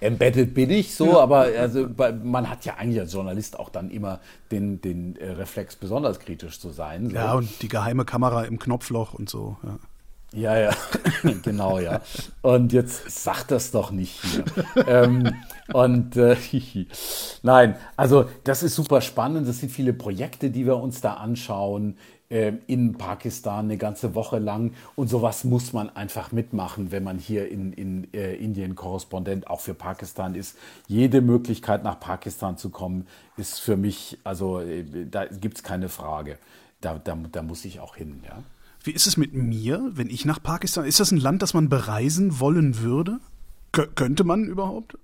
Embedded 0.00 0.54
bin 0.54 0.70
ich 0.70 0.94
so, 0.94 1.12
ja. 1.12 1.20
aber 1.20 1.46
also, 1.58 1.88
man 2.22 2.48
hat 2.48 2.64
ja 2.64 2.74
eigentlich 2.74 3.00
als 3.00 3.12
Journalist 3.12 3.58
auch 3.58 3.68
dann 3.68 3.90
immer 3.90 4.20
den, 4.50 4.80
den 4.80 5.16
äh, 5.16 5.30
Reflex, 5.30 5.76
besonders 5.76 6.18
kritisch 6.20 6.58
zu 6.58 6.70
sein. 6.70 7.10
So. 7.10 7.16
Ja, 7.16 7.34
und 7.34 7.62
die 7.62 7.68
geheime 7.68 8.04
Kamera 8.04 8.44
im 8.44 8.58
Knopfloch 8.58 9.14
und 9.14 9.28
so. 9.28 9.56
Ja. 9.62 9.78
Ja, 10.32 10.56
ja, 10.56 10.70
genau, 11.42 11.80
ja. 11.80 12.02
Und 12.40 12.72
jetzt 12.72 13.10
sag 13.10 13.44
das 13.48 13.72
doch 13.72 13.90
nicht 13.90 14.20
hier. 14.22 14.44
ähm, 14.86 15.34
und 15.72 16.16
äh, 16.16 16.36
nein, 17.42 17.74
also 17.96 18.26
das 18.44 18.62
ist 18.62 18.76
super 18.76 19.00
spannend. 19.00 19.48
Das 19.48 19.58
sind 19.58 19.70
viele 19.70 19.92
Projekte, 19.92 20.50
die 20.50 20.66
wir 20.66 20.76
uns 20.76 21.00
da 21.00 21.14
anschauen. 21.14 21.96
Ähm, 22.32 22.60
in 22.68 22.92
Pakistan 22.94 23.64
eine 23.64 23.76
ganze 23.76 24.14
Woche 24.14 24.38
lang. 24.38 24.72
Und 24.94 25.08
sowas 25.08 25.42
muss 25.42 25.72
man 25.72 25.90
einfach 25.90 26.30
mitmachen, 26.30 26.92
wenn 26.92 27.02
man 27.02 27.18
hier 27.18 27.50
in, 27.50 27.72
in 27.72 28.06
äh, 28.14 28.36
Indien 28.36 28.76
Korrespondent 28.76 29.48
auch 29.48 29.58
für 29.58 29.74
Pakistan 29.74 30.36
ist. 30.36 30.56
Jede 30.86 31.22
Möglichkeit 31.22 31.82
nach 31.82 31.98
Pakistan 31.98 32.56
zu 32.56 32.70
kommen, 32.70 33.08
ist 33.36 33.58
für 33.60 33.76
mich, 33.76 34.18
also 34.22 34.60
äh, 34.60 34.84
da 35.10 35.24
gibt 35.24 35.56
es 35.56 35.62
keine 35.64 35.88
Frage. 35.88 36.38
Da, 36.80 37.00
da, 37.02 37.18
da 37.32 37.42
muss 37.42 37.64
ich 37.64 37.80
auch 37.80 37.96
hin, 37.96 38.20
ja. 38.24 38.44
Wie 38.84 38.92
ist 38.92 39.08
es 39.08 39.16
mit 39.16 39.34
mir, 39.34 39.90
wenn 39.94 40.08
ich 40.08 40.24
nach 40.24 40.40
Pakistan? 40.40 40.84
Ist 40.84 41.00
das 41.00 41.10
ein 41.10 41.18
Land, 41.18 41.42
das 41.42 41.52
man 41.52 41.68
bereisen 41.68 42.38
wollen 42.38 42.78
würde? 42.78 43.18
Kö 43.72 43.88
könnte 43.94 44.22
man 44.22 44.44
überhaupt? 44.44 44.96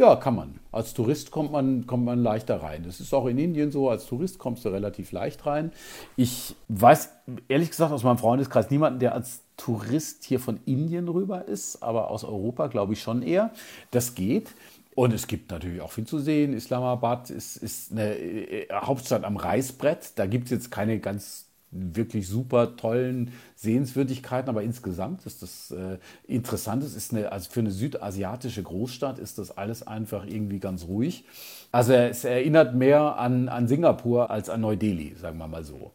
Ja, 0.00 0.16
kann 0.16 0.34
man. 0.34 0.58
Als 0.72 0.94
Tourist 0.94 1.30
kommt 1.30 1.52
man, 1.52 1.86
kommt 1.86 2.06
man 2.06 2.22
leichter 2.22 2.62
rein. 2.62 2.84
Das 2.84 3.00
ist 3.00 3.12
auch 3.12 3.26
in 3.26 3.36
Indien 3.36 3.70
so. 3.70 3.90
Als 3.90 4.06
Tourist 4.06 4.38
kommst 4.38 4.64
du 4.64 4.70
relativ 4.70 5.12
leicht 5.12 5.44
rein. 5.44 5.72
Ich 6.16 6.56
weiß 6.68 7.10
ehrlich 7.48 7.68
gesagt 7.68 7.92
aus 7.92 8.02
meinem 8.02 8.16
Freundeskreis 8.16 8.70
niemanden, 8.70 8.98
der 8.98 9.12
als 9.12 9.42
Tourist 9.58 10.24
hier 10.24 10.40
von 10.40 10.58
Indien 10.64 11.06
rüber 11.06 11.44
ist, 11.44 11.82
aber 11.82 12.08
aus 12.08 12.24
Europa 12.24 12.68
glaube 12.68 12.94
ich 12.94 13.02
schon 13.02 13.20
eher. 13.20 13.50
Das 13.90 14.14
geht. 14.14 14.54
Und 14.94 15.12
es 15.12 15.26
gibt 15.26 15.50
natürlich 15.50 15.82
auch 15.82 15.92
viel 15.92 16.06
zu 16.06 16.18
sehen. 16.18 16.54
Islamabad 16.54 17.28
ist, 17.28 17.58
ist 17.58 17.92
eine 17.92 18.16
äh, 18.16 18.68
Hauptstadt 18.72 19.24
am 19.24 19.36
Reißbrett. 19.36 20.18
Da 20.18 20.24
gibt 20.24 20.46
es 20.46 20.50
jetzt 20.50 20.70
keine 20.70 20.98
ganz 20.98 21.49
wirklich 21.70 22.28
super 22.28 22.76
tollen 22.76 23.32
Sehenswürdigkeiten, 23.54 24.48
aber 24.48 24.62
insgesamt 24.62 25.24
ist 25.26 25.42
das 25.42 25.70
äh, 25.70 25.98
interessant. 26.26 26.82
Es 26.82 26.94
ist 26.94 27.12
eine, 27.12 27.30
also 27.30 27.50
für 27.50 27.60
eine 27.60 27.70
südasiatische 27.70 28.62
Großstadt 28.62 29.18
ist 29.18 29.38
das 29.38 29.56
alles 29.56 29.86
einfach 29.86 30.26
irgendwie 30.26 30.58
ganz 30.58 30.84
ruhig. 30.84 31.24
Also 31.72 31.92
es 31.92 32.24
erinnert 32.24 32.74
mehr 32.74 33.18
an, 33.18 33.48
an 33.48 33.68
Singapur 33.68 34.30
als 34.30 34.50
an 34.50 34.62
Neu-Delhi, 34.62 35.14
sagen 35.20 35.38
wir 35.38 35.46
mal 35.46 35.64
so. 35.64 35.92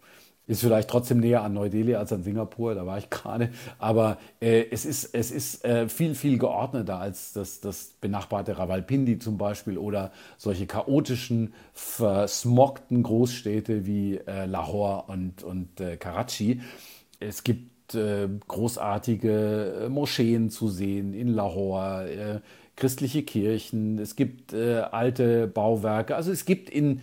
Ist 0.47 0.61
vielleicht 0.61 0.91
trotzdem 0.91 1.21
näher 1.21 1.41
an 1.41 1.53
Neu-Delhi 1.53 1.95
als 1.95 2.13
an 2.13 2.21
Singapur, 2.21 2.75
da 2.75 2.85
war 2.85 2.99
ich 2.99 3.09
gerade. 3.09 3.49
Aber 3.79 4.19
äh, 4.39 4.65
es 4.69 4.85
ist, 4.85 5.15
es 5.15 5.31
ist 5.31 5.65
äh, 5.65 5.89
viel, 5.89 6.13
viel 6.13 6.37
geordneter 6.37 6.99
als 6.99 7.33
das, 7.33 7.61
das 7.61 7.95
benachbarte 7.99 8.55
Rawalpindi 8.55 9.17
zum 9.17 9.39
Beispiel 9.39 9.79
oder 9.79 10.11
solche 10.37 10.67
chaotischen, 10.67 11.55
versmogten 11.73 13.01
Großstädte 13.01 13.87
wie 13.87 14.17
äh, 14.17 14.45
Lahore 14.45 15.11
und, 15.11 15.41
und 15.41 15.81
äh, 15.81 15.97
Karachi. 15.97 16.61
Es 17.19 17.43
gibt 17.43 17.95
äh, 17.95 18.27
großartige 18.47 19.85
äh, 19.85 19.89
Moscheen 19.89 20.51
zu 20.51 20.67
sehen 20.67 21.15
in 21.15 21.29
Lahore, 21.29 22.41
christliche 22.75 23.23
Kirchen, 23.23 23.97
es 23.99 24.17
gibt 24.17 24.53
alte 24.53 25.47
Bauwerke. 25.47 26.13
Also 26.17 26.33
es 26.33 26.43
gibt 26.43 26.69
in 26.69 26.99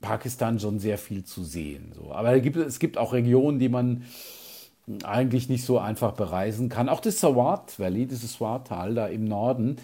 Pakistan 0.00 0.60
schon 0.60 0.78
sehr 0.78 0.98
viel 0.98 1.24
zu 1.24 1.42
sehen. 1.42 1.92
So. 1.94 2.12
Aber 2.12 2.36
es 2.36 2.42
gibt, 2.42 2.56
es 2.56 2.78
gibt 2.78 2.98
auch 2.98 3.12
Regionen, 3.12 3.58
die 3.58 3.68
man 3.68 4.04
eigentlich 5.02 5.48
nicht 5.48 5.64
so 5.64 5.78
einfach 5.78 6.12
bereisen 6.12 6.68
kann. 6.68 6.88
Auch 6.88 7.00
das 7.00 7.20
Swat 7.20 7.78
Valley, 7.78 8.06
dieses 8.06 8.34
Swat-Tal 8.34 8.94
da 8.94 9.06
im 9.06 9.24
Norden, 9.24 9.76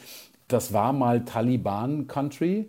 das 0.49 0.73
war 0.73 0.93
mal 0.93 1.25
Taliban-Country. 1.25 2.69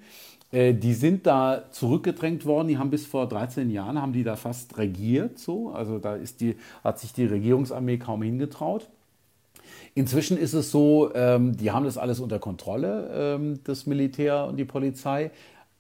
Äh, 0.51 0.73
die 0.73 0.93
sind 0.93 1.27
da 1.27 1.63
zurückgedrängt 1.71 2.45
worden. 2.45 2.69
Die 2.69 2.77
haben 2.77 2.89
bis 2.89 3.05
vor 3.05 3.27
13 3.27 3.69
Jahren 3.69 4.01
haben 4.01 4.13
die 4.13 4.23
da 4.23 4.35
fast 4.35 4.77
regiert. 4.77 5.37
So. 5.37 5.69
Also 5.71 5.99
da 5.99 6.15
ist 6.15 6.41
die, 6.41 6.55
hat 6.83 6.99
sich 6.99 7.13
die 7.13 7.25
Regierungsarmee 7.25 7.97
kaum 7.97 8.23
hingetraut. 8.23 8.89
Inzwischen 9.95 10.37
ist 10.37 10.53
es 10.53 10.71
so, 10.71 11.13
ähm, 11.13 11.55
die 11.55 11.71
haben 11.71 11.85
das 11.85 11.99
alles 11.99 12.19
unter 12.19 12.39
Kontrolle, 12.39 13.11
ähm, 13.13 13.59
das 13.63 13.85
Militär 13.85 14.45
und 14.45 14.57
die 14.57 14.65
Polizei. 14.65 15.29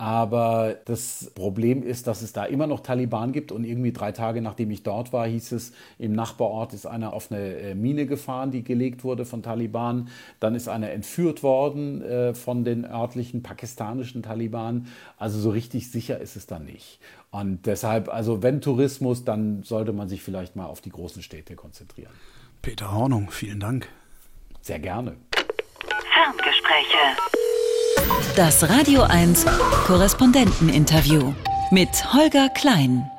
Aber 0.03 0.75
das 0.83 1.31
Problem 1.33 1.81
ist, 1.81 2.07
dass 2.07 2.23
es 2.23 2.33
da 2.33 2.43
immer 2.43 2.67
noch 2.67 2.81
Taliban 2.81 3.31
gibt 3.31 3.53
und 3.53 3.63
irgendwie 3.63 3.93
drei 3.93 4.11
Tage 4.11 4.41
nachdem 4.41 4.69
ich 4.69 4.83
dort 4.83 5.13
war, 5.13 5.25
hieß 5.25 5.53
es, 5.53 5.71
im 5.97 6.11
Nachbarort 6.11 6.73
ist 6.73 6.85
einer 6.85 7.13
auf 7.13 7.31
eine 7.31 7.55
äh, 7.55 7.73
Mine 7.73 8.05
gefahren, 8.05 8.51
die 8.51 8.65
gelegt 8.65 9.05
wurde 9.05 9.23
von 9.23 9.43
Taliban. 9.43 10.09
Dann 10.41 10.55
ist 10.55 10.67
einer 10.67 10.89
entführt 10.89 11.41
worden 11.41 12.01
äh, 12.01 12.33
von 12.33 12.65
den 12.65 12.83
örtlichen 12.83 13.43
pakistanischen 13.43 14.23
Taliban. 14.23 14.87
Also 15.17 15.39
so 15.39 15.51
richtig 15.51 15.89
sicher 15.89 16.19
ist 16.19 16.35
es 16.35 16.47
da 16.47 16.59
nicht. 16.59 16.99
Und 17.31 17.65
deshalb, 17.65 18.13
also 18.13 18.43
wenn 18.43 18.59
Tourismus, 18.59 19.23
dann 19.23 19.63
sollte 19.63 19.93
man 19.93 20.09
sich 20.09 20.21
vielleicht 20.21 20.57
mal 20.57 20.65
auf 20.65 20.81
die 20.81 20.89
großen 20.89 21.23
Städte 21.23 21.55
konzentrieren. 21.55 22.11
Peter 22.61 22.91
Hornung, 22.91 23.31
vielen 23.31 23.61
Dank. 23.61 23.87
Sehr 24.63 24.79
gerne. 24.79 25.15
Ferngespräche. 26.13 27.42
Das 28.35 28.67
Radio 28.67 29.03
1 29.03 29.45
Korrespondenteninterview 29.85 31.33
mit 31.71 32.13
Holger 32.13 32.49
Klein. 32.49 33.12